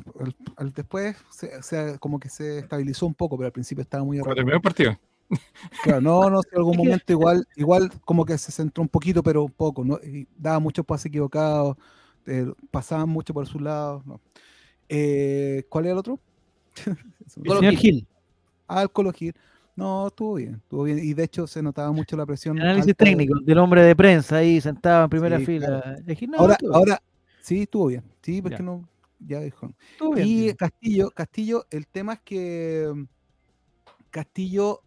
[0.74, 4.34] Después, se, se- como que se estabilizó un poco, pero al principio estaba muy errático.
[4.36, 4.98] terminó el partido.
[5.82, 9.22] Claro, no, no sé, en algún momento igual, igual como que se centró un poquito,
[9.22, 9.98] pero un poco, ¿no?
[10.04, 11.76] Y daba muchos pases equivocados,
[12.26, 14.04] eh, pasaban mucho por sus lados.
[14.06, 14.20] no.
[14.88, 16.18] Eh, ¿Cuál era el otro?
[17.62, 18.06] El Gil.
[18.68, 19.34] Ah, el Colo Gil.
[19.76, 20.98] No, estuvo bien, estuvo bien.
[21.00, 22.60] Y de hecho se notaba mucho la presión.
[22.60, 25.66] análisis alta de- técnico del hombre de prensa ahí sentado en primera Sí, fila.
[25.82, 26.02] claro.
[26.02, 27.02] De Gil, no, ahora, ahora,
[27.44, 28.04] sí, estuvo bien.
[28.22, 28.64] Sí, porque Ya.
[28.64, 28.88] no,
[29.20, 29.72] ya dijo.
[30.14, 30.56] bien, Y bien.
[30.56, 33.04] Castillo, Castillo, el tema es que mm,
[34.10, 34.80] Castillo,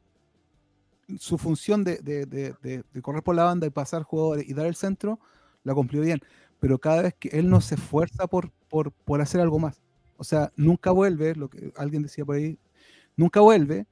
[1.20, 4.54] su función de, de- de- de- de correr por la banda y pasar jugadores y
[4.54, 5.20] dar el centro,
[5.64, 6.20] la cumplió bien.
[6.60, 9.82] Pero cada vez que él no se esfuerza por, por, por hacer algo más.
[10.18, 12.60] O sea, nunca vuelve, lo que alguien decía por ahí,
[13.16, 13.86] nunca vuelve.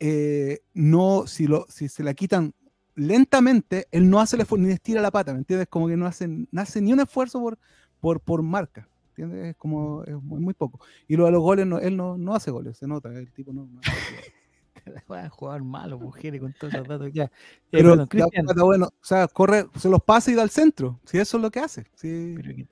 [0.00, 2.54] eh, no, si, lo, si se la quitan
[2.94, 5.68] lentamente, él no hace el esfuerzo, ni estira la pata, ¿me entiendes?
[5.68, 7.58] Como que no hace, no hace ni un esfuerzo por,
[8.00, 8.88] por, por marca.
[9.10, 9.48] ¿Entiendes?
[9.50, 10.80] Es como es muy, muy poco.
[11.08, 13.52] Y lo de los goles, no, él no, no hace goles, se nota, el tipo
[13.52, 13.66] no.
[13.66, 14.32] no hace goles.
[15.06, 17.10] Juega jugador malo, mujeres, con todos esos datos.
[17.12, 17.24] Ya.
[17.24, 17.30] Eh,
[17.70, 18.46] Pero Cristian.
[18.46, 20.98] plata, bueno, o sea, corre, se los pasa y da al centro.
[21.04, 21.84] Si eso es lo que hace.
[21.94, 22.66] Sí, Pero que-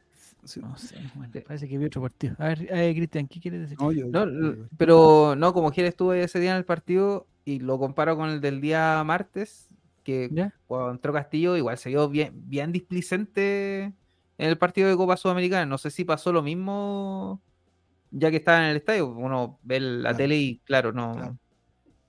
[0.44, 0.60] sí.
[0.60, 2.34] no sé, bueno, parece que vi otro partido.
[2.38, 3.76] A ver, eh, Cristian, ¿qué quieres decir?
[3.78, 7.26] No, yo- No, yo- l- pero no, como Gil estuvo ese día en el partido
[7.44, 9.68] y lo comparo con el del día martes,
[10.02, 10.54] que ¿Ya?
[10.66, 13.92] cuando entró Castillo igual se vio bien, bien displicente
[14.38, 15.66] en el partido de Copa Sudamericana.
[15.66, 17.40] No sé si pasó lo mismo
[18.10, 19.08] ya que estaba en el estadio.
[19.08, 20.16] Uno ve la Claro.
[20.16, 21.12] tele y claro, no.
[21.12, 21.36] Claro.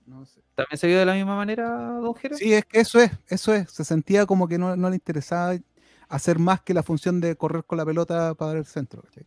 [0.06, 0.40] no sé.
[0.54, 1.68] ¿También se vio de la misma manera,
[2.00, 2.36] Don Jero?
[2.36, 3.70] Sí, es que eso es, eso es.
[3.70, 5.56] Se sentía como que no, no le interesaba
[6.08, 9.02] hacer más que la función de correr con la pelota para el centro.
[9.02, 9.24] ¿cachai?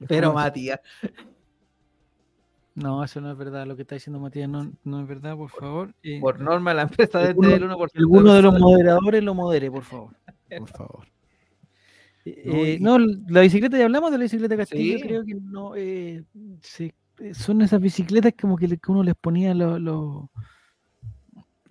[0.00, 0.80] Es Pero Matías,
[2.74, 3.66] No, eso no es verdad.
[3.66, 5.94] Lo que está diciendo Matías no, no es verdad, por favor.
[6.02, 7.92] Eh, por norma la empresa debe tener el 1%.
[7.92, 10.14] que alguno de los moderadores lo modere, por favor.
[10.58, 11.06] Por favor.
[12.28, 15.02] Eh, No, la bicicleta, ya hablamos de la bicicleta Castillo, Sí.
[15.04, 16.24] creo que no, eh,
[16.60, 20.24] se- eh, son esas bicicletas como que, le- que uno les ponía los, los,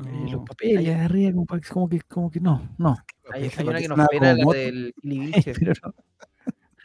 [0.06, 1.32] eh, papeles Hay- arriba,
[1.68, 2.96] como, que, como que no, no.
[3.34, 5.54] Hay, Esa hay una que nos espera, la del Kilivilche.
[5.60, 5.94] Pero no.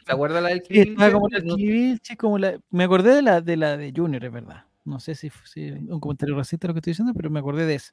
[0.05, 1.11] ¿Se acuerda la del Sí, estaba Kilivilche?
[1.13, 4.31] como la No- Kilivilche, como la, me acordé de la de la de Junior, es
[4.31, 4.65] verdad.
[4.83, 7.75] No sé si si un comentario racista lo que estoy diciendo, pero me acordé de
[7.75, 7.91] ese.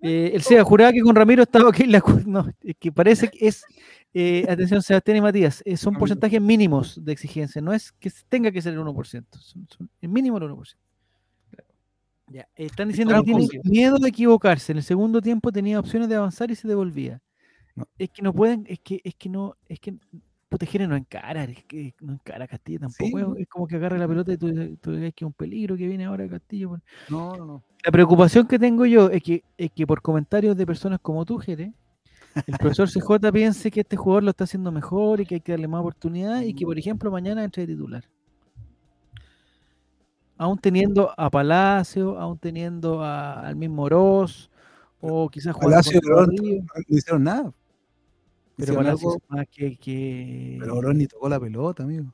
[0.00, 1.78] Eh, el SEA juraba que con Ramiro estaba ok.
[1.86, 3.64] La, no, es que parece que es.
[4.14, 7.60] eh, atención, Sebastián y Matías, eh, son porcentajes mínimos de exigencia.
[7.60, 9.24] No es que tenga que ser el 1%.
[9.38, 10.74] Son, son el mínimo el 1%.
[12.30, 14.72] Ya, están diciendo que tiene miedo de equivocarse.
[14.72, 17.22] En el segundo tiempo tenía opciones de avanzar y se devolvía.
[17.74, 17.86] No.
[17.98, 19.94] Es que no pueden, es que, es que no, es que
[20.48, 23.18] Putegere no encara, es que no encara a Castillo tampoco.
[23.18, 23.36] es- ¿no?
[23.36, 25.86] es, como que agarra la pelota y tú, tú ves que es un peligro que
[25.86, 26.70] viene ahora Castillo.
[26.70, 26.82] pues.
[27.10, 27.62] No, no, no.
[27.84, 31.38] La preocupación que tengo yo es que, es que por comentarios de personas como tú,
[31.38, 31.72] Jere,
[32.46, 35.52] el profesor CJ piense que este jugador lo está haciendo mejor y que hay que
[35.52, 38.04] darle más oportunidad y que, por ejemplo, mañana entre de titular.
[40.36, 44.50] Aún teniendo a Palacio, aún teniendo a- al mismo Oroz,
[45.00, 47.52] o quizás Palacio y Oroz Rodrigo, No hicieron nada.
[48.58, 49.76] Pero Palacio algo, más que...
[49.76, 50.56] que...
[50.60, 52.12] pero Oroz ni tocó la pelota, amigo.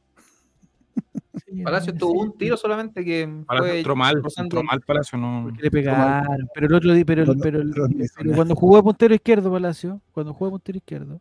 [1.46, 5.18] Sí, Palacio sí, tuvo un tiro solamente que Palacio fue entró mal, entró mal Palacio,
[5.18, 5.42] no.
[5.44, 6.48] Porque le pegaron.
[6.54, 8.36] Pero el otro día, pero, el- Pero no- pero, el- pero no pero nada.
[8.36, 11.20] cuando jugó de puntero izquierdo Palacio, cuando jugó de puntero izquierdo,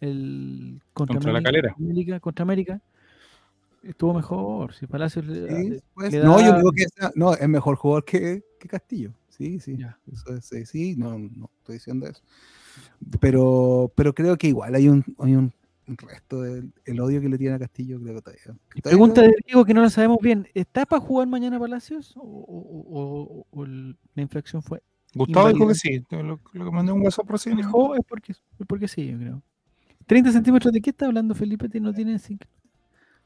[0.00, 1.74] el contra, Contra la América- Calera.
[1.78, 2.80] América, contra América,
[3.82, 4.74] estuvo mejor.
[4.74, 7.76] Si Palacio le- Sí, le- pues, le no, yo digo que sea- no, es mejor
[7.76, 9.12] jugador que, que Castillo.
[9.28, 9.76] Sí, sí.
[9.78, 9.98] Ya.
[10.12, 12.22] Eso es, sí, sí, no, no estoy diciendo eso.
[13.20, 15.52] Pero, pero creo que igual hay un, hay un
[15.86, 18.42] resto del el odio que le tiene a Castillo, creo que todavía.
[18.44, 20.46] todavía Pregunta creo- de Diego que no lo sabemos bien.
[20.54, 22.14] ¿Está para jugar mañana Palacios?
[22.16, 24.82] ¿O, o- o- la infracción fue?
[25.14, 26.04] Gustavo dijo que sí.
[26.10, 27.50] Lo, lo que mandé un WhatsApp por sí.
[27.50, 27.56] ¿no?
[27.56, 27.94] ¿Dijo?
[27.96, 29.42] Es porque, es porque sí, yo creo.
[30.06, 31.68] ¿30 centímetros de qué está hablando Felipe?
[31.80, 32.46] ¿No cinco?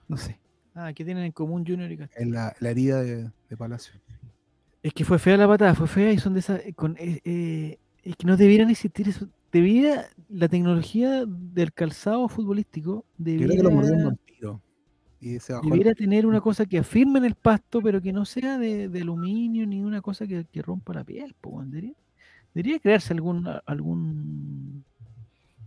[0.08, 0.38] No sé.
[0.74, 2.22] Ah, ¿qué tienen en común Junior y Castillo?
[2.22, 3.94] en la, la herida de, de Palacio.
[4.82, 6.60] Es que fue fea la patada, fue fea y son de esas.
[6.74, 9.28] Con, eh, es que no debieran existir eso.
[9.52, 13.04] Debiera la tecnología del calzado futbolístico.
[13.18, 14.60] Yo creo Debiera, que lo mordió un vampiro.
[15.20, 15.64] y se bajó.
[15.64, 18.88] el- Debiera tener una cosa que afirme en el pasto, pero que no sea de,
[18.88, 21.34] de aluminio ni una cosa que, que rompa la piel.
[21.40, 21.94] po, debería,
[22.52, 24.84] debería crearse algún, algún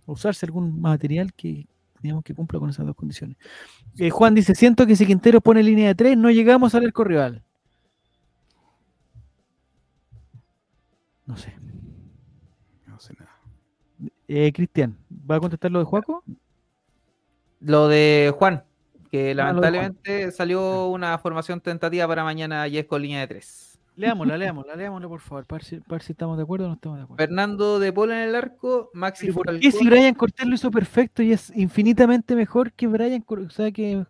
[0.05, 1.65] usarse algún material que
[2.01, 3.35] digamos que cumpla con esas dos condiciones.
[3.97, 7.03] Eh, Juan dice, siento que si Quintero pone línea de tres, no llegamos al arco
[7.03, 7.41] rival.
[11.25, 11.53] No sé.
[14.27, 16.23] Eh, Cristian, ¿va a contestar lo de Juaco?
[17.61, 18.63] Lo de Juan,
[19.09, 19.45] que Ah, Juan.
[19.47, 23.79] lamentablemente salió una formación tentativa para mañana y es con línea de tres.
[23.95, 26.67] Leámosla, leámosla, leámosla, por favor, para ver si, para ver si estamos de acuerdo o
[26.69, 27.17] no estamos de acuerdo.
[27.23, 31.23] Fernando de Pola en el arco, Maxi ¿Por qué si Brian Cortés lo hizo perfecto
[31.23, 34.05] y es infinitamente mejor que Brian Cor- O sea que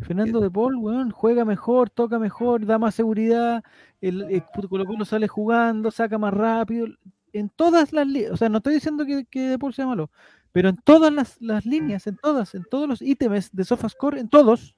[0.00, 3.62] Fernando de Paul, weón, juega mejor, toca mejor, da más seguridad,
[4.00, 6.86] el, el Colo Colo sale jugando, saca más rápido.
[7.32, 10.10] En todas las líneas, o sea, no estoy diciendo que, que de Paul sea malo,
[10.52, 14.28] pero en todas las, las líneas, en todas, en todos los ítems de SofaScore, en
[14.28, 14.74] todos,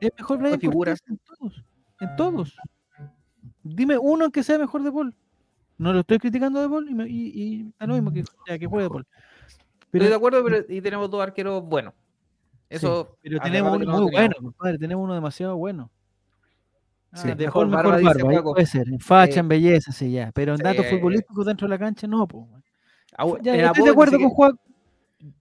[0.00, 0.92] es mejor Brian figura.
[0.92, 1.64] Cortés, en todos,
[2.00, 2.56] en todos.
[3.62, 5.14] Dime uno que sea mejor de Paul.
[5.78, 8.58] No lo estoy criticando de Paul y, me- y, y da lo mismo que, ya,
[8.58, 9.06] que juegue de Paul.
[9.92, 11.94] Estoy de acuerdo, pero y tenemos dos arqueros buenos.
[12.68, 13.16] Eso.
[13.22, 14.78] Sí, pero tenemos uno muy bueno, compadre.
[14.78, 15.90] Tenemos uno demasiado bueno.
[17.16, 17.28] Ah, Sí.
[17.34, 18.88] Mejor mejor barba, dice puede ser.
[18.88, 20.32] En facha, Eh, en belleza, sí, ya.
[20.32, 22.48] Pero en datos futbolísticos dentro de la cancha, no, po.
[23.16, 24.58] Au- Ya, en ya estoy de acuerdo con Juan.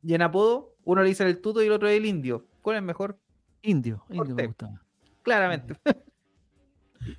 [0.02, 2.46] Y en apodo, uno le dice el tuto y el otro el indio.
[2.62, 3.20] ¿Cuál es mejor?
[3.62, 4.82] Indio, indio me gustaba.
[5.22, 5.76] Claramente.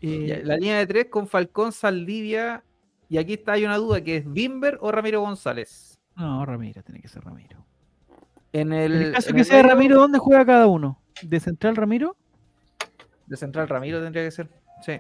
[0.00, 2.64] Eh, La línea de tres con Falcón, Saldivia.
[3.08, 6.00] Y aquí está, hay una duda, que es Bimber o Ramiro González.
[6.16, 7.64] No, Ramiro, tiene que ser Ramiro.
[8.52, 11.00] En el, En el caso en que el sea Ramiro, ¿dónde juega cada uno?
[11.22, 12.16] ¿De central Ramiro?
[13.26, 14.48] De central Ramiro tendría que ser.
[14.82, 14.92] Sí,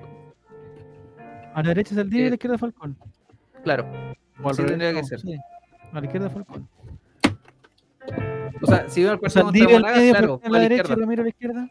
[1.54, 2.96] A la derecha Saldivia y a Eh, la izquierda Falcón.
[3.62, 3.86] claro.
[4.42, 5.20] O al sí tendría que ser.
[5.20, 5.36] sí,
[5.92, 6.68] A la izquierda Falcón.
[8.62, 10.82] O sea, si veo el partido contra al Monagas, medio, claro, a a la derecha
[10.82, 11.00] izquierda.
[11.02, 11.70] Ramiro a la izquierda.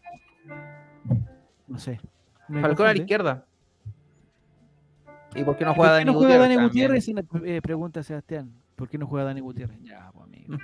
[1.67, 1.99] No sé.
[2.47, 3.45] Me Falcón a la izquierda.
[5.35, 6.55] ¿Y por qué no ¿Y juega ¿Por qué Dani no juega Dani?
[6.55, 7.07] Gutiérrez?
[7.09, 8.53] En la- eh, pregunta Sebastián.
[8.75, 9.77] ¿Por qué no juega Dani Gutiérrez?
[9.83, 10.55] Ya, pues amigo.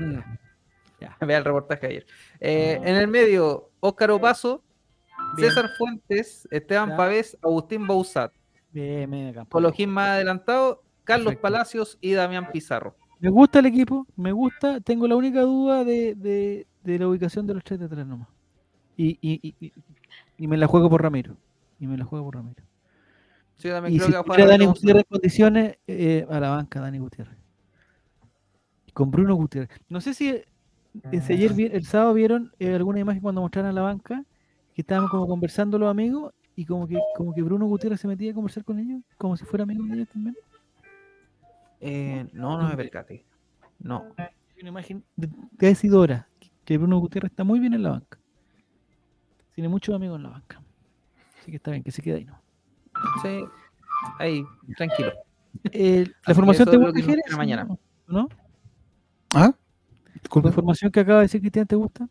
[1.00, 1.18] Ya.
[1.28, 2.06] Vea el reportaje ayer.
[2.40, 4.64] Eh, en el medio, Óscar Opaso,
[5.36, 5.50] Bien.
[5.50, 6.98] César Fuentes, Esteban Ya.
[6.98, 8.32] Pavés, Agustín Bausat.
[8.72, 9.50] Bien, campo.
[9.52, 11.42] Colojín más adelantado, Carlos Perfecto.
[11.42, 12.96] Palacios y Damián Pizarro.
[13.20, 14.80] Me gusta el equipo, me gusta.
[14.82, 18.28] Tengo la única duda de, de- de la ubicación de los tres de atrás nomás.
[18.98, 19.74] Y, y, y-
[20.38, 21.38] y- me la juego por Ramiro.
[21.80, 22.64] Y me la juego por Ramiro.
[23.58, 26.40] Sí, yo también Y creo si que va a Dani Gutiérrez en condiciones, eh, a
[26.40, 27.38] la banca Dani Gutiérrez.
[28.94, 29.70] Con Bruno Gutiérrez.
[29.88, 30.46] No sé si, eh,
[31.22, 34.26] si ayer, el sábado vieron eh, alguna imagen cuando mostraron a la banca,
[34.82, 38.32] que estábamos como conversando los amigos y como que, como que Bruno Gutiérrez se metía
[38.32, 40.36] a conversar con ellos, como si fuera amigo de ellos también.
[41.80, 43.24] Eh, no, no me percaté.
[43.80, 44.08] No.
[44.18, 44.28] Hay
[44.62, 46.28] una imagen de- decidora,
[46.66, 48.18] que Bruno Gutiérrez está muy bien en la banca.
[49.54, 50.62] Tiene muchos amigos en la banca.
[51.40, 52.40] Así que está bien, que se quede ahí, ¿no?
[53.22, 53.44] Sí.
[54.20, 54.44] Ahí,
[54.78, 55.12] tranquilo.
[55.72, 57.24] Eh, ¿La formación te gusta, Jerez?
[57.38, 57.68] mañana.
[58.08, 58.28] ¿No?
[59.36, 59.54] ¿Ah?
[60.44, 62.08] ¿La formación que acaba de decir Cristian te gusta?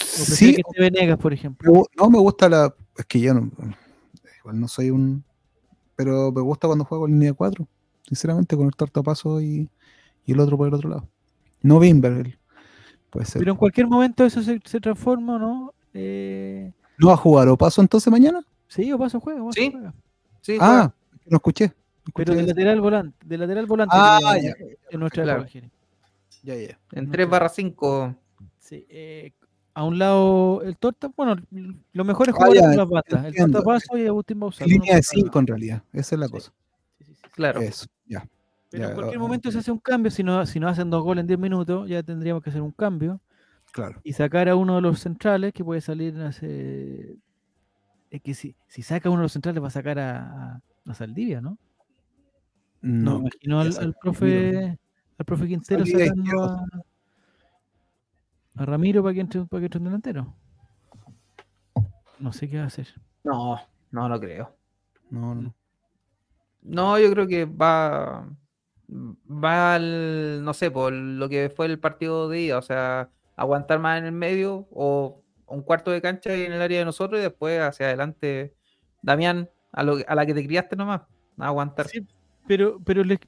[0.00, 1.86] ¿O prefieres Sí, que esté Venegas, por ejemplo?
[1.96, 2.74] no me gusta la.
[2.96, 3.50] Es que yo no.
[4.40, 5.24] Igual no soy un.
[5.96, 7.66] Pero me gusta cuando juego en línea 4.
[8.06, 9.68] Sinceramente, con el tortapaso y,
[10.26, 11.08] y el otro por el otro lado.
[11.62, 12.38] No Bimber, el-
[13.10, 13.38] puede ser.
[13.40, 15.74] Pero en cualquier momento eso se, se transforma, ¿o ¿no?
[15.94, 18.44] Eh, ¿No va a jugar o paso entonces mañana?
[18.68, 19.94] sí, o paso juega, o paso Sí, juega.
[20.42, 20.92] Sí, Ah,
[21.26, 21.72] no escuché.
[22.14, 24.52] Pero de lateral volante, de lateral volante Ah, ya.
[24.90, 25.46] en nuestra Claro.
[26.42, 26.78] Ya, ya.
[26.92, 27.30] en no 3 sé.
[27.30, 28.14] barra 5.
[28.58, 29.32] Sí, eh,
[29.74, 31.36] a un lado el Torta, bueno,
[31.92, 33.34] los mejores Ah, jugadores ya, son las bandas, el.
[33.52, 34.66] Torta Paso y Agustín Bausat.
[34.68, 35.82] Línea de por cada 5 en realidad.
[35.92, 36.52] Esa es la cosa.
[36.98, 37.22] Sí, sí, sí.
[37.32, 37.60] Claro.
[37.60, 38.26] Eso, ya.
[38.70, 40.90] Pero Ya, en cualquier ah, momento se hace un cambio, si no, si no hacen
[40.90, 43.20] dos goles en 10 minutos, ya tendríamos que hacer un cambio
[43.72, 44.00] Claro.
[44.04, 46.14] y sacar a uno de los centrales que puede salir
[48.10, 51.40] Es que si, si saca uno de los centrales va a sacar a, a- Saldivia,
[51.40, 51.58] ¿no?
[52.80, 53.14] No, No.
[53.14, 54.78] me imagino al, al profe
[55.16, 56.66] al profe Quintero sacando a,
[58.56, 60.34] a Ramiro para que entre para que entre un delantero.
[62.18, 62.88] No sé qué va a hacer.
[63.24, 64.56] No, no lo creo.
[65.10, 65.54] No, no.
[66.62, 68.26] No, yo creo que va.
[68.90, 70.44] Va al.
[70.44, 72.58] No sé, por lo que fue el partido de ida.
[72.58, 76.62] O sea, aguantar más en el medio o un cuarto de cancha y en el
[76.62, 78.54] área de nosotros y después hacia adelante.
[79.02, 81.02] Damián, a, lo, a la que te criaste nomás.
[81.38, 81.88] A aguantar.
[81.88, 82.06] Sí,
[82.46, 83.18] pero pero les,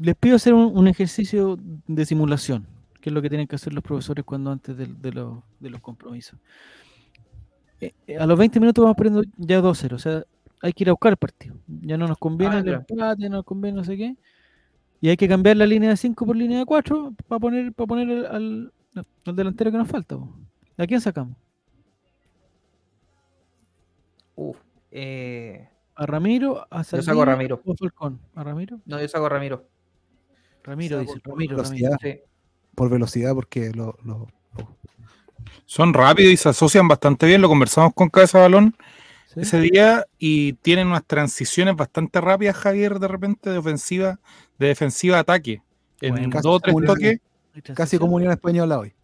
[0.00, 2.66] les pido hacer un, un ejercicio de simulación,
[3.08, 5.70] que es lo que tienen que hacer los profesores cuando antes de, de los, de
[5.70, 6.38] los compromisos.
[7.80, 10.22] Eh, eh, a los 20 minutos vamos perdiendo ya 2-0, o sea,
[10.60, 11.54] hay que ir a buscar el partido.
[11.66, 14.14] Ya no nos conviene Ah, el empate, no nos conviene no sé qué.
[15.00, 17.86] Y hay que cambiar la línea de 5 por línea de 4 para poner, para
[17.86, 18.72] poner el- al,
[19.24, 20.16] al delantero que nos falta.
[20.16, 20.28] po.
[20.76, 21.36] ¿A quién sacamos?
[24.34, 24.56] Uf,
[24.90, 26.66] eh, ¿A Ramiro?
[26.70, 27.60] ¿A Yo saco a Ramiro.
[27.64, 28.20] ¿O a Falcón?
[28.34, 28.80] ¿A Ramiro?
[28.84, 29.64] no, yo saco a Ramiro.
[30.62, 31.20] Ramiro dice.
[31.24, 31.62] Ramiro.
[31.62, 31.96] Ramiro.
[32.02, 32.18] Sí.
[32.74, 34.28] Por velocidad, porque lo, lo-
[35.66, 37.40] Son rápidos y se asocian bastante bien.
[37.42, 38.76] Lo conversamos con Cabeza Balón
[39.26, 39.40] ¿Sí?
[39.40, 44.18] ese día y tienen unas transiciones bastante rápidas, Javier, de repente, de ofensiva,
[44.58, 45.62] de defensiva a ataque.
[46.00, 47.20] En Bueno, dos o tres toques.
[47.74, 48.94] Casi como Unión Española hoy.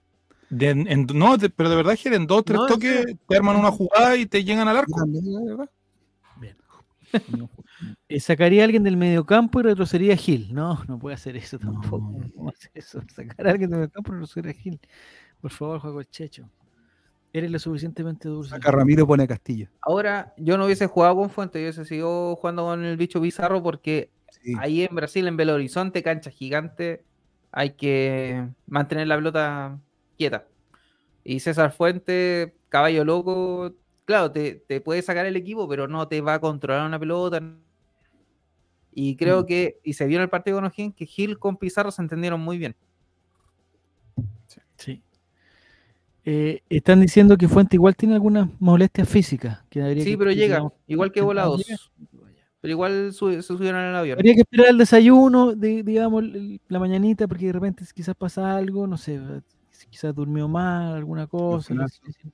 [0.50, 3.36] de- en- no, de- pero de verdad, Javier, en dos o tres No, toques te
[3.36, 4.96] arman una jugada y te llegan al arco.
[5.00, 5.68] también, verdad.
[8.08, 10.54] Eh, sacaría a alguien del mediocampo y retrocedería a Gil.
[10.54, 12.20] No, no puede hacer eso tampoco.
[12.36, 12.48] No.
[12.48, 13.00] Hacer eso.
[13.14, 14.80] Sacar a alguien del mediocampo y retroceder a Gil.
[15.40, 16.48] Por favor, juego el checho.
[17.32, 18.50] Eres lo suficientemente dulce.
[18.50, 19.68] Saca Ramiro y pone a Castillo.
[19.82, 23.62] Ahora, yo no hubiese jugado con Fuente, yo hubiese seguido jugando con el bicho bizarro
[23.62, 24.10] porque
[24.42, 24.52] Sí.
[24.60, 27.04] ahí en Brasil, en Belo Horizonte, cancha gigante,
[27.50, 29.78] hay que mantener la pelota
[30.18, 30.46] quieta.
[31.24, 33.72] Y César Fuente, caballo loco,
[34.04, 37.40] claro, te, te puede sacar el equipo, pero no te va a controlar una pelota.
[38.92, 39.46] Y creo Mm.
[39.46, 42.40] que, y se vio en el partido con O'Higgins, que Gil con Pizarro se entendieron
[42.40, 42.76] muy bien.
[44.76, 45.02] Sí.
[46.24, 49.62] Eh, están diciendo que Fuente igual tiene algunas molestias físicas.
[49.68, 51.64] Que Sí, que- pero que, llega, digamos, igual que volados.
[52.60, 54.18] Pero igual se subieron el avión.
[54.18, 56.24] Habría que esperar el desayuno, de, digamos,
[56.68, 59.20] la mañanita, porque de repente quizás pasa algo, no sé,
[59.90, 61.82] quizás durmió mal, alguna cosa, Ojalá.
[61.82, 62.32] no sé,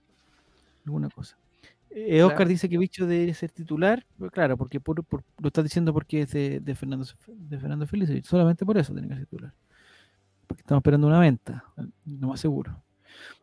[0.86, 1.36] alguna cosa.
[1.90, 2.48] Eh, Oscar Claro.
[2.50, 6.22] dice que Bicho debe ser titular, pero claro, porque por- por- lo estás diciendo porque
[6.22, 9.52] es de, de Fernando de Fernando Felice, solamente por eso tiene que ser titular.
[10.46, 11.64] Porque estamos esperando una venta,
[12.06, 12.80] lo más seguro.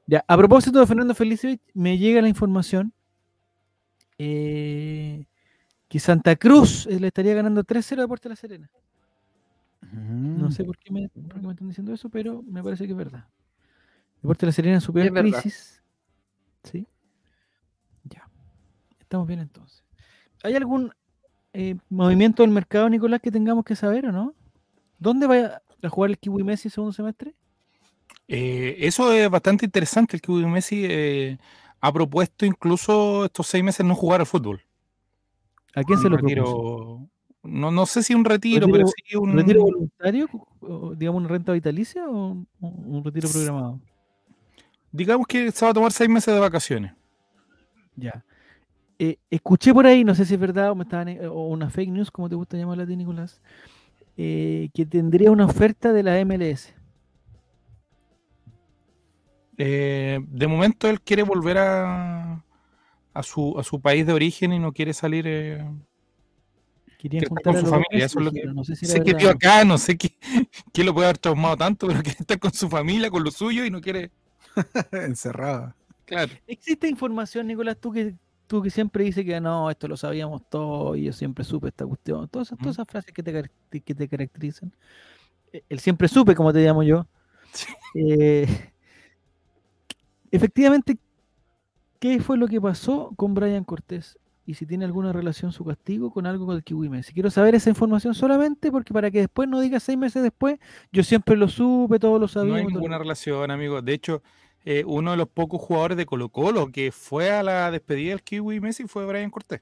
[0.05, 2.93] Ya, a propósito de Fernando Felicevich, me llega la información
[4.17, 5.25] eh,
[5.87, 8.69] que Santa Cruz eh, le estaría ganando 3-0 a Puerto La Serena.
[9.91, 10.51] No Mm.
[10.51, 12.97] sé por qué, me, por qué me están diciendo eso, pero me parece que es
[12.97, 13.25] verdad.
[14.21, 15.39] Deporte de la Serena en su peor Es verdad.
[15.41, 15.81] crisis.
[16.63, 16.87] Sí.
[19.07, 19.85] Estamos bien entonces.
[20.43, 20.91] ¿Hay algún
[21.53, 24.33] eh, movimiento del mercado, Nicolás, que tengamos que saber o no?
[24.99, 27.33] ¿Dónde va a jugar el Kiwi Messi segundo semestre?
[28.27, 30.17] Eh, eso es bastante interesante.
[30.17, 31.37] El que Messi eh,
[31.79, 34.61] ha propuesto incluso estos seis meses no jugar al fútbol.
[35.73, 37.09] ¿A quién se lo retiro- propuso?
[37.43, 39.29] No, no sé si un retiro, ¿Retiro- pero sí un.
[39.29, 40.27] ¿Un retiro voluntario?
[40.59, 43.79] o, digamos una renta vitalicia o un, un retiro programado?
[44.91, 46.91] Digamos que se va a tomar seis meses de vacaciones.
[47.95, 48.25] Ya.
[48.99, 51.69] Eh, escuché por ahí, no sé si es verdad o, me estaban, eh, o una
[51.69, 53.41] fake news, como te gusta llamarla a ti, Nicolás,
[54.17, 56.73] eh, que tendría una oferta de la MLS.
[59.59, 62.43] Eh, de momento él quiere volver a,
[63.13, 65.25] a, su, a su país de origen y no quiere salir.
[65.27, 65.63] eh,
[66.97, 69.29] Quiere estar con su familia, eso es lo que- no sé si sé que vive
[69.29, 70.15] acá, no sé qué,
[70.73, 73.63] qué lo puede haber traumado tanto, pero quiere estar con su familia, con lo suyo
[73.65, 74.09] y no quiere.
[74.91, 75.75] Encerrada.
[76.05, 76.31] Claro.
[76.47, 78.15] ¿Existe información, Nicolás, tú que,
[78.47, 81.85] tú que siempre dices que no, esto lo sabíamos todo y yo siempre supe esta
[81.85, 82.27] cuestión?
[82.29, 84.73] Todas esas, todas esas frases que te, que te caracterizan.
[85.53, 87.05] Eh, El siempre supe, como te llamo yo.
[87.53, 87.67] Sí.
[87.95, 88.47] Eh,
[90.31, 90.97] efectivamente,
[91.99, 94.17] ¿qué fue lo que pasó con Brian Cortés?
[94.45, 97.13] Y si tiene alguna relación su castigo con algo con el Kiwi Messi.
[97.13, 100.57] Quiero saber esa información solamente porque para que después no digas seis meses después,
[100.91, 102.55] yo siempre lo supe, todo lo No sabía.
[102.55, 103.81] hay ninguna relación, amigo.
[103.81, 104.23] De hecho,
[104.69, 108.21] eh, uno de los pocos jugadores de Colo Colo que fue a la despedida del
[108.21, 109.61] Kiwi Messi fue Brian Cortés.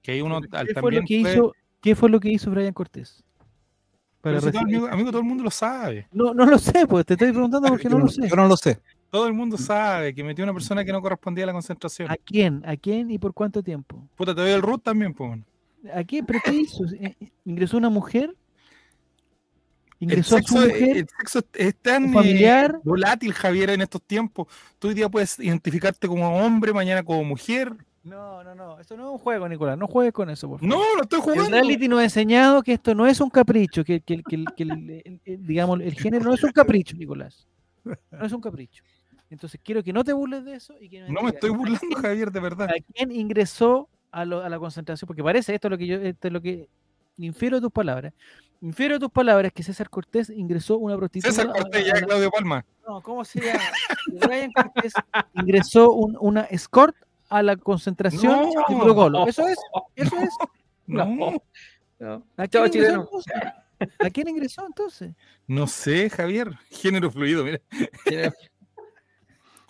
[0.00, 2.30] Que hay uno al- ¿Qué fue, también lo que fue- hizo, ¿Qué fue lo que
[2.30, 3.24] hizo Brian Cortés?
[4.20, 6.06] Para Pero si todo, recibir- amigo, amigo, todo el mundo lo sabe.
[6.12, 8.28] No, no lo sé, pues te estoy preguntando porque no lo sé.
[8.28, 8.80] yo no lo sé.
[9.10, 12.10] Todo el mundo sabe que metió a una persona que no correspondía a la concentración.
[12.10, 12.62] ¿A quién?
[12.66, 14.06] ¿A quién y por cuánto tiempo?
[14.16, 15.40] Puta, te doy el root también, pues.
[15.92, 16.24] ¿A quién?
[16.26, 16.84] ¿Pero qué hizo?
[17.00, 18.34] Eh, ¿Ingresó una mujer?
[20.00, 20.96] El ¿Ingresó a su sexo, mujer?
[20.98, 22.80] el sexo es tan ¿Un eh, familiar?
[22.84, 24.46] volátil, Javier, en estos tiempos.
[24.78, 27.72] Tú hoy día puedes identificarte como hombre, mañana como mujer.
[28.04, 28.78] No, no, no.
[28.78, 29.76] Eso no es un juego, Nicolás.
[29.76, 30.74] No juegues con eso, por favor.
[30.76, 31.50] No, no estoy El jugando.
[31.50, 34.90] reality nos ha enseñado que esto no es un capricho, que, que- que- que el-
[35.04, 37.46] el- el- digamos, el género no es un capricho, Nicolás.
[37.84, 38.84] No es un capricho.
[39.30, 41.80] Entonces quiero que no te burles de eso y que No me digas estoy burlando,
[41.80, 42.68] quién- Javier, de verdad.
[42.70, 45.06] ¿A quién ingresó a, lo- a la concentración?
[45.06, 46.68] Porque parece esto es lo que yo, esto es lo que
[47.18, 48.12] infiero de tus palabras.
[48.60, 51.30] Infiero de tus palabras que César Cortés ingresó una prostituta.
[51.32, 52.64] César Cortés, a ya la- Claudio Palma.
[52.86, 53.60] no, ¿cómo se llama?
[54.26, 54.92] Brian Cortés
[55.34, 56.96] ingresó un- una escort
[57.28, 58.54] a la concentración de.
[58.66, 59.26] Colo Colo.
[59.28, 59.58] Eso es,
[59.94, 60.30] eso es.
[60.86, 61.04] No,
[62.00, 62.24] No.
[62.38, 65.14] ¿A quién ingresó entonces?
[65.46, 66.50] no sé, Javier.
[66.70, 67.60] Género fluido, mira.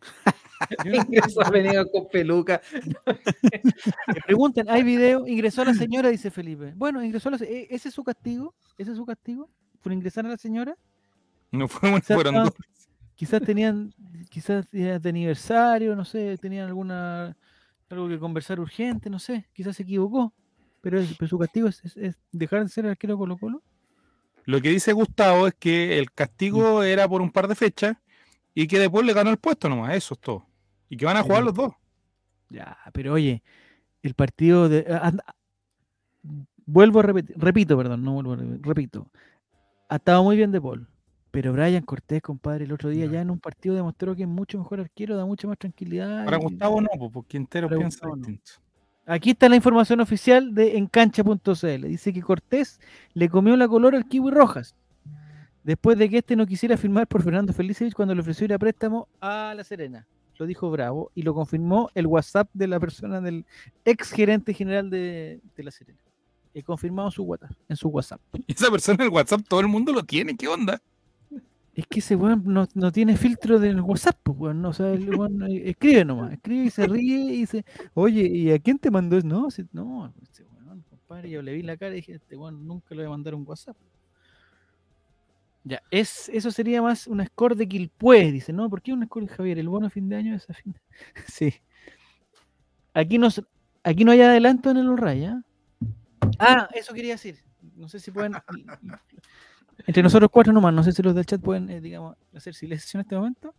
[0.85, 2.61] Ingresó a venido con peluca.
[4.07, 5.27] Me preguntan, ¿hay video?
[5.27, 6.73] Ingresó a la señora, dice Felipe.
[6.77, 8.55] Bueno, ingresó a la se- ¿e- ¿Ese es su castigo?
[8.77, 9.49] ¿Ese es su castigo?
[9.83, 10.77] ¿Por ingresar a la señora?
[11.53, 12.53] No fue, Quizás fueron dos.
[13.15, 13.93] Quizás tenían
[14.31, 17.37] quizás días de aniversario, no sé, tenían alguna
[17.91, 20.33] algo que conversar urgente, no sé, quizás se equivocó.
[20.81, 23.63] Pero, pero su castigo es, es- es dejar de ser arquero Colo Colo.
[24.45, 27.97] Lo que dice Gustavo es que el castigo era por un par de fechas
[28.63, 30.47] y que después le ganó el puesto nomás, eso es todo.
[30.89, 31.73] Y que van a jugar los dos.
[32.51, 33.43] Ya, pero oye,
[34.03, 34.87] el partido de.
[34.91, 35.25] ah, anda-
[36.67, 39.07] vuelvo a repetir, repito, perdón, no vuelvo a repetir, repito.
[39.89, 40.87] Ha estado muy bien de Paul.
[41.31, 43.13] Pero Brian Cortés, compadre, el otro día Ya.
[43.13, 46.25] ya en un partido demostró que es mucho mejor arquero, da mucha más tranquilidad.
[46.25, 48.27] Para y- Gustavo no, porque entero piensa Gustavo no.
[48.27, 48.53] distinto.
[49.07, 51.87] Aquí está la información oficial de encancha.cl.
[51.87, 52.81] Dice que Cortés
[53.15, 54.75] le comió la color al Kiwi Rojas.
[55.69, 58.59] Después de que este no quisiera firmar por Fernando Felicevich cuando le ofreció ir a
[58.59, 60.07] préstamo a La Serena.
[60.39, 63.45] Lo dijo Bravo y lo confirmó el WhatsApp de la persona del
[63.85, 65.99] ex gerente general de, de La Serena.
[66.55, 68.19] He confirmado su WhatsApp, en su WhatsApp.
[68.47, 70.81] Esa persona en el WhatsApp todo el mundo lo tiene, ¿qué onda?
[71.75, 74.63] Es que ese weón no, no tiene filtro del WhatsApp, pues, weón.
[74.63, 78.23] No, o sea, el weón eh, escribe nomás, escribe y se ríe y dice, oye,
[78.27, 79.27] ¿y a quién te mandó eso?
[79.27, 82.67] No, si- no, ese weón, compadre, yo le vi la cara y dije, este weón
[82.67, 83.77] nunca le voy a mandar un WhatsApp.
[85.65, 89.29] Ya, es, eso sería más un score de Quilpué, dice, no, ¿por qué un score
[89.29, 89.59] Javier?
[89.59, 90.81] El bono a fin de año es a fin de...
[91.27, 91.55] Sí.
[92.95, 93.45] Aquí no, se-
[93.85, 95.43] aquí no hay adelanto en el Urray, ¿ah?
[96.39, 97.39] Ah, eso quería decir.
[97.77, 98.33] No sé si pueden...
[99.87, 102.99] Entre nosotros cuatro nomás, no sé si los del chat pueden, eh, digamos, hacer silencio
[102.99, 103.55] en este momento.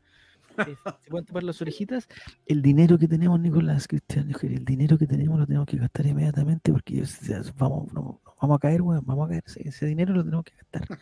[0.57, 2.07] Eh, se pueden tapar las orejitas.
[2.45, 6.71] El dinero que tenemos, Nicolás, Cristian, el dinero que tenemos lo tenemos que gastar inmediatamente
[6.73, 7.03] porque
[7.57, 9.43] vamos, vamos a caer, weón, vamos a caer.
[9.45, 10.99] Ese dinero lo tenemos que gastar.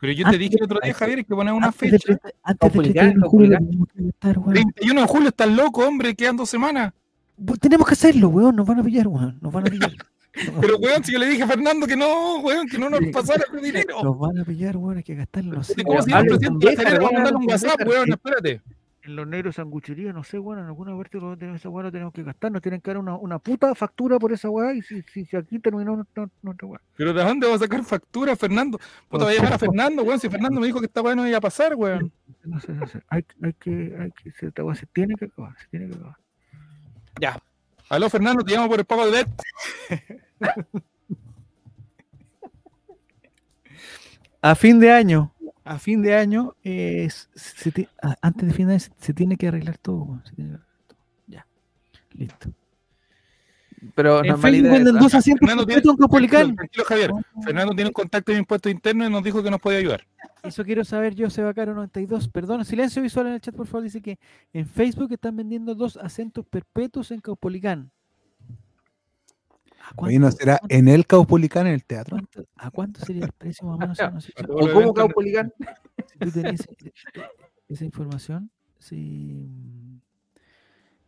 [0.00, 2.04] Pero yo te dije el de- otro día, Javier, que poner una Antes de, fecha.
[2.04, 3.66] treinta- antes de Caupolicán, 31 de julio lo Caupolicán.
[3.68, 4.52] tenemos que gastar, weón.
[4.54, 6.92] 31 de julio, estás loco, hombre, quedan dos semanas.
[7.60, 9.92] Tenemos que hacerlo, weón, nos van a pillar, weón, nos van a pillar.
[10.60, 13.44] Pero, weón, si yo le dije a Fernando que no, weón, que no nos pasara
[13.54, 14.02] el dinero.
[14.02, 15.82] Nos van a pillar, weón, hay que gastarlo, no sé.
[15.82, 18.60] ¿Cómo llama el presidente de la Vamos a mandar un WhatsApp, weón, espérate.
[19.06, 21.92] En los negros sanguchería, no sé, weón, en alguna parte lo tenemos, esa weá lo
[21.92, 24.82] tenemos que gastar, nos tienen que dar una, una puta factura por esa weá y
[24.82, 26.80] si, si, si aquí terminó nuestra, nuestra weá.
[26.96, 28.80] Pero ¿de dónde va a sacar factura, Fernando?
[29.08, 31.26] Puta, voy a llamar a Fernando, weón, si Fernando me dijo que esta weá no
[31.28, 32.12] iba a pasar, weón.
[32.42, 33.00] No sé, no sé.
[33.08, 36.16] Hay, hay que, hay que, esta weá se tiene que acabar, se tiene que acabar.
[37.20, 37.40] Ya.
[37.88, 39.28] Aló, Fernando, te llamo por el pago de debt.
[44.42, 45.32] A fin de año,
[45.66, 49.12] a fin de año, eh, se ti- a- antes de fin de año se, se
[49.14, 50.98] tiene que arreglar todo, se tiene que arreglar todo.
[51.26, 51.46] Ya,
[52.14, 52.50] listo.
[53.94, 56.56] Pero En Facebook dos asientos Fernando tiene- en Caupolicán.
[56.56, 57.10] Tranquilo, Javier.
[57.44, 60.06] Fernando tiene un contacto de impuestos internos y nos dijo que nos podía ayudar.
[60.42, 62.28] Eso quiero saber yo, Sebacaro 92.
[62.28, 63.82] Perdón, silencio visual en el chat, por favor.
[63.84, 64.18] Dice que
[64.52, 67.90] en Facebook están vendiendo dos acentos perpetuos en Caupolicán.
[69.88, 72.16] ¿A Oye, ¿no será en el Caupolicán en el teatro?
[72.16, 73.98] cuánto- ¿A cuánto sería el precio más o menos?
[74.14, 75.52] No sé si- ¿O cómo Caupolicán?
[76.12, 76.92] si tú tenés e- e-
[77.68, 79.48] esa información, si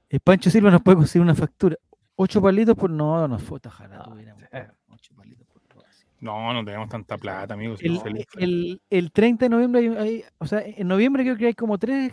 [0.09, 1.77] el Pancho Silva nos puede conseguir una factura.
[2.17, 4.43] Ocho palitos por no, no fue tuviéramos
[4.91, 5.85] ocho palitos por todo.
[6.21, 7.81] No, no tenemos tanta plata, amigos.
[7.83, 8.01] El,
[8.39, 11.79] el- el 30 de noviembre hay, hay- o sea, en noviembre creo que hay como
[11.79, 12.13] tres,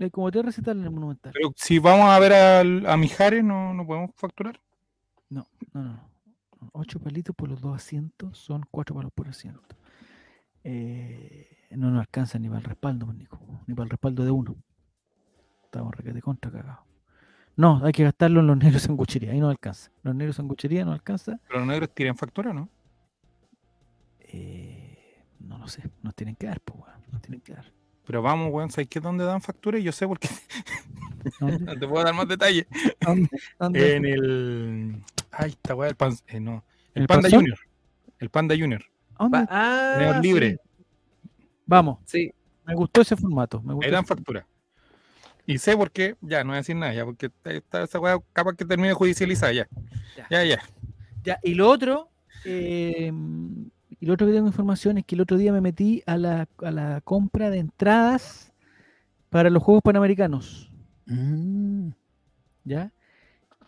[0.00, 1.32] hay como tres recitales en el Monumental.
[1.34, 4.58] Pero si vamos a ver al- a Mijares, no, no podemos facturar.
[5.30, 6.10] No, no, no.
[6.72, 9.76] Ocho palitos por los dos asientos son cuatro palos por asiento.
[10.62, 14.30] Eh, no nos alcanza ni para el respaldo, pues, Nico, ni para el respaldo de
[14.30, 14.56] uno.
[15.64, 16.84] Estamos requete contra cagados.
[17.56, 19.90] No, hay que gastarlo en los negros sanguchería, ahí no alcanza.
[20.02, 21.38] Los negros sanguchería no alcanza.
[21.46, 22.68] Pero los negros tiran factura, ¿no?
[24.20, 27.72] Eh, no lo sé, nos tienen que dar, pues, weón, nos tienen que dar.
[28.06, 29.00] Pero vamos, weón, ¿sabes qué?
[29.00, 29.78] ¿Dónde dan factura?
[29.78, 30.28] Y yo sé por qué.
[31.40, 31.58] ¿Dónde?
[31.60, 32.66] No te puedo dar más detalles.
[33.00, 33.28] ¿Dónde?
[33.58, 33.96] ¿Dónde?
[33.96, 35.02] En el.
[35.30, 36.12] Ay, esta weá, el, pan...
[36.28, 36.62] eh, no.
[36.94, 37.28] el, ¿El Panda?
[37.30, 37.58] Junior.
[38.18, 38.84] El Panda Junior.
[39.18, 39.38] ¿Dónde?
[39.38, 40.58] Va- Ah, sí, libre.
[41.66, 42.30] Vamos, Sí,
[42.66, 43.62] me gustó ese formato.
[43.62, 44.32] Me gustó Ahí dan ese formato.
[44.32, 44.46] factura.
[45.46, 47.98] Y sé por qué, ya, no voy a decir nada, ya, porque está- está esa
[48.00, 49.66] weá capaz que termine judicializada ya.
[50.16, 50.26] Ya.
[50.30, 50.62] Ya, ya.
[51.22, 52.10] Ya, y lo otro,
[52.44, 53.10] eh,
[54.04, 56.46] y lo otro que tengo información es que el otro día me metí a la,
[56.62, 58.52] a la compra de entradas
[59.30, 60.70] para los Juegos Panamericanos,
[61.06, 61.88] Mm.
[62.64, 62.92] ¿ya?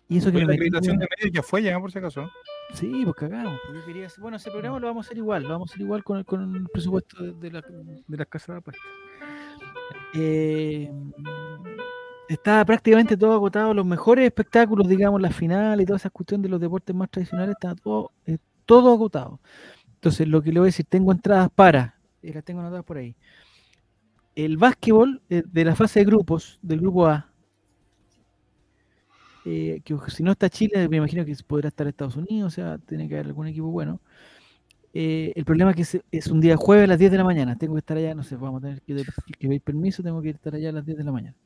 [0.09, 2.29] Y eso que la metí, acreditación de medios ya fue ya, por si acaso.
[2.75, 3.59] Sí, pues cagamos.
[3.65, 5.73] porque yo quería hacer- bueno, ese programa lo vamos a hacer igual, lo vamos a
[5.73, 7.63] hacer igual con el, con el presupuesto de, de la,
[8.07, 8.85] de las casas de apuestas.
[10.15, 10.93] Eh,
[12.29, 16.49] estaba prácticamente todo agotado, los mejores espectáculos, digamos, la final y toda esa cuestión de
[16.51, 19.41] los deportes más tradicionales, estaba todo, eh, todo agotado.
[19.97, 22.99] Entonces, lo que le voy a decir, tengo entradas para, y las tengo anotadas por
[22.99, 23.17] ahí.
[24.37, 27.33] El básquetbol eh, de la fase de grupos, del grupo A,
[29.45, 32.79] eh, que si no está Chile, me imagino que podrá estar Estados Unidos, o sea,
[32.79, 34.01] tiene que haber algún equipo bueno.
[34.95, 37.25] eh, el problema es que es, es un día jueves a las 10 de la
[37.25, 37.57] mañana.
[37.59, 38.95] Tengo que estar allá, no sé, vamos a tener que,
[39.39, 41.37] que pedir permiso, tengo que estar allá a las 10 de la mañana.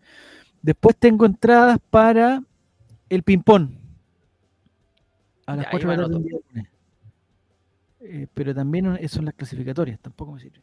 [0.62, 2.42] Después tengo entradas para
[3.10, 3.70] el ping-pong.
[5.46, 6.70] A las Ya, 4 de la tarde.
[8.00, 10.62] Eh, pero también son las clasificatorias, tampoco me sirve.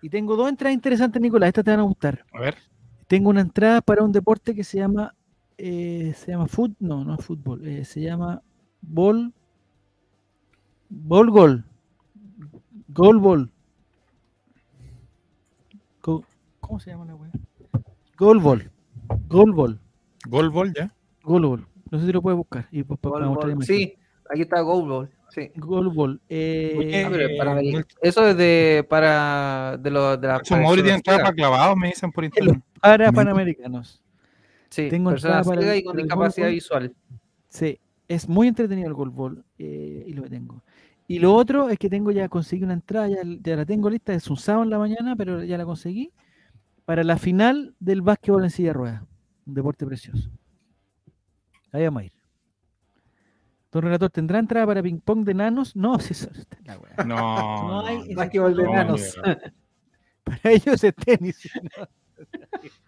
[0.00, 2.24] Y tengo dos entradas interesantes, Nicolás, estas te van a gustar.
[2.32, 2.56] A ver.
[3.08, 5.14] Tengo una entrada para un deporte que se llama,
[5.56, 8.42] eh, se llama fut, no, no es fútbol, eh, se llama
[8.80, 9.32] bol,
[10.88, 11.64] bol gol,
[12.88, 13.50] gol bol.
[16.02, 16.24] Go-
[16.60, 17.30] ¿Cómo se llama la weá?
[18.16, 18.70] Gol bol,
[19.28, 19.80] gol bol,
[20.28, 20.92] Gol ball ya.
[21.22, 21.66] gol bol.
[21.90, 23.62] No sé si lo puedes buscar y pues, para Goal.
[23.64, 23.94] Sí,
[24.30, 25.10] aquí está Goal Ball.
[25.30, 25.50] Sí.
[25.56, 26.20] Gol bol.
[26.28, 27.60] eh, Oye, Eh, para
[28.00, 32.62] Eso es de para de los de entrada para clavados, me dicen por internet.
[32.80, 34.02] para panamericanos.
[34.70, 36.94] Sí, tengo personas para y con discapacidad visual.
[37.48, 40.62] Sí, es muy entretenido el golbol eh, y lo que tengo.
[41.06, 44.12] Y lo otro es que tengo ya conseguí una entrada, ya, ya la tengo lista,
[44.12, 46.12] es un sábado en la mañana, pero ya la conseguí
[46.84, 49.02] para la final del básquetbol en silla de ruedas,
[49.46, 50.30] un deporte precioso.
[51.72, 52.17] Ahí vamos a ir.
[53.70, 55.76] Don Relator, ¿tendrá entrada para ping pong de nanos?
[55.76, 57.04] No, si eso está en la wea.
[57.04, 57.68] No.
[57.68, 59.16] No hay- no, Básquetbol de no, enanos.
[59.22, 59.38] mira.
[60.24, 61.50] Para ellos es tenis.
[61.78, 61.88] ¿no?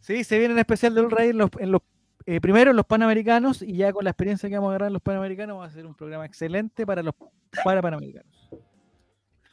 [0.00, 1.82] Sí, se viene en especial de All Ray en los, en los
[2.26, 4.94] eh, primero en los Panamericanos y ya con la experiencia que vamos a agarrar en
[4.94, 7.14] los Panamericanos vamos a hacer un programa excelente para los
[7.62, 8.48] para Panamericanos.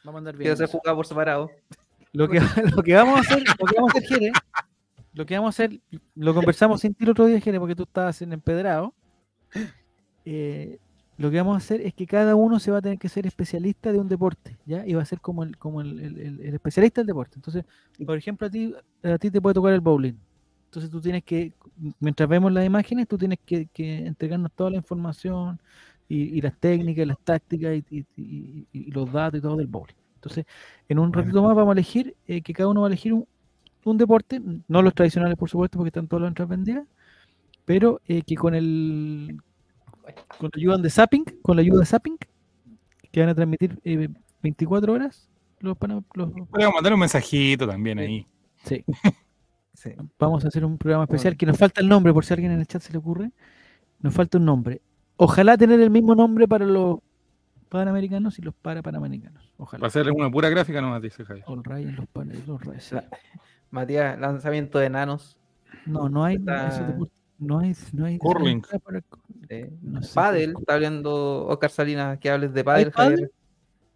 [0.02, 0.46] Vamos a andar bien.
[0.46, 1.50] Quiero ser jugado por separado.
[2.12, 2.40] Lo que,
[2.76, 4.32] lo que vamos a hacer, lo que vamos a hacer, Jere,
[5.12, 5.80] lo que vamos a hacer,
[6.14, 8.94] lo conversamos sin ti el otro día, Jere, porque tú estabas en empedrado.
[10.26, 10.80] Eh,
[11.18, 13.26] lo que vamos a hacer es que cada uno se va a tener que ser
[13.26, 14.86] especialista de un deporte, ¿ya?
[14.86, 17.36] Y va a ser como el, como el, el- especialista del deporte.
[17.38, 17.64] Entonces,
[18.06, 18.74] por ejemplo, a ti,
[19.04, 20.14] a ti te puede tocar el bowling.
[20.66, 21.54] Entonces tú tienes que,
[22.00, 25.60] mientras vemos las imágenes, tú tienes que, que entregarnos toda la información
[26.08, 29.94] y, y las técnicas, y las tácticas y, y- los datos y todo del bowling.
[30.16, 30.44] Entonces,
[30.88, 33.26] en un ratito más vamos a elegir, eh, que cada uno va a elegir un,
[33.84, 36.86] un deporte, no los tradicionales por supuesto, porque están todas las entradas vendidas,
[37.64, 39.36] pero eh, que con el
[40.38, 42.16] con la ayuda de Zapping, con la ayuda de Zapping,
[43.12, 44.08] que van a transmitir eh,
[44.42, 45.28] 24 horas
[45.60, 48.26] los, Podríamos mandar un mensajito también ahí.
[48.64, 48.84] sí,
[49.74, 49.90] Sí.
[50.18, 52.52] vamos a hacer un programa especial que nos falta el nombre, por si a alguien
[52.52, 53.30] en el chat se le ocurre,
[54.00, 54.80] nos falta un nombre.
[55.16, 56.98] Ojalá tener el mismo nombre para los
[57.68, 59.42] panamericanos y los para panamericanos.
[59.60, 59.86] Va Ojalá.
[59.86, 61.44] a ser una pura gráfica nomás, dice Javier.
[61.48, 62.80] All right, los pan- los right,
[63.70, 65.36] Matías, lanzamiento de enanos.
[65.84, 66.96] No, no hay, Está-
[67.38, 68.62] no hay, no hay Curling.
[69.48, 72.90] Eh, no sé, Padel, está hablando Oscar Salinas que hables de Padel?
[72.92, 73.30] Javier.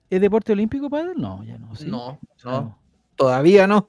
[0.09, 1.15] ¿Es deporte olímpico pádel?
[1.17, 1.75] No, ya no.
[1.77, 1.87] ¿sí?
[1.89, 2.79] No, Ah, no,
[3.15, 3.89] todavía no.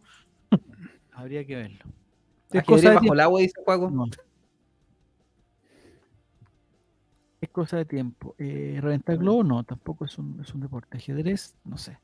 [1.13, 1.83] Habría que verlo.
[2.51, 3.13] Es Es cosa de bajo tiempo.
[3.15, 3.89] el agua, dice Juaco.
[3.89, 4.05] No.
[7.39, 8.35] Es cosa de tiempo.
[8.37, 9.43] Eh, ¿Reventar globo?
[9.43, 10.97] No, tampoco es un, es un deporte.
[10.97, 11.97] Ajedrez, no sé.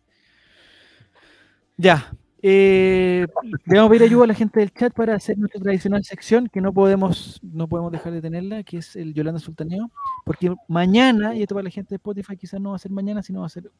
[1.77, 2.11] Ya.
[2.41, 3.25] Eh,
[3.65, 6.47] le vamos a pedir ayuda a la gente del chat para hacer nuestra tradicional sección
[6.47, 9.91] que no podemos, no podemos dejar de tenerla, que es el Yolanda Sultaneo.
[10.25, 13.23] Porque mañana, y esto para la gente de Spotify quizás no va a ser mañana,
[13.23, 13.71] sino va a ser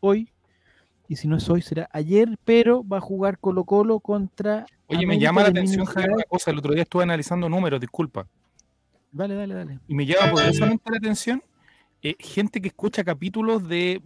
[0.00, 0.30] hoy.
[1.08, 4.66] Y si no es hoy, será ayer, pero va a jugar Colo Colo contra.
[4.88, 6.50] Oye, me llama la atención, una cosa.
[6.50, 8.26] El otro día estuve analizando números, disculpa.
[9.12, 9.78] Dale, dale, dale.
[9.86, 11.42] Y me llama poderosamente la atención
[12.02, 14.02] eh, gente que escucha capítulos de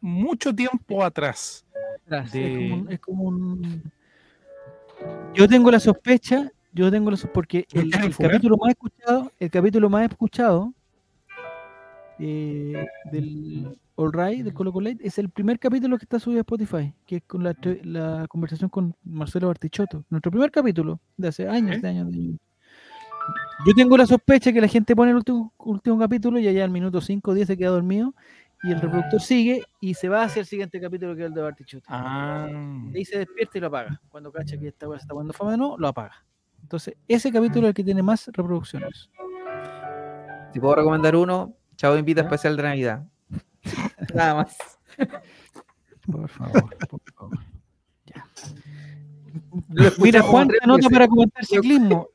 [0.00, 1.63] mucho tiempo atrás.
[2.06, 3.82] Atrás, de- Es, como un, es como un-
[5.34, 9.50] Yo tengo la sospecha, yo tengo la sospecha, porque ¿No el, capítulo más escuchado, el
[9.50, 10.72] capítulo más escuchado
[12.18, 16.40] eh, del All Right, de Colo Colo Light, es el primer capítulo que está subido
[16.40, 20.04] a Spotify, que es con la, la conversación con Marcelo Bartichotto.
[20.10, 21.80] Nuestro primer capítulo de hace años, ¿Eh?
[21.80, 22.36] de años, de años.
[23.66, 26.70] Yo tengo la sospecha que la gente pone el último, último capítulo y allá al
[26.70, 28.14] minuto 5 o 10 se queda dormido
[28.64, 31.42] y el reproductor sigue y se va hacia el siguiente capítulo que es el de
[31.42, 31.84] Bartichotto.
[31.88, 32.48] Ah,
[32.92, 34.00] Y ahí se despierta y lo apaga.
[34.08, 36.24] Cuando cacha que esta weá se está poniendo fama de nuevo, lo apaga.
[36.62, 39.10] Entonces, ese capítulo es el que tiene más reproducciones.
[40.52, 42.26] Si puedo recomendar uno, Chavo invita ¿Ya?
[42.26, 43.04] especial de Navidad.
[44.14, 44.56] Nada más.
[46.10, 47.38] Por favor, por favor.
[48.06, 48.24] Ya.
[49.98, 50.92] Mira, Juan, te anota veces.
[50.92, 52.08] para comentar ciclismo.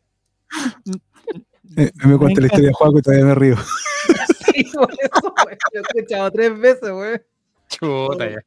[1.78, 3.56] Eh, me cuenta la historia de Juaco y todavía me río.
[4.62, 5.58] Eso, güey.
[5.74, 7.20] Lo he escuchado tres veces, güey.
[7.68, 8.44] chuta ya.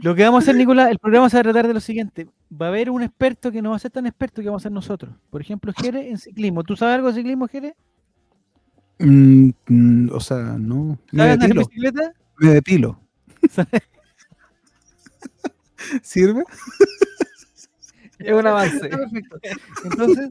[0.00, 2.26] Lo que vamos a hacer, Nicolás, el programa se va a tratar de lo siguiente.
[2.50, 4.64] Va a haber un experto que no va a ser tan experto que vamos a
[4.64, 5.14] ser nosotros.
[5.30, 6.64] Por ejemplo, Jere en ciclismo.
[6.64, 7.74] ¿Tú sabes algo de ciclismo, Jere?
[8.98, 10.98] Mm, mm, o sea, no.
[11.12, 11.68] Me ¿Sabes andar en depilo.
[11.68, 12.12] bicicleta?
[12.38, 13.00] Me depilo.
[16.02, 16.44] ¿Sirve?
[18.18, 18.88] Es un avance.
[18.88, 19.38] Perfecto.
[19.84, 20.30] Entonces,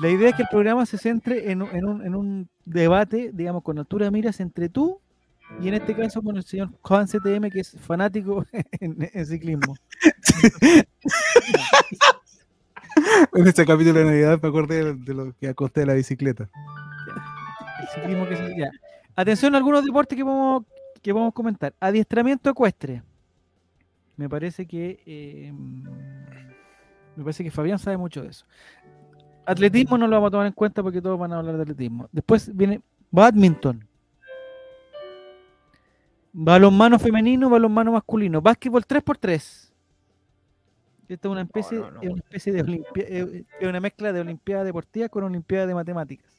[0.00, 3.30] la idea es que el programa se centre en, un- en un, en un debate,
[3.32, 5.00] digamos, con altura de miras entre tú
[5.62, 8.44] y en este caso con el señor Juan CTM, que es fanático
[8.80, 9.74] en, en ciclismo.
[13.34, 16.48] En este capítulo de Navidad me acordé de, de lo que acosté de la bicicleta.
[17.80, 18.70] El ciclismo que se- ya.
[19.16, 20.64] Atención a algunos deportes que vamos,
[21.02, 21.74] que vamos a comentar.
[21.80, 23.02] Adiestramiento ecuestre.
[24.16, 25.52] Me parece que eh,
[27.16, 28.44] me parece que Fabián sabe mucho de eso.
[29.48, 32.08] Atletismo no lo vamos a tomar en cuenta porque todos van a hablar de atletismo.
[32.12, 32.80] Después viene
[33.10, 33.82] badminton.
[36.32, 38.40] Balonmano femenino, balonmano masculino.
[38.42, 39.70] Básquetbol 3x3.
[41.08, 42.02] Esta es una especie, no, no.
[42.02, 45.74] es una especie de olimpia- eh, es una mezcla de olimpiada deportiva con olimpiada de
[45.74, 46.30] matemáticas.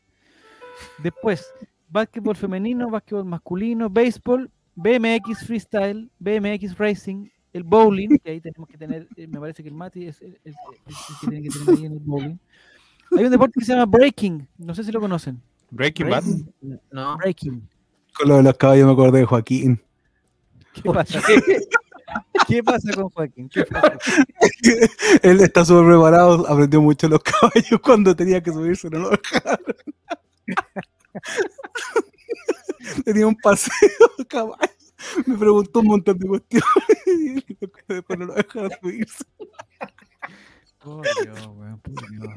[1.01, 1.51] Después,
[1.89, 8.77] básquetbol femenino, básquetbol masculino, béisbol, BMX freestyle, BMX racing, el bowling, que ahí tenemos que
[8.77, 10.55] tener, eh, me parece que el Mati es el, el- el-
[10.85, 12.37] el que tiene que tener ahí en el bowling.
[13.17, 15.41] Hay un deporte que se llama breaking, no sé si lo conocen.
[15.71, 16.23] Breaking Bad.
[16.91, 17.17] No.
[17.17, 17.67] Breaking.
[18.13, 19.81] Con lo de los caballos me acordé de Joaquín.
[20.73, 21.21] ¿Qué pasa?
[22.47, 23.49] ¿Qué pasa con Joaquín?
[23.49, 23.97] ¿Qué pasa?
[25.23, 29.75] Él está súper preparado, aprendió mucho los caballos cuando tenía que subirse, no lo dejaron.
[33.05, 34.93] tenía un paseo de caballos.
[35.25, 36.65] Me preguntó un montón de cuestiones
[37.05, 37.45] y
[37.87, 39.23] después no lo dejaron subirse.
[40.79, 42.27] Por Dios, weón, por Dios.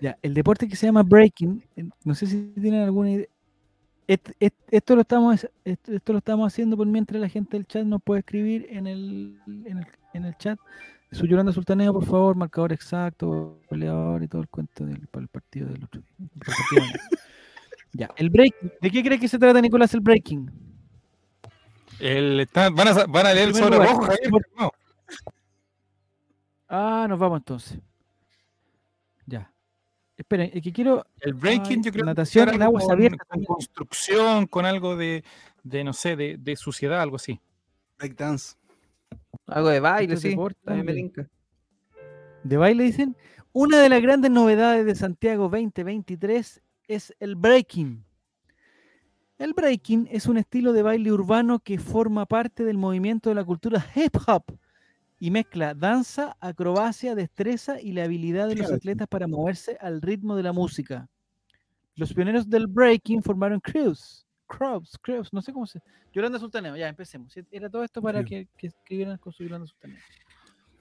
[0.00, 1.62] Ya, el deporte que se llama breaking,
[2.04, 3.26] no sé si tienen alguna idea.
[4.06, 7.66] Est- est- Esto lo estamos esto, esto lo estamos haciendo por mientras la gente del
[7.66, 10.58] chat nos puede escribir en el, en el, en el chat.
[11.12, 15.28] Su Yolanda Sultaneo, por favor, marcador exacto, peleador y todo el cuento del, para el
[15.28, 16.82] partido del otro día.
[17.92, 18.72] Ya, el breaking.
[18.80, 20.50] ¿De qué cree que se trata, Nicolás, el breaking?
[22.00, 24.30] El está- van, a, van a leer el sobre lugar, rojo, Javier.
[24.58, 24.70] No.
[26.68, 27.78] Ah, nos vamos entonces.
[30.18, 31.06] Esperen, es que quiero.
[31.20, 34.96] El breaking Ay, yo creo natación que en aguas con, abiertas con construcción, con algo
[34.96, 35.22] de,
[35.62, 37.40] de no sé, de, de suciedad, algo así.
[37.98, 38.56] Breakdance.
[39.46, 40.36] Algo de baile, sí.
[40.64, 41.26] También me
[42.42, 43.16] de baile dicen,
[43.52, 48.04] una de las grandes novedades de Santiago 2023 es el breaking.
[49.38, 53.44] El breaking es un estilo de baile urbano que forma parte del movimiento de la
[53.44, 54.44] cultura hip hop
[55.20, 60.36] y mezcla danza, acrobacia, destreza y la habilidad de los atletas para moverse al ritmo
[60.36, 61.08] de la música.
[61.96, 65.80] Los pioneros del breaking formaron crews, crews, crews, no sé cómo se...
[66.12, 67.34] Yolanda Sultaneo, ya empecemos.
[67.50, 69.98] Era todo esto para que, que escribieran con su Yolanda Sultaneo.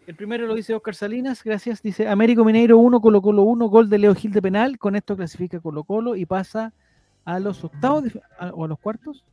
[0.05, 1.81] El primero lo dice Oscar Salinas, gracias.
[1.81, 4.77] Dice Américo Mineiro 1, Colo Colo 1, gol de Leo Gil de penal.
[4.77, 6.73] Con esto clasifica Colo Colo y pasa
[7.25, 9.25] a los octavos de fi- a- o a los cuartos,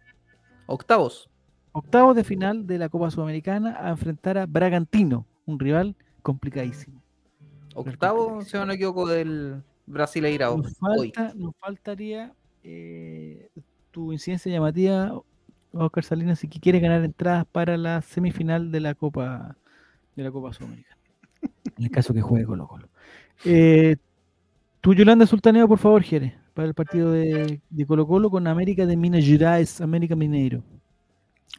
[0.66, 1.30] Octavos.
[1.74, 7.02] Octavos de final de la Copa Sudamericana a enfrentar a Bragantino, un rival complicadísimo.
[7.74, 10.56] Octavo, si no me equivoco, del Brasileirao.
[10.58, 11.12] Nos, Hoy.
[11.12, 12.32] falta, nos faltaría
[12.62, 13.50] eh,
[13.90, 15.20] tu incidencia llamativa,
[15.72, 19.56] Oscar Salinas, si quieres ganar entradas para la semifinal de la Copa
[20.14, 20.96] de la Copa Sudamericana.
[21.76, 22.88] En el caso que juegue Colo Colo.
[23.44, 23.96] Eh,
[24.80, 28.86] tu Yolanda Sultaneo, por favor, Jere, para el partido de, de Colo Colo con América
[28.86, 30.62] de Minas Gerais, América Mineiro.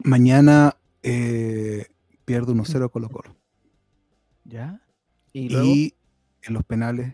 [0.04, 1.88] Mañana eh,
[2.26, 3.36] pierde 1-0 Colo Colo.
[4.44, 4.82] ¿Ya?
[5.34, 5.94] Y luego, Y
[6.44, 7.14] en los penales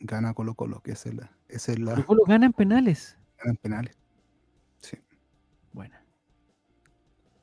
[0.00, 3.16] gana Colo Colo, que es la, es la Colo Colo gana en penales.
[3.38, 3.98] gana en penales.
[4.80, 4.96] Sí.
[5.72, 6.02] Buena.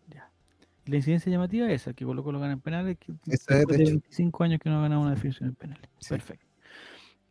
[0.09, 0.29] Ya.
[0.85, 3.55] Y la incidencia llamativa es esa, que Colo Colo gana en penales, que es, de
[3.55, 3.91] de hecho.
[3.93, 5.89] 25 años que no ha ganado una definición en penales.
[5.99, 6.09] Sí.
[6.09, 6.45] Perfecto.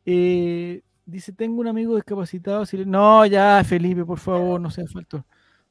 [0.07, 2.65] Eh, dice, tengo un amigo discapacitado.
[2.65, 5.25] si le- No, ya, Felipe, por favor, no sea falto,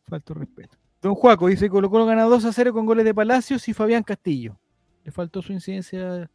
[0.06, 0.78] falto respeto.
[1.02, 4.04] Don Juaco dice, Colo Colo gana 2 a 0 con goles de Palacios y Fabián
[4.04, 4.58] Castillo.
[5.04, 6.30] Le faltó su incidencia,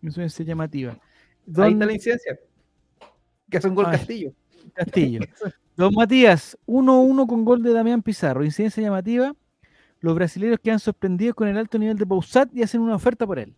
[0.00, 0.92] incidencia llamativa.
[0.92, 0.98] ahí
[1.44, 2.38] Don está la incidencia.
[3.50, 3.98] Que hace un gol Ay.
[3.98, 4.32] Castillo.
[4.74, 5.20] Castillo.
[5.76, 8.44] Don Matías, 1-1 con gol de Damián Pizarro.
[8.44, 9.34] Incidencia llamativa.
[10.00, 13.38] Los brasileños quedan sorprendidos con el alto nivel de Pausat y hacen una oferta por
[13.38, 13.54] él.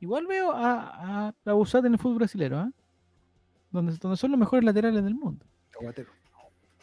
[0.00, 2.70] Igual veo a, a, a Pausat en el fútbol brasileño, ¿ah?
[3.70, 5.44] donde, donde son los mejores laterales del mundo.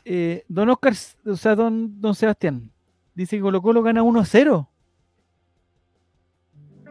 [0.06, 0.94] Eh, don Oscar,
[1.26, 2.72] o sea, don, don Sebastián,
[3.16, 4.70] dice que Colo Colo gana 1 a 0.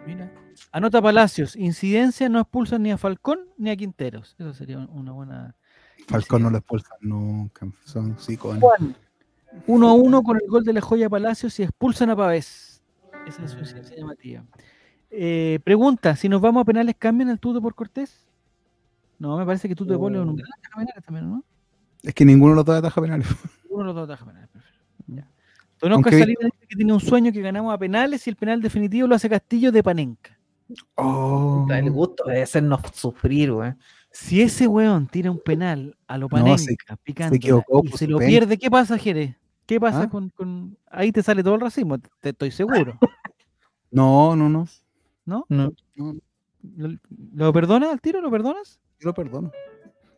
[0.07, 0.33] Mira.
[0.73, 4.35] Anota Palacios, incidencia no expulsan ni a Falcón ni a Quinteros.
[4.39, 5.55] Eso sería una buena.
[6.09, 7.67] Falcón no lo expulsan nunca.
[7.85, 8.63] Son psicones.
[8.63, 8.97] Juan,
[9.67, 12.83] 1 a 1 con el gol de la joya Palacios y expulsan a Pavés.
[13.27, 14.45] Esa es su incidencia llamativa.
[15.11, 18.27] Eh, pregunta: si nos vamos a penales, ¿cambian el tuto por Cortés?
[19.19, 21.45] No, me parece que tuto de Polo es un gran ataja penales también, ¿no?
[22.03, 23.27] Es que ninguno de los dos ataja penales.
[23.69, 24.49] Uno de los dos ataja penales.
[24.51, 24.79] perfecto.
[25.07, 25.29] Ya.
[25.81, 29.07] Don Salinas dice que tiene un sueño que ganamos a penales y el penal definitivo
[29.09, 30.39] lo hace Castillo de Panenca.
[30.95, 31.67] Oh.
[31.71, 33.73] El gusto de hacernos sufrir, güey.
[34.11, 37.99] Si ese weón tira un penal a lo No, Panenca, se- picándola, equivocó, y pues,
[37.99, 39.31] se lo pierde, ¿qué pasa, Jerez?
[39.67, 40.09] ¿Qué ¿Qué pasa ¿Ah?
[40.11, 42.99] con, con- Ahí te sale todo el racismo, te estoy seguro.
[43.91, 44.67] No, no, no.
[45.27, 45.45] ¿No?
[45.51, 45.73] No.
[45.97, 46.15] no
[46.77, 46.97] ¿Lo,
[47.35, 48.23] lo perdonas al tiro?
[48.23, 48.81] ¿Lo perdonas?
[48.99, 49.53] yo lo perdono.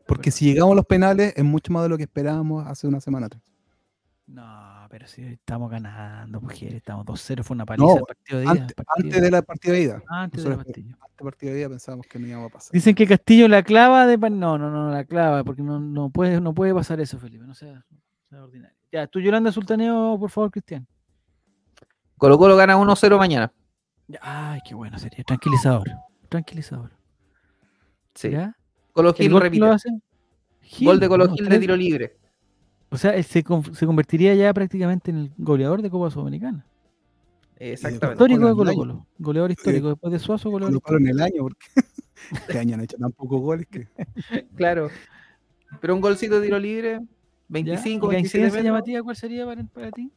[0.07, 3.01] Porque si llegamos a los penales es mucho más de lo que esperábamos hace una
[3.01, 3.43] semana atrás.
[4.27, 8.45] No, pero si estamos ganando, mujeres, estamos 2-0, fue una paliza No, el partido de
[8.45, 8.51] ida.
[8.53, 10.03] Antes, partido- antes de la partida de ida.
[10.09, 10.85] antes de la partida.
[11.01, 12.73] Antes del partido de ida pensábamos que no íbamos a pasar.
[12.73, 16.09] Dicen que Castillo la clava de pan- no, no, no la clava, porque no, no
[16.11, 17.99] puede, no puede pasar eso, Felipe, no sea, no
[18.31, 18.75] sea ordinario.
[18.93, 20.87] Ya, tú Yolanda Sultaneo, por favor, Cristian.
[22.17, 23.53] Colo Colo gana 1-0 mañana.
[24.23, 25.87] Ay, qué bueno sería, tranquilizador,
[26.31, 26.93] tranquilizador.
[28.15, 28.31] Sí.
[28.31, 28.57] ¿Ya?
[28.95, 29.61] Colo ¿El Gil repite.
[29.67, 29.91] lo hace?
[30.63, 32.17] Gil, Gol de Colo de tiro libre.
[32.91, 36.65] O sea, se, se convertiría ya prácticamente en el goleador de Copa Sudamericana.
[37.59, 38.15] Exactamente.
[38.15, 39.07] Histórico de Colo Colo.
[39.19, 39.89] Goleador histórico.
[39.91, 41.67] Después de Suazo, goleador Colo en el año, porque
[42.33, 43.87] este año han hecho tan pocos goles que.
[44.57, 44.89] Claro.
[45.81, 47.03] Pero un golcito de tiro libre, ¿Ya?
[47.49, 48.65] 25, ¿Y la 27 incidencia metros.
[48.65, 50.11] llamativa cuál sería para, para ti?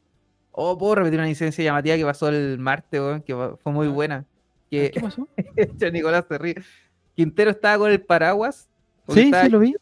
[0.52, 4.26] Oh, puedo repetir una incidencia llamativa que pasó el martes, weón, que fue muy buena.
[4.70, 5.28] ¿Qué Que pasó?
[5.94, 6.56] Nicolás se ríe.
[7.18, 8.69] Quintero estaba con el paraguas.
[9.10, 9.76] Sí, estaba- sí, lo vi.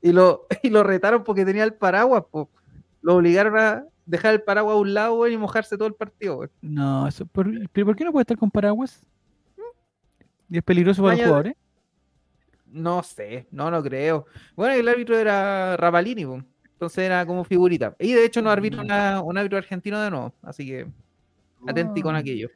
[0.00, 2.24] y, lo, y lo retaron porque tenía el paraguas.
[2.30, 2.48] po.
[3.02, 6.38] Lo obligaron a dejar el paraguas a un lado weón, y mojarse todo el partido.
[6.38, 6.50] weón.
[6.62, 9.02] No, eso, por- ¿pero por qué no puede estar con paraguas?
[10.50, 11.54] Y es peligroso para los jugadores.
[12.70, 14.24] No sé, no, no creo.
[14.56, 16.42] Bueno, el árbitro era Rapalini, po.
[16.72, 17.94] entonces era como figurita.
[17.98, 18.84] Y de hecho no arbitra Mm.
[18.86, 20.86] una- un árbitro argentino de nuevo, así que
[21.66, 22.18] atenti con Ah.
[22.20, 22.48] aquello.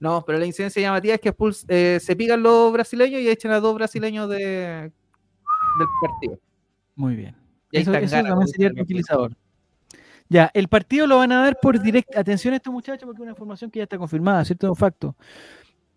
[0.00, 1.34] No, pero la incidencia llamativa es que
[1.68, 6.38] eh, se pican los brasileños y echan a dos brasileños de, del partido.
[6.94, 7.36] Muy bien.
[7.70, 8.74] Y Eso, eso también sería po.
[8.76, 9.36] tranquilizador.
[10.28, 12.18] Ya, el partido lo van a dar por directo.
[12.18, 14.68] Atención a esto, muchachos, porque es una información que ya está confirmada, ¿cierto?
[14.68, 15.16] Un facto.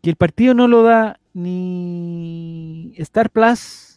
[0.02, 3.91] Que el partido no lo da ni Star Plus,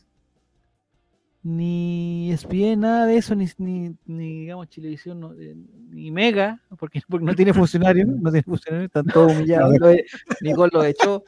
[1.44, 5.54] ni ESPN, nada de eso, ni, ni, ni, digamos Chilevisión, no, eh,
[5.90, 9.78] ni Mega, porque, porque no tiene funcionarios, no tiene funcionarios, están todos humillados.
[9.78, 9.92] Lo
[10.40, 11.22] Nicole lo echó.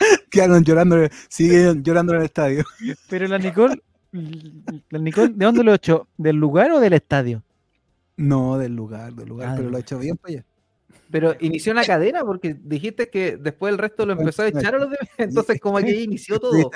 [0.30, 0.96] Quedaron llorando,
[1.28, 2.64] siguen llorando en el estadio.
[3.08, 3.80] Pero la Nicole,
[4.90, 6.08] la Nicole, ¿de dónde lo echó?
[6.16, 7.42] ¿Del lugar o del estadio?
[8.16, 10.44] No, del lugar, del lugar, Ah, pero lo ha hecho bien para allá.
[11.10, 14.78] Pero inició una cadena porque dijiste que después el resto lo empezó a echar a
[14.78, 15.08] los demás.
[15.16, 16.70] Entonces, como que ahí inició todo.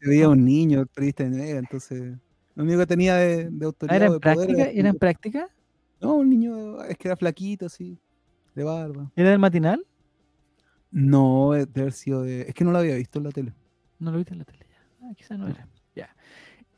[0.00, 2.16] Se veía un niño, el periodista de Mega, entonces.
[2.54, 3.96] Lo único que tenía de, de Ah, autoridad.
[3.96, 4.62] ¿Era en de práctica?
[4.62, 5.48] era- ¿Era en práctica?
[6.00, 7.98] No, un niño, es que era flaquito, así,
[8.54, 9.10] de barba.
[9.16, 9.84] ¿Era del matinal?
[10.90, 12.42] No, eh, de haber sido de.
[12.42, 13.52] Es que no lo había visto en la tele.
[13.98, 15.06] No lo viste en la tele ya.
[15.06, 15.66] Ah, quizás no era.
[15.94, 16.08] Ya.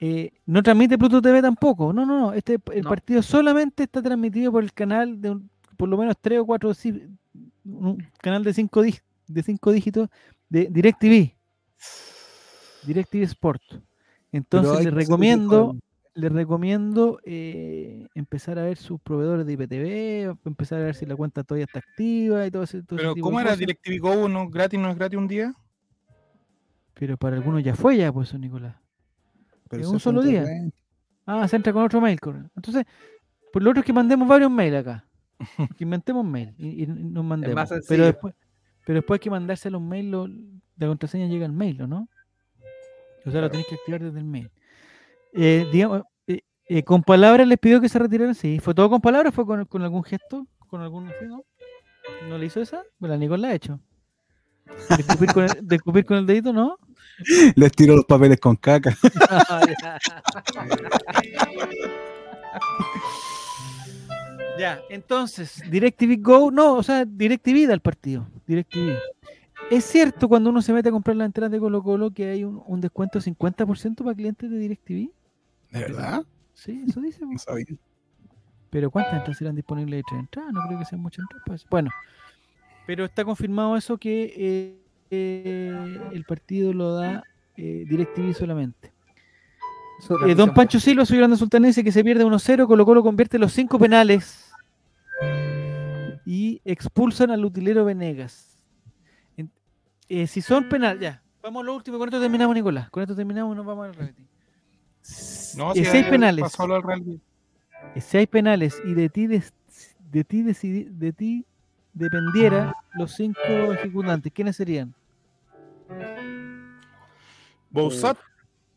[0.01, 1.93] Eh, no transmite Pluto TV tampoco.
[1.93, 2.33] No, no, no.
[2.33, 2.89] Este, el No.
[2.89, 6.73] partido solamente está transmitido por el canal de un- por lo menos tres o cuatro,
[7.65, 10.09] un canal de cinco, de cinco dígitos
[10.49, 11.35] de DirecTV.
[12.87, 13.63] DirecTV Sport.
[14.33, 15.81] Entonces les recomiendo, con-
[16.15, 21.17] les recomiendo eh, empezar a ver sus proveedores de IPTV, empezar a ver si la
[21.17, 23.57] cuenta todavía está activa y todo ese, todo ese Pero de ¿cómo era.
[23.57, 24.29] DirecTV Go?
[24.29, 24.79] ¿No gratis?
[24.79, 25.55] ¿No es gratis un día?
[26.95, 28.77] Pero para algunos ya fue ya, pues, eso, Nicolás.
[29.69, 30.45] pero en un solo día.
[31.27, 32.19] Ah, se entra con otro mail.
[32.57, 32.85] Entonces,
[33.53, 35.07] por lo otro es que mandemos varios mails acá.
[35.79, 37.55] Que inventemos mail y, y nos mandemos.
[37.55, 38.35] más pero después,
[38.85, 40.29] pero después hay que mandarse los mails, lo-
[40.77, 42.09] la contraseña llega al mail, ¿o no?
[43.27, 44.51] O sea, lo tenéis que activar desde el mail.
[45.33, 48.59] Eh, digamos, eh, eh, con palabras les pidió que se retiraran, sí.
[48.61, 49.35] ¿Fue todo con palabras?
[49.35, 50.47] ¿Fue con, con algún gesto?
[50.69, 51.45] ¿Con algún sí, no?
[52.29, 52.83] ¿No le hizo esa?
[52.99, 53.81] Bueno, la Nicole la ha hecho.
[54.89, 56.79] ¿De escupir con el, de escupir con el dedito, no?
[57.57, 58.97] Les tiro los papeles con caca.
[59.83, 59.99] Ya.
[64.61, 68.95] Ya, entonces, DirecTV Go, no, o sea, DirecTV da el partido, DirecTV.
[69.71, 72.45] Es cierto cuando uno se mete a comprar la entrada de Colo Colo que hay
[72.45, 75.11] un, un descuento de 50% para clientes de DirecTV.
[75.71, 76.25] ¿De verdad?
[76.55, 77.25] Sí, eso dice.
[77.27, 77.67] No sabía.
[78.71, 80.53] Pero ¿cuántas entradas serán disponibles de tres entradas?
[80.53, 81.45] No creo que sean muchas entradas.
[81.47, 81.67] pues.
[81.71, 81.91] Bueno,
[82.87, 84.81] pero está confirmado eso que eh,
[85.11, 87.25] eh, el partido lo da
[87.57, 88.93] eh, DirecTV solamente.
[90.27, 93.53] Eh, don Pancho Silva, soy grande sultanense, que se pierde 1-0, Colo Colo convierte los
[93.53, 94.51] cinco penales
[96.25, 98.50] y expulsan al utilero Venegas.
[100.13, 102.91] Eh, si son penal, ya, vamos a lo último, con esto terminamos, Nicolás.
[102.91, 104.27] Con esto terminamos y nos vamos al reality.
[105.57, 107.21] No, Eh, si ayer penales, del reality.
[107.95, 109.55] eh, si hay penales y de ti, des-
[110.01, 111.47] de ti, decidi- de ti
[111.93, 114.93] dependiera los cinco ejecutantes, ¿quiénes serían?
[117.71, 118.19] Bouzat,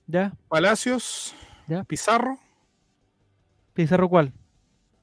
[0.05, 0.33] ¿Ya?
[0.49, 1.33] Palacios,
[1.67, 1.83] Ya.
[1.83, 2.37] Pizarro,
[3.73, 4.31] ¿Pizarro cuál?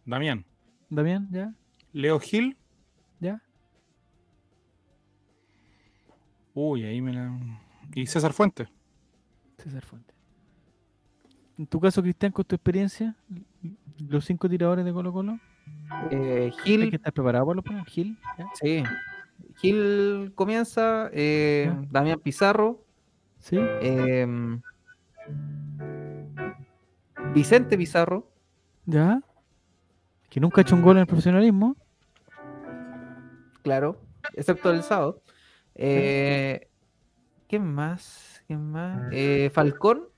[0.05, 0.44] Damián,
[0.89, 1.27] ¿Damián?
[1.32, 1.52] ¿Ya?
[1.93, 2.57] Leo Gil.
[6.62, 7.32] Uy, ahí me la.
[7.95, 8.69] Y César Fuentes.
[9.57, 10.12] César Fuente.
[11.59, 13.16] En tu caso, Cristian, con tu experiencia,
[13.99, 15.39] Los cinco tiradores de Colo Colo.
[16.11, 17.87] Eh, Hay Gil, que estar preparado para los.
[17.87, 18.19] Gil.
[18.39, 18.47] ¿ya?
[18.55, 18.82] sí.
[19.57, 21.73] Gil comienza, eh.
[21.91, 22.85] Damián Pizarro,
[23.39, 23.57] Sí.
[23.81, 24.61] em,
[27.35, 28.31] Vicente Pizarro,
[28.87, 29.23] Ya.
[30.28, 31.74] Que nunca ha hecho un gol en el profesionalismo.
[33.62, 34.01] claro,
[34.35, 35.23] excepto el sábado.
[35.74, 36.68] Eh,
[37.48, 38.42] ¿Quién más?
[38.47, 39.09] ¿Quién más?
[39.12, 40.09] Eh, Falcón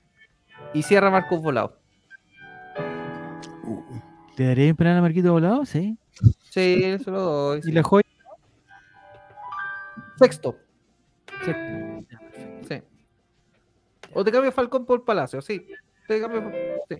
[0.73, 1.79] y cierra Marcos Volado.
[4.37, 5.65] ¿Le daría un penal a Marquito Volado?
[5.65, 5.97] Sí.
[6.49, 7.61] Sí, se lo doy.
[7.63, 8.07] ¿Y la joya?
[10.17, 10.57] Sexto,
[11.43, 12.81] Sí.
[14.13, 15.65] O te cambio Falcón por Palacio, sí.
[16.07, 16.51] Te cambio,
[16.87, 16.97] sí.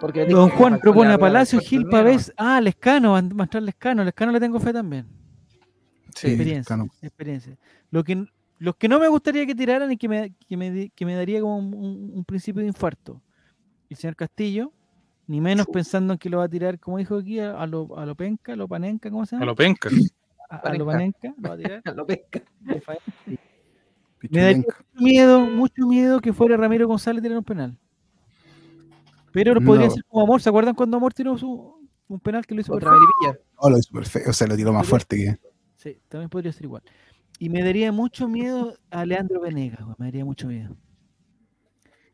[0.00, 2.32] Porque Don Juan propone a Palacio, Gil Pavés.
[2.36, 4.04] Ah, Lescano, va a Lescano.
[4.04, 5.06] Lescano le tengo fe también.
[6.16, 6.76] Sí, experiencia.
[7.02, 7.56] Experiencia.
[7.90, 8.24] Lo que,
[8.58, 11.40] los que no me gustaría que tiraran y que me, que me, que me daría
[11.42, 13.20] como un, principio de infarto.
[13.90, 14.72] El señor Castillo,
[15.26, 17.96] ni menos pensando en que lo va a tirar, como dijo aquí, a, a lo,
[17.98, 19.46] a lo penca, a lo panenca, ¿cómo se A llama?
[19.46, 19.90] lo penca.
[20.48, 21.82] A, a lo panenca, lo va a tirar.
[21.96, 22.42] Lo pesca.
[22.60, 23.00] de faena.
[24.30, 27.78] Me daría mucho miedo, mucho miedo que fuera Ramiro González a tirar un penal.
[29.32, 29.92] Pero lo podría No.
[29.92, 30.40] hacer como Amor.
[30.40, 32.72] ¿Se acuerdan cuando Amor tiró su, un penal que lo hizo?
[32.72, 33.38] Melipilla.
[33.56, 34.30] Oh, lo hizo perfecto.
[34.30, 35.38] O sea, lo tiró más fuerte que.
[35.76, 36.82] Sí, también podría ser igual.
[37.38, 40.76] Y me daría mucho miedo a Leandro Venegas, me daría mucho miedo.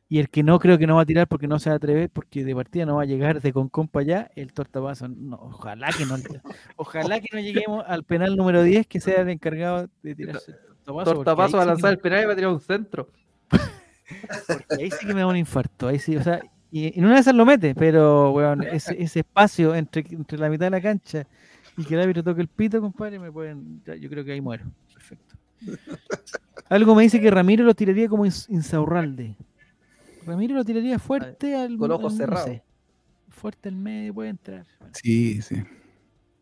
[0.09, 1.77] Y el que no creo que no va a tirar porque no se va a
[1.77, 5.09] atrever, porque de partida no va a llegar de con compa allá, el tortapazo.
[5.09, 6.17] No, ojalá que no
[6.77, 10.53] ojalá que no lleguemos al penal número 10 que sea el encargado de tirarse
[10.87, 13.09] el Tortapaso ahí va a lanzar el penal y va a tirar un centro.
[13.49, 15.89] porque ahí sí que me da un infarto.
[15.89, 16.41] Ahí sí, o sea,
[16.71, 20.49] y en una de esas lo mete, pero weón, ese, ese espacio entre, entre la
[20.49, 21.27] mitad de la cancha
[21.77, 23.83] y que el árbitro toque el pito, compadre, me pueden.
[23.87, 24.65] ya, Yo creo que ahí muero.
[24.93, 25.37] Perfecto.
[26.69, 29.37] Algo me dice que Ramiro lo tiraría como Ins- Insaurralde.
[30.27, 31.77] Ramiro lo tiraría fuerte al.
[31.77, 32.47] con ojos no cerrados.
[32.49, 32.63] sé.
[33.29, 34.67] Fuerte al medio, puede entrar.
[34.79, 35.57] Bueno, Sí, sí.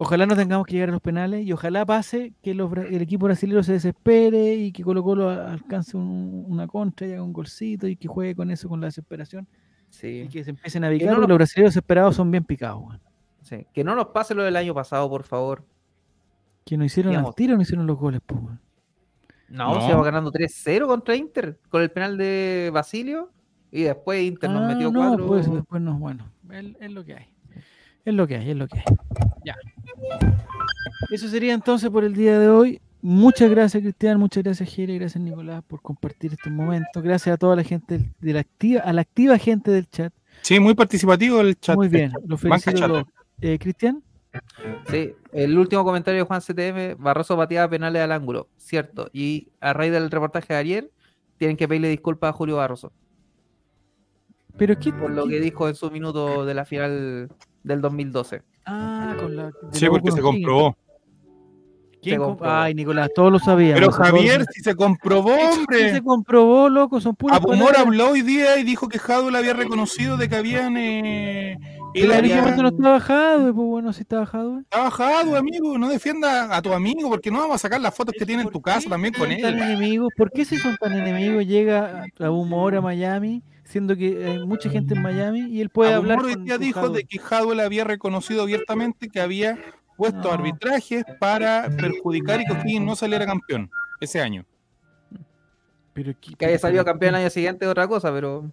[0.03, 3.27] Ojalá no tengamos que llegar a los penales y ojalá pase que los el equipo
[3.27, 7.87] brasileño se desespere y que Colo Colo alcance un- una contra y haga un golcito
[7.87, 9.47] y que juegue con eso, con la desesperación
[9.91, 10.23] Sí.
[10.25, 11.09] y que se empiecen a picar.
[11.09, 12.83] no porque nos- Los brasileños desesperados son bien picados.
[12.83, 13.01] weón.
[13.43, 13.67] Sí.
[13.73, 15.65] Que no nos pase lo del año pasado, por favor.
[16.65, 17.35] Que no hicieron al Digamos.
[17.37, 18.21] tiro, no hicieron los goles.
[18.27, 18.41] pues.
[19.49, 19.81] No, No.
[19.81, 23.31] se iba ganando 3-0 contra Inter con el penal de Basilio
[23.73, 25.27] y después Inter nos Ah, metió no, 4.
[25.27, 27.27] pues después no, bueno, es, lo que hay.
[28.05, 28.85] Es lo que hay, es lo que hay.
[29.45, 29.57] Ya.
[31.11, 32.81] Eso sería entonces por el día de hoy.
[33.03, 34.19] Muchas gracias, Cristian.
[34.21, 34.99] Muchas gracias, Jere.
[34.99, 37.01] Gracias, Nicolás, por compartir este momento.
[37.03, 40.13] Gracias a toda la gente de la activa, a la activa gente del chat.
[40.43, 41.77] Sí, muy participativo el chat.
[41.77, 42.87] Muy bien, los Banca felicito.
[42.89, 43.05] todos.
[43.41, 44.03] Eh, Cristian,
[44.91, 49.09] Sí, el último comentario de Juan CTM, Barroso pateaba penales al ángulo, cierto.
[49.13, 50.91] Y a raíz del reportaje de ayer,
[51.37, 52.93] tienen que pedirle disculpas a Julio Barroso
[54.57, 54.93] pero ¿qué?
[54.93, 57.31] por lo qué- que dijo en su minuto de la final
[57.63, 58.43] del 2012.
[58.67, 59.51] Ah, con la.
[59.73, 60.77] Sí, porque se comprobó.
[62.03, 62.53] ¿Quién Se com- comprobó.
[62.55, 63.81] Ay, Nicolás, todos lo sabíamos.
[63.81, 65.93] Pero Javier, si se comprobó, hombre.
[65.93, 69.55] se comprobó, loco, son puras Abumor habló hoy día y dijo que Jadwe le había
[69.55, 70.77] reconocido de que habían.
[70.77, 71.57] Eh,
[71.95, 74.63] ese momento no está bajado, pues bueno, si está bajado.
[74.69, 75.77] trabajado, amigo.
[75.79, 78.51] No defienda a tu amigo porque no vamos a sacar las fotos que tiene en
[78.51, 79.45] tu casa también con él.
[79.45, 80.11] enemigos?
[80.17, 84.69] ¿Por qué si son tan enemigos llega a- humor a Miami, siendo que hay mucha
[84.71, 87.85] gente en Miami y él puede hablar día con dijo de que Jadwe le había
[87.85, 89.59] reconocido abiertamente que había
[89.97, 90.33] puesto No.
[90.33, 94.45] arbitrajes para perjudicar y que O'Higgins no saliera campeón ese año.
[95.93, 98.53] Pero Que haya salido campeón el año siguiente es otra cosa, pero ¿para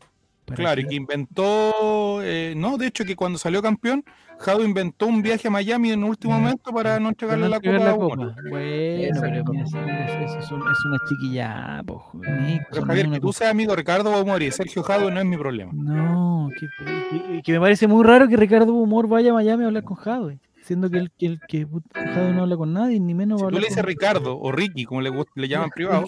[0.55, 4.03] Claro, y que inventó, eh, no, de hecho que cuando salió campeón,
[4.39, 7.59] Jadwe inventó un viaje a Miami en el último momento para no entregarle no la
[7.59, 7.75] copa.
[7.75, 8.15] a la copa.
[8.49, 13.33] Bueno, pero mira, es, un- es una chiquilla, po, joder, Nico, Pero Javier, que tú
[13.33, 15.71] seas amigo de Ricardo Abumor y Sergio Jadwe no es mi problema.
[15.73, 19.67] No, que, que- que me parece muy raro que Ricardo Humor vaya a Miami a
[19.67, 23.13] hablar con Jadwe, siendo que el que, el, que Jadwe no habla con nadie, ni
[23.13, 25.69] menos Si va a tú le dices con- Ricardo o Ricky, como le, le llaman
[25.71, 26.05] privado,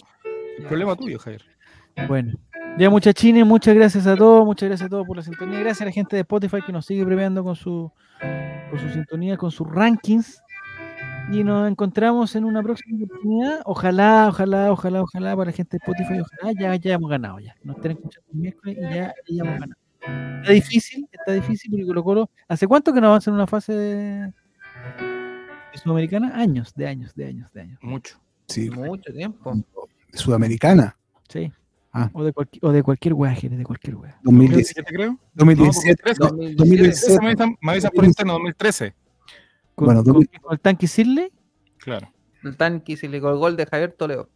[0.59, 1.43] el problema tuyo, Javier.
[2.07, 2.33] Bueno,
[2.79, 5.59] ya muchachines, muchas gracias a todos, muchas gracias a todos por la sintonía.
[5.59, 7.91] Gracias a la gente de Spotify que nos sigue premiando con su,
[8.69, 10.41] con su sintonía, con sus rankings.
[11.29, 13.59] Y nos encontramos en una próxima oportunidad.
[13.65, 17.53] Ojalá, ojalá, ojalá, ojalá para la gente de Spotify, ojalá ya, ya hemos ganado ya.
[17.63, 19.81] Nos estén escuchando el miércoles y ya, ya hemos ganado.
[20.41, 23.73] Está difícil, está difícil porque Colo Colo, ¿hace cuánto que no avanza en una fase
[23.73, 24.33] de,
[25.01, 26.31] de Sudamericana?
[26.33, 27.79] Años, de años, de años, de años.
[27.81, 28.17] Mucho.
[28.47, 29.53] Sí, mucho tiempo.
[30.13, 30.97] Sudamericana.
[31.27, 31.51] Sí.
[31.91, 32.09] Ah.
[32.13, 34.11] O, de cualquier, o de cualquier wea, Jerez, de cualquier wea.
[34.11, 34.83] ¿Qué 2017.
[34.83, 35.17] te creo?
[35.33, 36.03] 2017.
[36.19, 36.55] No, no, 2017.
[36.55, 37.11] 2017.
[37.13, 38.93] Ese me avisan, me avisan por interno, 2013.
[39.75, 41.31] ¿Con, Bueno, con, 2000 con el tanque Sirle?
[41.77, 42.11] Claro.
[42.43, 44.29] El tanque le colgó el gol de Javier Toledo.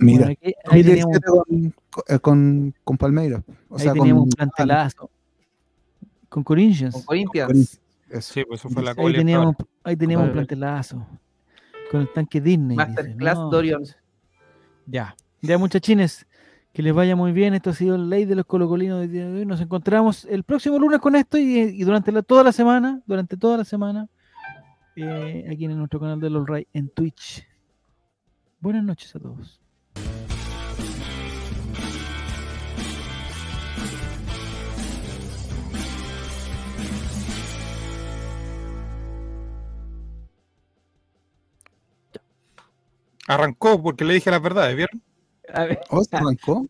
[0.00, 3.42] Mira, Bueno, aquí- ahí teníamos, 2017 con, con, con Palmeiras.
[3.68, 5.10] O ahí sea, teníamos con, un plantelazo.
[6.28, 6.94] con Corinthians.
[6.94, 7.80] Con Corinthians.
[8.10, 8.32] Eso.
[8.34, 9.54] Sí, pues eso fue la Ahí teníamos,
[9.84, 11.06] ahí teníamos un plantelazo.
[11.90, 12.76] Con el tanque Disney.
[12.76, 13.50] dice, Masterclass ¿no?
[13.50, 13.82] Dorian.
[14.86, 15.16] Ya.
[15.40, 16.26] Ya, muchachines.
[16.78, 17.54] Que les vaya muy bien.
[17.54, 19.44] Esto ha sido la ley de los colocolinos del día de hoy.
[19.44, 23.64] Nos encontramos el próximo lunes con esto y, durante toda la semana, durante toda la
[23.64, 24.06] semana,
[24.94, 27.44] eh, aquí en nuestro canal de LOL Ray en Twitch.
[28.60, 29.60] Buenas noches a todos.
[43.26, 45.07] Arrancó porque le dije las verdades, ¿vieron?
[45.54, 46.68] A ver, Oh, arrancó